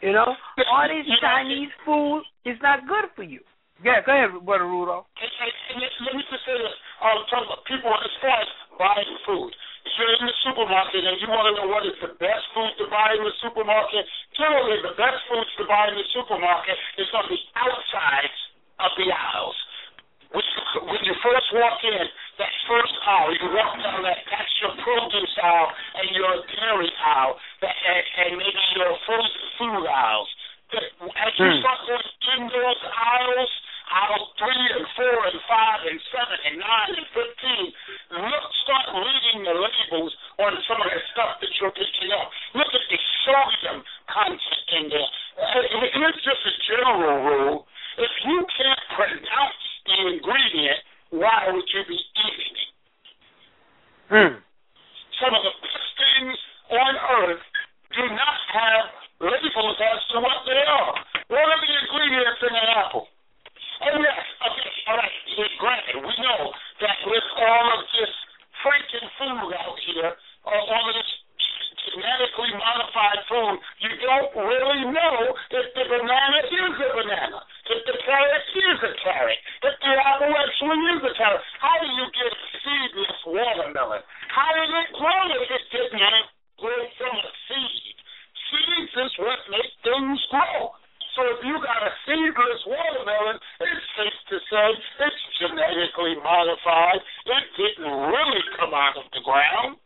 You 0.01 0.15
know, 0.15 0.31
all 0.31 0.87
these 0.87 1.11
Chinese 1.19 1.75
food 1.85 2.23
is 2.47 2.55
not 2.63 2.87
good 2.87 3.11
for 3.19 3.27
you. 3.27 3.43
Yeah, 3.83 4.03
go 4.03 4.11
ahead, 4.11 4.35
Brother 4.43 4.67
Rudolph. 4.67 5.07
And, 5.19 5.31
and, 5.31 5.53
and 5.71 5.79
let, 6.07 6.15
me 6.19 6.23
just 6.27 6.43
say 6.43 6.55
this. 6.55 6.75
Um, 6.99 7.15
I'm 7.15 7.27
talking 7.31 7.47
about 7.47 7.63
people 7.67 7.91
as 7.95 8.15
far 8.19 8.39
as 8.43 8.51
buying 8.75 9.19
food. 9.23 9.51
If 9.87 9.93
you're 9.95 10.15
in 10.19 10.27
the 10.27 10.39
supermarket 10.43 11.03
and 11.03 11.15
you 11.23 11.31
want 11.31 11.47
to 11.51 11.53
know 11.63 11.71
what 11.71 11.87
is 11.87 11.95
the 12.03 12.15
best 12.19 12.45
food 12.55 12.75
to 12.83 12.91
buy 12.91 13.15
in 13.15 13.23
the 13.23 13.35
supermarket, 13.39 14.03
generally 14.35 14.83
the 14.83 14.99
best 14.99 15.23
foods 15.31 15.51
to 15.63 15.65
buy 15.71 15.91
in 15.91 15.99
the 15.99 16.09
supermarket 16.11 16.75
is 16.99 17.07
on 17.15 17.27
the 17.31 17.39
outside 17.55 18.35
of 18.83 18.91
the 18.99 19.07
aisles. 19.11 19.59
When 20.29 20.45
you, 20.45 20.63
when 20.85 21.03
you 21.09 21.15
first 21.25 21.49
walk 21.57 21.81
in, 21.89 22.05
that 22.37 22.53
first 22.69 22.95
aisle, 23.01 23.33
you 23.33 23.49
walk 23.49 23.81
down 23.81 24.05
that, 24.05 24.21
that's 24.29 24.55
your 24.61 24.77
produce 24.77 25.35
aisle 25.41 25.73
and 26.05 26.09
your 26.13 26.33
dairy 26.53 26.93
aisle 27.01 27.41
that, 27.65 27.73
and, 27.73 28.05
and 28.29 28.31
maybe 28.37 28.63
your 28.77 28.93
frozen 29.09 29.45
food 29.57 29.89
aisles. 29.89 30.29
As 30.69 31.33
you 31.41 31.49
mm. 31.49 31.61
start 31.65 31.81
going 31.89 32.13
in 32.37 32.41
those 32.53 32.83
aisles, 32.93 33.53
aisle 33.89 34.29
three 34.37 34.69
and 34.77 34.85
four 35.01 35.17
and 35.33 35.41
five 35.49 35.81
and 35.89 35.97
seven 36.13 36.37
and 36.45 36.61
nine 36.61 36.93
and 36.93 37.09
fifteen. 37.17 37.73
Look, 38.13 38.47
start 38.69 38.85
reading 38.93 39.49
the 39.49 39.57
labels 39.57 40.13
on 40.45 40.53
some 40.69 40.77
of 40.77 40.93
the 40.93 41.01
stuff 41.17 41.41
that 41.41 41.53
you're 41.57 41.73
picking 41.73 42.13
up. 42.13 42.29
Look 42.53 42.69
at 42.69 42.85
the 42.85 43.01
sodium 43.25 43.81
content 44.13 44.69
in 44.77 44.85
there. 44.93 45.11
It 45.89 46.05
is 46.05 46.17
just 46.21 46.43
a 46.45 46.55
general 46.69 47.17
rule: 47.25 47.59
if 47.97 48.13
you 48.29 48.45
can't 48.53 48.85
pronounce 48.93 49.68
the 49.89 49.99
ingredient, 50.13 50.81
why 51.11 51.49
would 51.49 51.65
you 51.73 51.83
be 51.89 51.97
eating 51.97 52.55
it? 52.55 52.71
Hmm. 54.09 54.35
Some 55.21 55.33
of 55.35 55.43
the 55.43 55.55
best 55.59 55.91
things 55.97 56.37
on 56.71 56.93
earth 57.25 57.45
do 57.97 58.05
not 58.13 58.39
have 58.53 58.85
labels 59.21 59.79
as 59.81 60.01
to 60.13 60.21
what 60.21 60.45
they 60.47 60.63
are. 60.63 60.95
What 61.33 61.45
are 61.45 61.61
the 61.61 61.73
ingredients 61.81 62.41
in 62.45 62.53
an 62.55 62.69
apple? 62.77 63.09
Oh 63.79 63.99
yes, 63.99 64.25
okay, 64.43 64.71
all 64.91 64.99
right. 64.99 65.17
Granted, 65.59 66.03
we 66.03 66.15
know 66.19 66.51
that 66.83 66.99
with 67.07 67.27
all 67.39 67.67
of 67.79 67.83
this 67.95 68.13
freaking 68.63 69.09
food 69.19 69.55
out 69.55 69.79
here, 69.87 70.13
all 70.45 70.83
of 70.89 70.95
this 70.99 71.11
genetically 71.95 72.53
modified 72.59 73.21
food, 73.31 73.57
you 73.81 73.93
don't 74.03 74.33
really 74.35 74.83
know 74.91 75.15
if 75.31 75.67
the 75.75 75.85
banana 75.87 76.39
is 76.43 76.75
a 76.75 76.91
banana, 76.91 77.39
if 77.69 77.81
the 77.85 77.97
carrot 78.05 78.45
is 78.57 78.79
a 78.81 78.93
carrot, 79.05 79.41
if 79.63 79.75
the 79.85 79.93
apple 79.93 80.33
actually 80.33 80.81
is 80.97 81.03
a 81.05 81.13
carrot. 81.21 81.45
How 81.61 81.77
do 81.81 81.89
you 81.89 82.07
get 82.17 82.33
seedless 82.65 83.19
watermelon? 83.29 84.03
How 84.33 84.51
did 84.57 84.73
it 84.73 84.89
grow 84.97 85.23
if 85.37 85.49
it 85.53 85.65
didn't 85.69 86.27
grow 86.57 86.81
from 86.97 87.15
a 87.17 87.31
seed? 87.49 87.97
Seeds 88.49 88.95
is 88.97 89.13
what 89.21 89.41
make 89.53 89.73
things 89.85 90.21
grow. 90.33 90.73
So 91.13 91.27
if 91.35 91.41
you 91.45 91.57
got 91.61 91.83
a 91.85 91.93
seedless 92.09 92.63
watermelon, 92.65 93.37
it's 93.61 93.85
safe 93.99 94.21
to 94.33 94.37
say 94.49 94.67
it's 95.05 95.23
genetically 95.43 96.17
modified. 96.25 97.01
It 97.27 97.45
didn't 97.59 97.93
really 97.93 98.43
come 98.57 98.73
out 98.73 98.97
of 98.97 99.05
the 99.13 99.21
ground. 99.21 99.77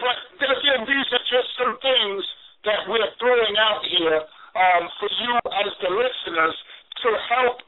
But 0.00 0.16
again, 0.38 0.86
these 0.88 1.08
are 1.12 1.26
just 1.28 1.50
some 1.60 1.76
things 1.82 2.22
that 2.64 2.88
we're 2.88 3.12
throwing 3.20 3.56
out 3.60 3.84
here 3.84 4.22
um, 4.54 4.82
for 4.98 5.10
you 5.10 5.34
as 5.50 5.70
the 5.82 5.90
listeners 5.90 6.54
to 7.02 7.08
help 7.28 7.58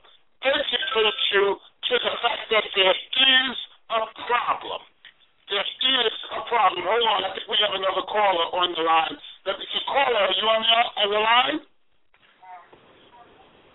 educate 0.42 1.18
you 1.34 1.58
to 1.58 1.94
the 1.98 2.14
fact 2.22 2.46
that 2.50 2.64
there 2.74 2.94
is 2.94 3.56
a 3.90 4.00
problem. 4.26 4.80
There 5.50 5.62
is 5.62 6.14
a 6.34 6.42
problem. 6.50 6.82
Hold 6.82 7.06
on, 7.06 7.22
I 7.26 7.30
think 7.34 7.46
we 7.46 7.58
have 7.62 7.74
another 7.74 8.02
caller 8.06 8.46
on 8.58 8.74
the 8.74 8.82
line. 8.82 9.14
Let 9.46 9.58
me 9.58 9.64
see. 9.70 9.82
Caller, 9.86 10.26
are 10.26 10.34
you 10.34 10.46
on 10.46 10.62
the, 10.62 10.78
on 11.02 11.08
the 11.10 11.22
line? 11.22 11.58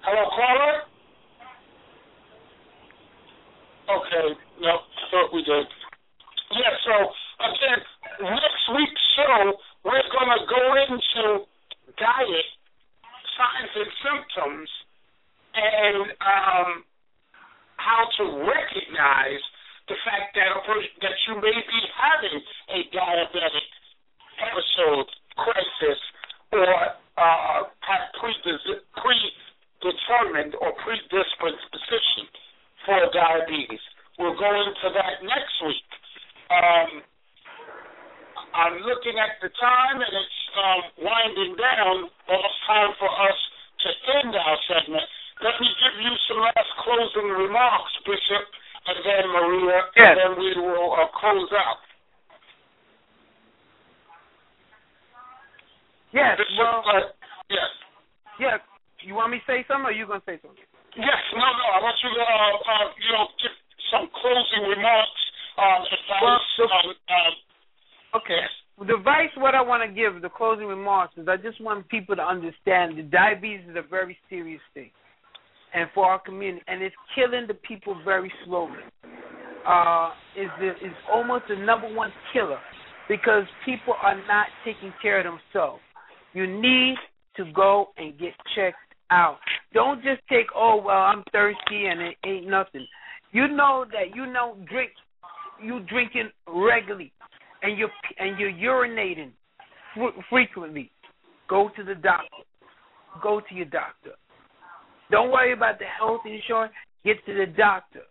Hello, 0.03 0.23
caller? 0.35 0.75
Okay, 3.91 4.27
no, 4.59 4.73
thought 5.11 5.31
we 5.33 5.43
did. 5.43 5.67
Yeah, 6.51 6.75
so 6.83 6.95
again, 7.47 7.79
next 8.19 8.65
week's 8.75 9.05
show, 9.15 9.55
we're 9.83 10.03
going 10.11 10.31
to 10.31 10.43
go 10.47 10.63
into 10.91 11.23
diet, 11.97 12.45
signs 13.39 13.71
and 13.75 13.91
symptoms, 14.03 14.69
and 15.55 16.11
um, 16.21 16.83
how 17.77 18.05
to 18.19 18.23
recognize 18.45 19.41
the 19.89 19.95
fact 20.05 20.35
that 20.37 20.47
a 20.55 20.61
person, 20.63 20.89
that 21.01 21.15
you 21.27 21.35
may 21.41 21.51
be 21.55 21.81
having 21.97 22.39
a 22.71 22.79
diabetic 22.95 23.67
episode, 24.39 25.07
crisis, 25.35 25.99
or 26.53 26.69
uh, 27.17 27.63
have 27.83 28.05
predetermined 28.15 30.55
or 30.61 30.71
predisposition 30.83 32.27
for 32.85 32.99
diabetes. 33.11 33.81
We'll 34.19 34.37
go 34.37 34.51
into 34.53 34.89
that 34.93 35.23
next 35.25 35.61
week. 35.65 35.89
Um, 36.51 37.01
I'm 38.53 38.83
looking 38.83 39.15
at 39.15 39.39
the 39.39 39.47
time 39.55 40.03
and 40.03 40.11
it's 40.11 40.39
um, 40.59 40.81
winding 41.07 41.55
down. 41.55 42.11
Almost 42.27 42.59
time 42.67 42.91
for 42.99 43.07
us 43.07 43.39
to 43.83 43.87
end 44.19 44.35
our 44.35 44.57
segment. 44.67 45.07
Let 45.41 45.55
me 45.57 45.71
give 45.79 45.95
you 46.03 46.11
some 46.29 46.37
last 46.43 46.69
closing 46.85 47.31
remarks, 47.31 47.93
Bishop, 48.05 48.43
and 48.91 48.97
then 49.01 49.23
Maria, 49.31 49.79
yes. 49.95 50.05
and 50.05 50.13
then 50.19 50.31
we 50.37 50.51
will 50.59 50.91
uh, 50.93 51.07
close 51.17 51.49
out. 51.55 51.79
Yes. 56.13 56.37
Bishop, 56.37 56.59
Well, 56.59 56.83
uh, 56.85 57.09
yes. 57.49 57.69
yeah. 58.37 58.57
You 59.01 59.15
want 59.17 59.31
me 59.33 59.41
to 59.41 59.45
say 59.49 59.65
something, 59.65 59.89
or 59.89 59.95
you 59.95 60.05
gonna 60.05 60.21
say 60.29 60.37
something? 60.45 60.61
Yes, 60.93 61.21
no, 61.33 61.41
no. 61.41 61.65
I 61.73 61.79
want 61.81 61.97
you 62.03 62.11
to, 62.13 62.21
uh, 62.21 62.27
uh, 62.27 62.85
you 63.01 63.11
know, 63.15 63.25
give 63.41 63.55
some 63.89 64.05
closing 64.13 64.67
remarks, 64.69 65.21
um, 65.57 65.81
advice. 65.87 66.21
Well, 66.21 66.37
the- 66.69 66.69
um, 66.69 66.93
um, 67.09 67.33
Okay. 68.13 68.41
The 68.79 68.95
advice 68.95 69.29
what 69.37 69.55
I 69.55 69.61
want 69.61 69.83
to 69.83 69.89
give, 69.89 70.21
the 70.21 70.29
is 71.17 71.27
I 71.27 71.37
just 71.37 71.61
want 71.61 71.87
people 71.89 72.15
to 72.15 72.21
understand 72.21 72.97
that 72.97 73.11
diabetes 73.11 73.61
is 73.69 73.75
a 73.75 73.87
very 73.87 74.17
serious 74.29 74.61
thing, 74.73 74.91
and 75.73 75.89
for 75.93 76.05
our 76.05 76.19
community, 76.19 76.63
and 76.67 76.81
it's 76.81 76.95
killing 77.15 77.45
the 77.47 77.53
people 77.53 77.95
very 78.05 78.31
slowly. 78.45 78.79
Uh, 79.67 80.09
is 80.35 80.49
is 80.81 80.91
almost 81.13 81.43
the 81.47 81.55
number 81.55 81.93
one 81.93 82.11
killer 82.33 82.57
because 83.07 83.43
people 83.63 83.93
are 84.01 84.15
not 84.27 84.47
taking 84.65 84.93
care 85.01 85.19
of 85.19 85.25
themselves. 85.25 85.81
You 86.33 86.47
need 86.47 86.95
to 87.35 87.45
go 87.53 87.89
and 87.97 88.17
get 88.17 88.31
checked 88.55 88.77
out. 89.11 89.37
Don't 89.73 90.01
just 90.03 90.21
take, 90.29 90.47
oh 90.55 90.81
well, 90.83 90.97
I'm 90.97 91.23
thirsty 91.31 91.85
and 91.85 92.01
it 92.01 92.15
ain't 92.25 92.47
nothing. 92.47 92.87
You 93.31 93.47
know 93.47 93.85
that 93.91 94.15
you 94.15 94.25
know 94.25 94.55
drink, 94.69 94.91
you 95.63 95.81
drinking 95.81 96.31
regularly 96.47 97.11
and 97.61 97.77
you're 97.77 97.91
and 98.17 98.39
you're 98.39 98.51
urinating 98.51 99.31
fr- 99.93 100.19
frequently, 100.29 100.91
go 101.49 101.69
to 101.75 101.83
the 101.83 101.95
doctor. 101.95 102.43
Go 103.21 103.41
to 103.47 103.55
your 103.55 103.65
doctor. 103.65 104.11
Don't 105.09 105.31
worry 105.31 105.53
about 105.53 105.79
the 105.79 105.85
health 105.85 106.21
insurance. 106.25 106.73
Get 107.03 107.17
to 107.25 107.33
the 107.33 107.45
doctor 107.45 108.01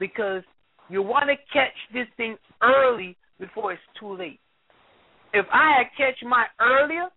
because 0.00 0.42
you 0.88 1.02
want 1.02 1.28
to 1.28 1.36
catch 1.52 1.74
this 1.92 2.06
thing 2.16 2.36
early 2.62 3.16
before 3.38 3.72
it's 3.72 3.82
too 4.00 4.16
late. 4.16 4.40
If 5.32 5.46
I 5.52 5.78
had 5.78 5.86
catch 5.96 6.18
mine 6.22 6.46
earlier, 6.60 7.08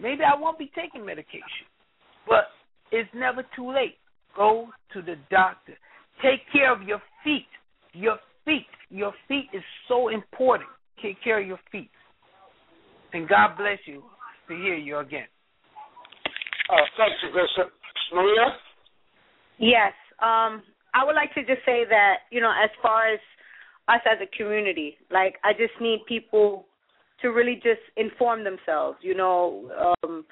maybe 0.00 0.20
I 0.22 0.38
won't 0.38 0.58
be 0.58 0.70
taking 0.74 1.04
medication. 1.04 1.66
But 2.28 2.44
it's 2.92 3.08
never 3.14 3.42
too 3.56 3.72
late. 3.72 3.96
Go 4.36 4.68
to 4.92 5.02
the 5.02 5.16
doctor. 5.30 5.72
Take 6.22 6.40
care 6.52 6.72
of 6.72 6.82
your 6.82 7.00
feet. 7.24 7.46
Your 7.92 8.18
feet. 8.44 8.66
Your 8.90 9.12
feet 9.26 9.46
is 9.52 9.62
so 9.88 10.08
important 10.08 10.68
take 11.04 11.22
care 11.22 11.40
of 11.40 11.46
your 11.46 11.60
feet. 11.70 11.90
And 13.14 13.28
God 13.28 13.56
bless 13.56 13.78
you 13.86 14.02
to 14.48 14.54
hear 14.56 14.74
you 14.74 14.98
again. 14.98 15.26
uh, 16.68 16.76
thank 16.96 17.12
you, 17.22 17.28
Bishop. 17.28 17.72
Maria? 18.12 18.56
Yes. 19.58 19.92
Um, 20.20 20.62
I 20.94 21.04
would 21.04 21.14
like 21.14 21.32
to 21.34 21.40
just 21.42 21.64
say 21.64 21.84
that, 21.88 22.26
you 22.30 22.40
know, 22.40 22.50
as 22.50 22.70
far 22.82 23.12
as 23.12 23.20
us 23.86 24.00
as 24.04 24.18
a 24.20 24.36
community, 24.36 24.96
like 25.12 25.36
I 25.44 25.52
just 25.52 25.74
need 25.80 26.00
people 26.08 26.66
to 27.22 27.28
really 27.28 27.54
just 27.54 27.80
inform 27.96 28.42
themselves. 28.42 28.98
You 29.00 29.14
know, 29.14 29.94
um, 30.02 30.24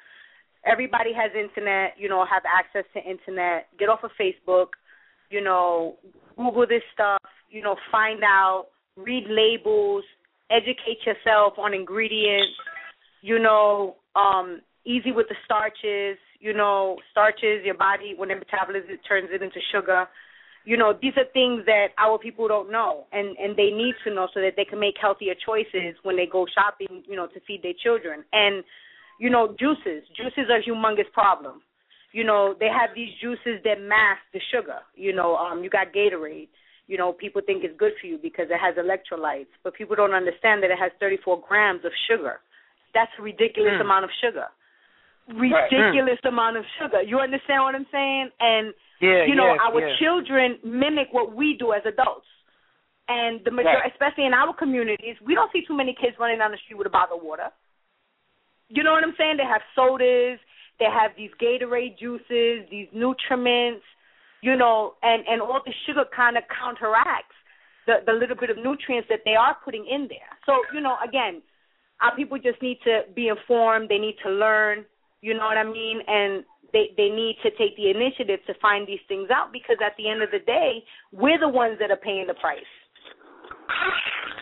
everybody 0.66 1.10
has 1.14 1.30
internet, 1.38 1.94
you 1.96 2.09
know, 2.09 2.26
have 2.28 2.42
access 2.46 2.84
to 2.94 3.09
internet. 3.09 3.68
Get 3.78 3.88
off 3.88 4.00
of 4.02 4.10
Facebook, 4.20 4.74
you 5.30 5.40
know, 5.40 5.98
Google 6.36 6.66
this 6.66 6.82
stuff, 6.92 7.22
you 7.48 7.62
know, 7.62 7.76
find 7.92 8.24
out, 8.24 8.66
read 8.96 9.24
labels, 9.28 10.04
educate 10.50 10.98
yourself 11.06 11.54
on 11.59 11.74
ingredients, 11.74 12.52
you 13.23 13.39
know, 13.39 13.97
um, 14.15 14.61
easy 14.85 15.12
with 15.12 15.28
the 15.28 15.36
starches, 15.44 16.19
you 16.40 16.53
know, 16.53 16.99
starches, 17.11 17.65
your 17.65 17.77
body, 17.77 18.15
when 18.16 18.31
it 18.31 18.39
metabolizes, 18.39 18.90
it 18.90 19.01
turns 19.09 19.28
it 19.32 19.43
into 19.43 19.61
sugar. 19.73 20.07
You 20.65 20.77
know, 20.77 20.93
these 21.01 21.15
are 21.16 21.24
things 21.32 21.65
that 21.66 21.89
our 21.99 22.19
people 22.19 22.47
don't 22.47 22.70
know, 22.70 23.07
and 23.12 23.36
and 23.39 23.57
they 23.57 23.70
need 23.70 23.94
to 24.05 24.15
know 24.15 24.28
so 24.32 24.40
that 24.40 24.53
they 24.57 24.65
can 24.65 24.78
make 24.78 24.94
healthier 25.01 25.35
choices 25.35 25.97
when 26.03 26.16
they 26.16 26.27
go 26.27 26.47
shopping, 26.55 27.03
you 27.09 27.16
know, 27.16 27.27
to 27.28 27.40
feed 27.47 27.62
their 27.62 27.74
children. 27.82 28.23
And 28.32 28.62
you 29.19 29.31
know, 29.31 29.57
juices, 29.59 30.05
juices 30.16 30.51
are 30.51 30.59
a 30.59 30.62
humongous 30.62 31.11
problem. 31.12 31.62
You 32.12 32.24
know, 32.24 32.55
they 32.59 32.69
have 32.69 32.90
these 32.94 33.11
juices 33.20 33.62
that 33.65 33.81
mask 33.81 34.20
the 34.32 34.40
sugar. 34.53 34.81
You 34.94 35.15
know, 35.15 35.36
um, 35.36 35.65
you 35.65 35.70
got 35.70 35.93
Gatorade 35.93 36.49
you 36.89 36.99
know, 36.99 37.12
people 37.12 37.40
think 37.44 37.65
it's 37.65 37.78
good 37.78 37.93
for 38.01 38.07
you 38.07 38.19
because 38.19 38.47
it 38.51 38.59
has 38.59 38.74
electrolytes, 38.77 39.47
but 39.65 39.74
people 39.74 39.97
don't 39.97 40.12
understand 40.12 40.62
that 40.62 40.70
it 40.70 40.78
has 40.78 40.90
34 41.01 41.43
grams 41.49 41.85
of 41.85 41.93
sugar. 42.11 42.40
That's 42.94 43.10
a 43.19 43.23
ridiculous 43.23 43.73
Mm. 43.74 43.81
amount 43.82 44.05
of 44.05 44.10
sugar. 44.20 44.48
Ridiculous 45.28 46.19
amount 46.24 46.56
of 46.56 46.64
sugar. 46.78 47.01
You 47.02 47.20
understand 47.20 47.62
what 47.62 47.74
I'm 47.74 47.86
saying? 47.90 48.31
And 48.40 48.74
Yeah, 49.01 49.24
you 49.24 49.35
know, 49.35 49.52
yes, 49.55 49.60
our 49.62 49.81
yes. 49.81 49.98
children 49.98 50.59
mimic 50.62 51.12
what 51.12 51.32
we 51.32 51.55
do 51.55 51.73
as 51.73 51.85
adults. 51.86 52.27
And 53.09 53.43
the 53.44 53.51
major, 53.51 53.69
Right. 53.69 53.90
especially 53.93 54.27
in 54.27 54.35
our 54.35 54.52
communities, 54.52 55.20
we 55.20 55.35
don't 55.35 55.51
see 55.52 55.62
too 55.66 55.74
many 55.74 55.93
kids 55.94 56.19
running 56.19 56.39
down 56.39 56.51
the 56.51 56.56
street 56.59 56.77
with 56.77 56.86
a 56.86 56.90
bottle 56.90 57.16
of 57.19 57.23
water. 57.23 57.51
You 58.69 58.82
know 58.82 58.93
what 58.93 59.05
I'm 59.05 59.14
saying? 59.16 59.36
They 59.36 59.44
have 59.44 59.62
sodas, 59.74 60.39
they 60.78 60.86
have 60.90 61.14
these 61.16 61.32
Gatorade 61.35 61.98
juices, 61.98 62.69
these 62.70 62.89
nutriments, 62.90 63.82
you 64.40 64.56
know, 64.56 64.94
and 65.02 65.27
and 65.28 65.40
all 65.43 65.60
the 65.64 65.73
sugar 65.86 66.05
kind 66.06 66.36
of 66.36 66.47
counteracts 66.48 67.35
the 67.86 68.02
the 68.06 68.12
little 68.12 68.36
bit 68.36 68.51
of 68.51 68.56
nutrients 68.56 69.09
that 69.09 69.24
they 69.24 69.36
are 69.36 69.55
putting 69.64 69.86
in 69.86 70.09
there. 70.09 70.31
So 70.47 70.64
you 70.73 70.81
know, 70.81 70.97
again, 71.05 71.43
our 72.02 72.14
people 72.14 72.38
just 72.38 72.60
need 72.60 72.78
to 72.84 73.02
be 73.14 73.28
informed. 73.28 73.88
They 73.88 73.98
need 73.98 74.16
to 74.24 74.30
learn. 74.30 74.84
You 75.22 75.34
know 75.34 75.46
what 75.46 75.56
I 75.56 75.64
mean? 75.64 76.02
And 76.06 76.44
they 76.72 76.90
they 76.96 77.08
need 77.08 77.36
to 77.46 77.50
take 77.54 77.76
the 77.76 77.90
initiative 77.90 78.40
to 78.46 78.54
find 78.60 78.86
these 78.86 79.02
things 79.06 79.30
out 79.30 79.52
because 79.52 79.76
at 79.78 79.94
the 79.96 80.10
end 80.10 80.22
of 80.22 80.30
the 80.34 80.42
day, 80.42 80.82
we're 81.12 81.38
the 81.38 81.48
ones 81.48 81.78
that 81.78 81.90
are 81.90 82.00
paying 82.00 82.26
the 82.26 82.34
price. 82.34 82.72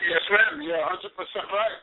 Yes, 0.08 0.24
ma'am. 0.32 0.62
You're 0.64 0.80
100 0.80 1.12
percent 1.12 1.46
right. 1.52 1.78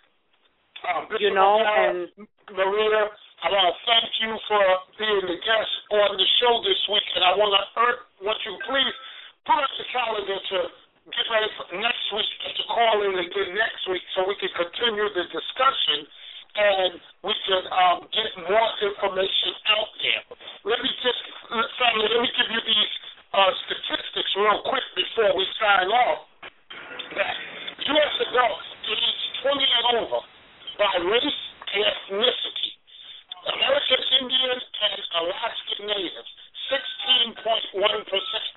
Um, 0.87 1.09
you 1.19 1.33
know, 1.33 1.57
and 1.61 2.09
Maria, 2.53 3.09
I 3.43 3.47
want 3.49 3.65
to 3.65 3.75
thank 3.85 4.09
you 4.21 4.31
for 4.45 4.61
being 4.97 5.25
the 5.25 5.39
guest 5.41 5.71
on 5.93 6.15
the 6.17 6.27
show 6.41 6.53
this 6.61 6.81
week, 6.93 7.07
and 7.17 7.25
I 7.25 7.33
want 7.33 7.53
to 7.53 7.63
urge, 7.81 8.01
want 8.21 8.39
you 8.45 8.53
please 8.61 8.93
put 9.45 9.57
up 9.57 9.73
the 9.73 9.87
calendar 9.89 10.37
to 10.37 10.57
get 11.15 11.23
ready 11.31 11.47
for 11.55 11.67
next 11.79 12.05
week 12.11 12.31
to 12.51 12.63
call 12.67 12.99
in 13.07 13.15
again 13.15 13.55
next 13.55 13.83
week 13.87 14.03
so 14.11 14.27
we 14.27 14.35
can 14.43 14.51
continue 14.51 15.07
the 15.15 15.23
discussion 15.31 16.03
and 16.57 16.99
we 17.23 17.33
can 17.47 17.63
um, 17.69 17.97
get 18.11 18.27
more 18.43 18.71
information 18.81 19.51
out 19.71 19.91
there. 20.03 20.23
Let 20.67 20.79
me 20.83 20.91
just, 20.99 21.21
family, 21.79 22.07
let 22.11 22.21
me 22.27 22.31
give 22.33 22.49
you 22.49 22.61
these 22.65 22.93
uh, 23.31 23.51
statistics 23.69 24.31
real 24.35 24.59
quick 24.67 24.83
before 24.97 25.31
we 25.37 25.45
sign 25.61 25.87
off. 25.95 26.27
That 27.15 27.35
U.S. 27.87 28.15
adults 28.27 28.67
aged 28.89 29.23
20 29.47 29.63
and 29.63 29.85
over 30.01 30.19
by 30.75 30.91
race 31.07 31.41
and 31.71 31.81
ethnicity, 31.87 32.71
American 33.47 34.01
Indian 34.27 34.59
and 34.59 34.99
Alaskan 35.23 35.81
Natives, 35.87 36.31
16.1%. 36.67 38.56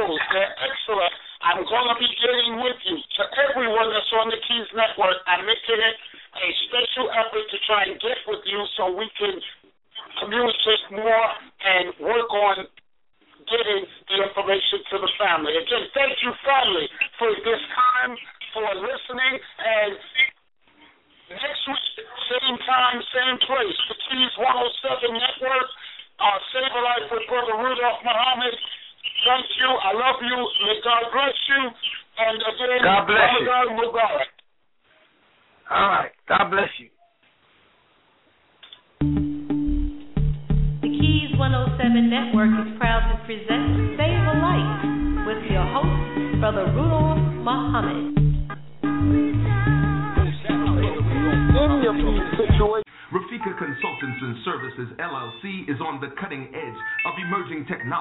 shows, 0.00 0.20
they're 0.32 0.54
excellent. 0.56 1.12
I'm 1.44 1.60
going 1.64 1.88
to 1.92 1.96
be 2.00 2.08
getting 2.20 2.60
with 2.60 2.80
you. 2.88 2.96
To 2.96 3.22
everyone 3.48 3.92
that's 3.92 4.12
on 4.16 4.32
the 4.32 4.40
Keys 4.44 4.68
Network, 4.72 5.20
I'm 5.28 5.44
making 5.44 5.80
it 5.80 5.96
a 6.36 6.48
special 6.68 7.12
effort 7.12 7.44
to 7.48 7.58
try 7.68 7.84
and 7.88 8.00
get 8.00 8.16
with 8.28 8.44
you 8.48 8.60
so 8.76 8.92
we 8.92 9.08
can 9.16 9.36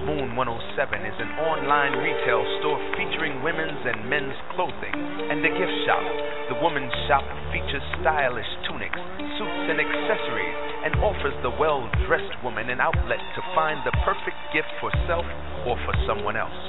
Maun 0.06 0.38
107 0.38 1.10
is 1.10 1.18
an 1.18 1.32
online 1.42 1.98
retail 1.98 2.46
store 2.62 2.78
featuring 2.94 3.42
women's 3.42 3.82
and 3.82 4.06
men's 4.06 4.38
clothing 4.54 4.94
and 4.94 5.42
a 5.42 5.52
gift 5.58 5.78
shop. 5.90 6.06
The 6.54 6.62
woman's 6.62 6.94
shop 7.10 7.26
features 7.50 7.82
stylish 7.98 8.52
tunics, 8.70 9.02
suits, 9.42 9.64
and 9.74 9.82
accessories 9.82 10.58
and 10.86 11.02
offers 11.02 11.34
the 11.42 11.50
well 11.58 11.90
dressed 12.06 12.38
woman 12.46 12.70
an 12.70 12.78
outlet 12.78 13.24
to 13.34 13.42
find 13.58 13.82
the 13.90 13.96
perfect 14.06 14.38
gift 14.54 14.70
for 14.78 14.94
self 15.10 15.26
or 15.66 15.82
for 15.82 15.98
someone 16.06 16.38
else. 16.38 16.62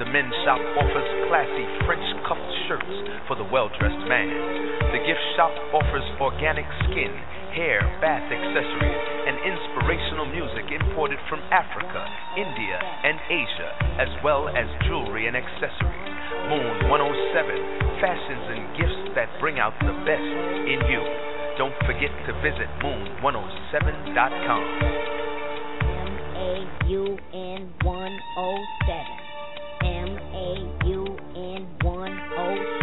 The 0.00 0.08
men's 0.08 0.32
shop 0.48 0.56
offers 0.80 1.08
classy 1.28 1.66
French 1.84 2.08
cuffed 2.24 2.50
shirts 2.64 2.96
for 3.28 3.36
the 3.36 3.44
well 3.44 3.68
dressed 3.76 4.00
man. 4.08 4.32
The 4.96 5.04
gift 5.04 5.20
shop 5.36 5.52
offers 5.76 6.08
organic 6.16 6.64
skin 6.88 7.12
hair, 7.52 7.84
bath 8.00 8.24
accessories, 8.32 9.04
and 9.28 9.36
inspirational 9.44 10.24
music 10.24 10.72
imported 10.72 11.20
from 11.28 11.44
Africa, 11.52 12.00
India, 12.32 12.80
and 12.80 13.20
Asia, 13.28 13.70
as 14.00 14.08
well 14.24 14.48
as 14.48 14.64
jewelry 14.88 15.28
and 15.28 15.36
accessories. 15.36 16.16
Maun 16.48 16.88
107, 16.88 18.00
fashions 18.00 18.46
and 18.56 18.64
gifts 18.80 19.04
that 19.12 19.28
bring 19.36 19.60
out 19.60 19.76
the 19.84 19.92
best 20.08 20.32
in 20.64 20.80
you. 20.88 21.04
Don't 21.58 21.76
forget 21.84 22.08
to 22.24 22.32
visit 22.40 22.72
maun107.com. 22.80 24.64
M 25.84 26.12
A 26.40 26.88
U 26.88 27.20
N 27.36 27.68
M 29.82 30.18
A 30.34 30.86
U 30.86 31.16
N 31.34 31.66
107. 31.82 32.79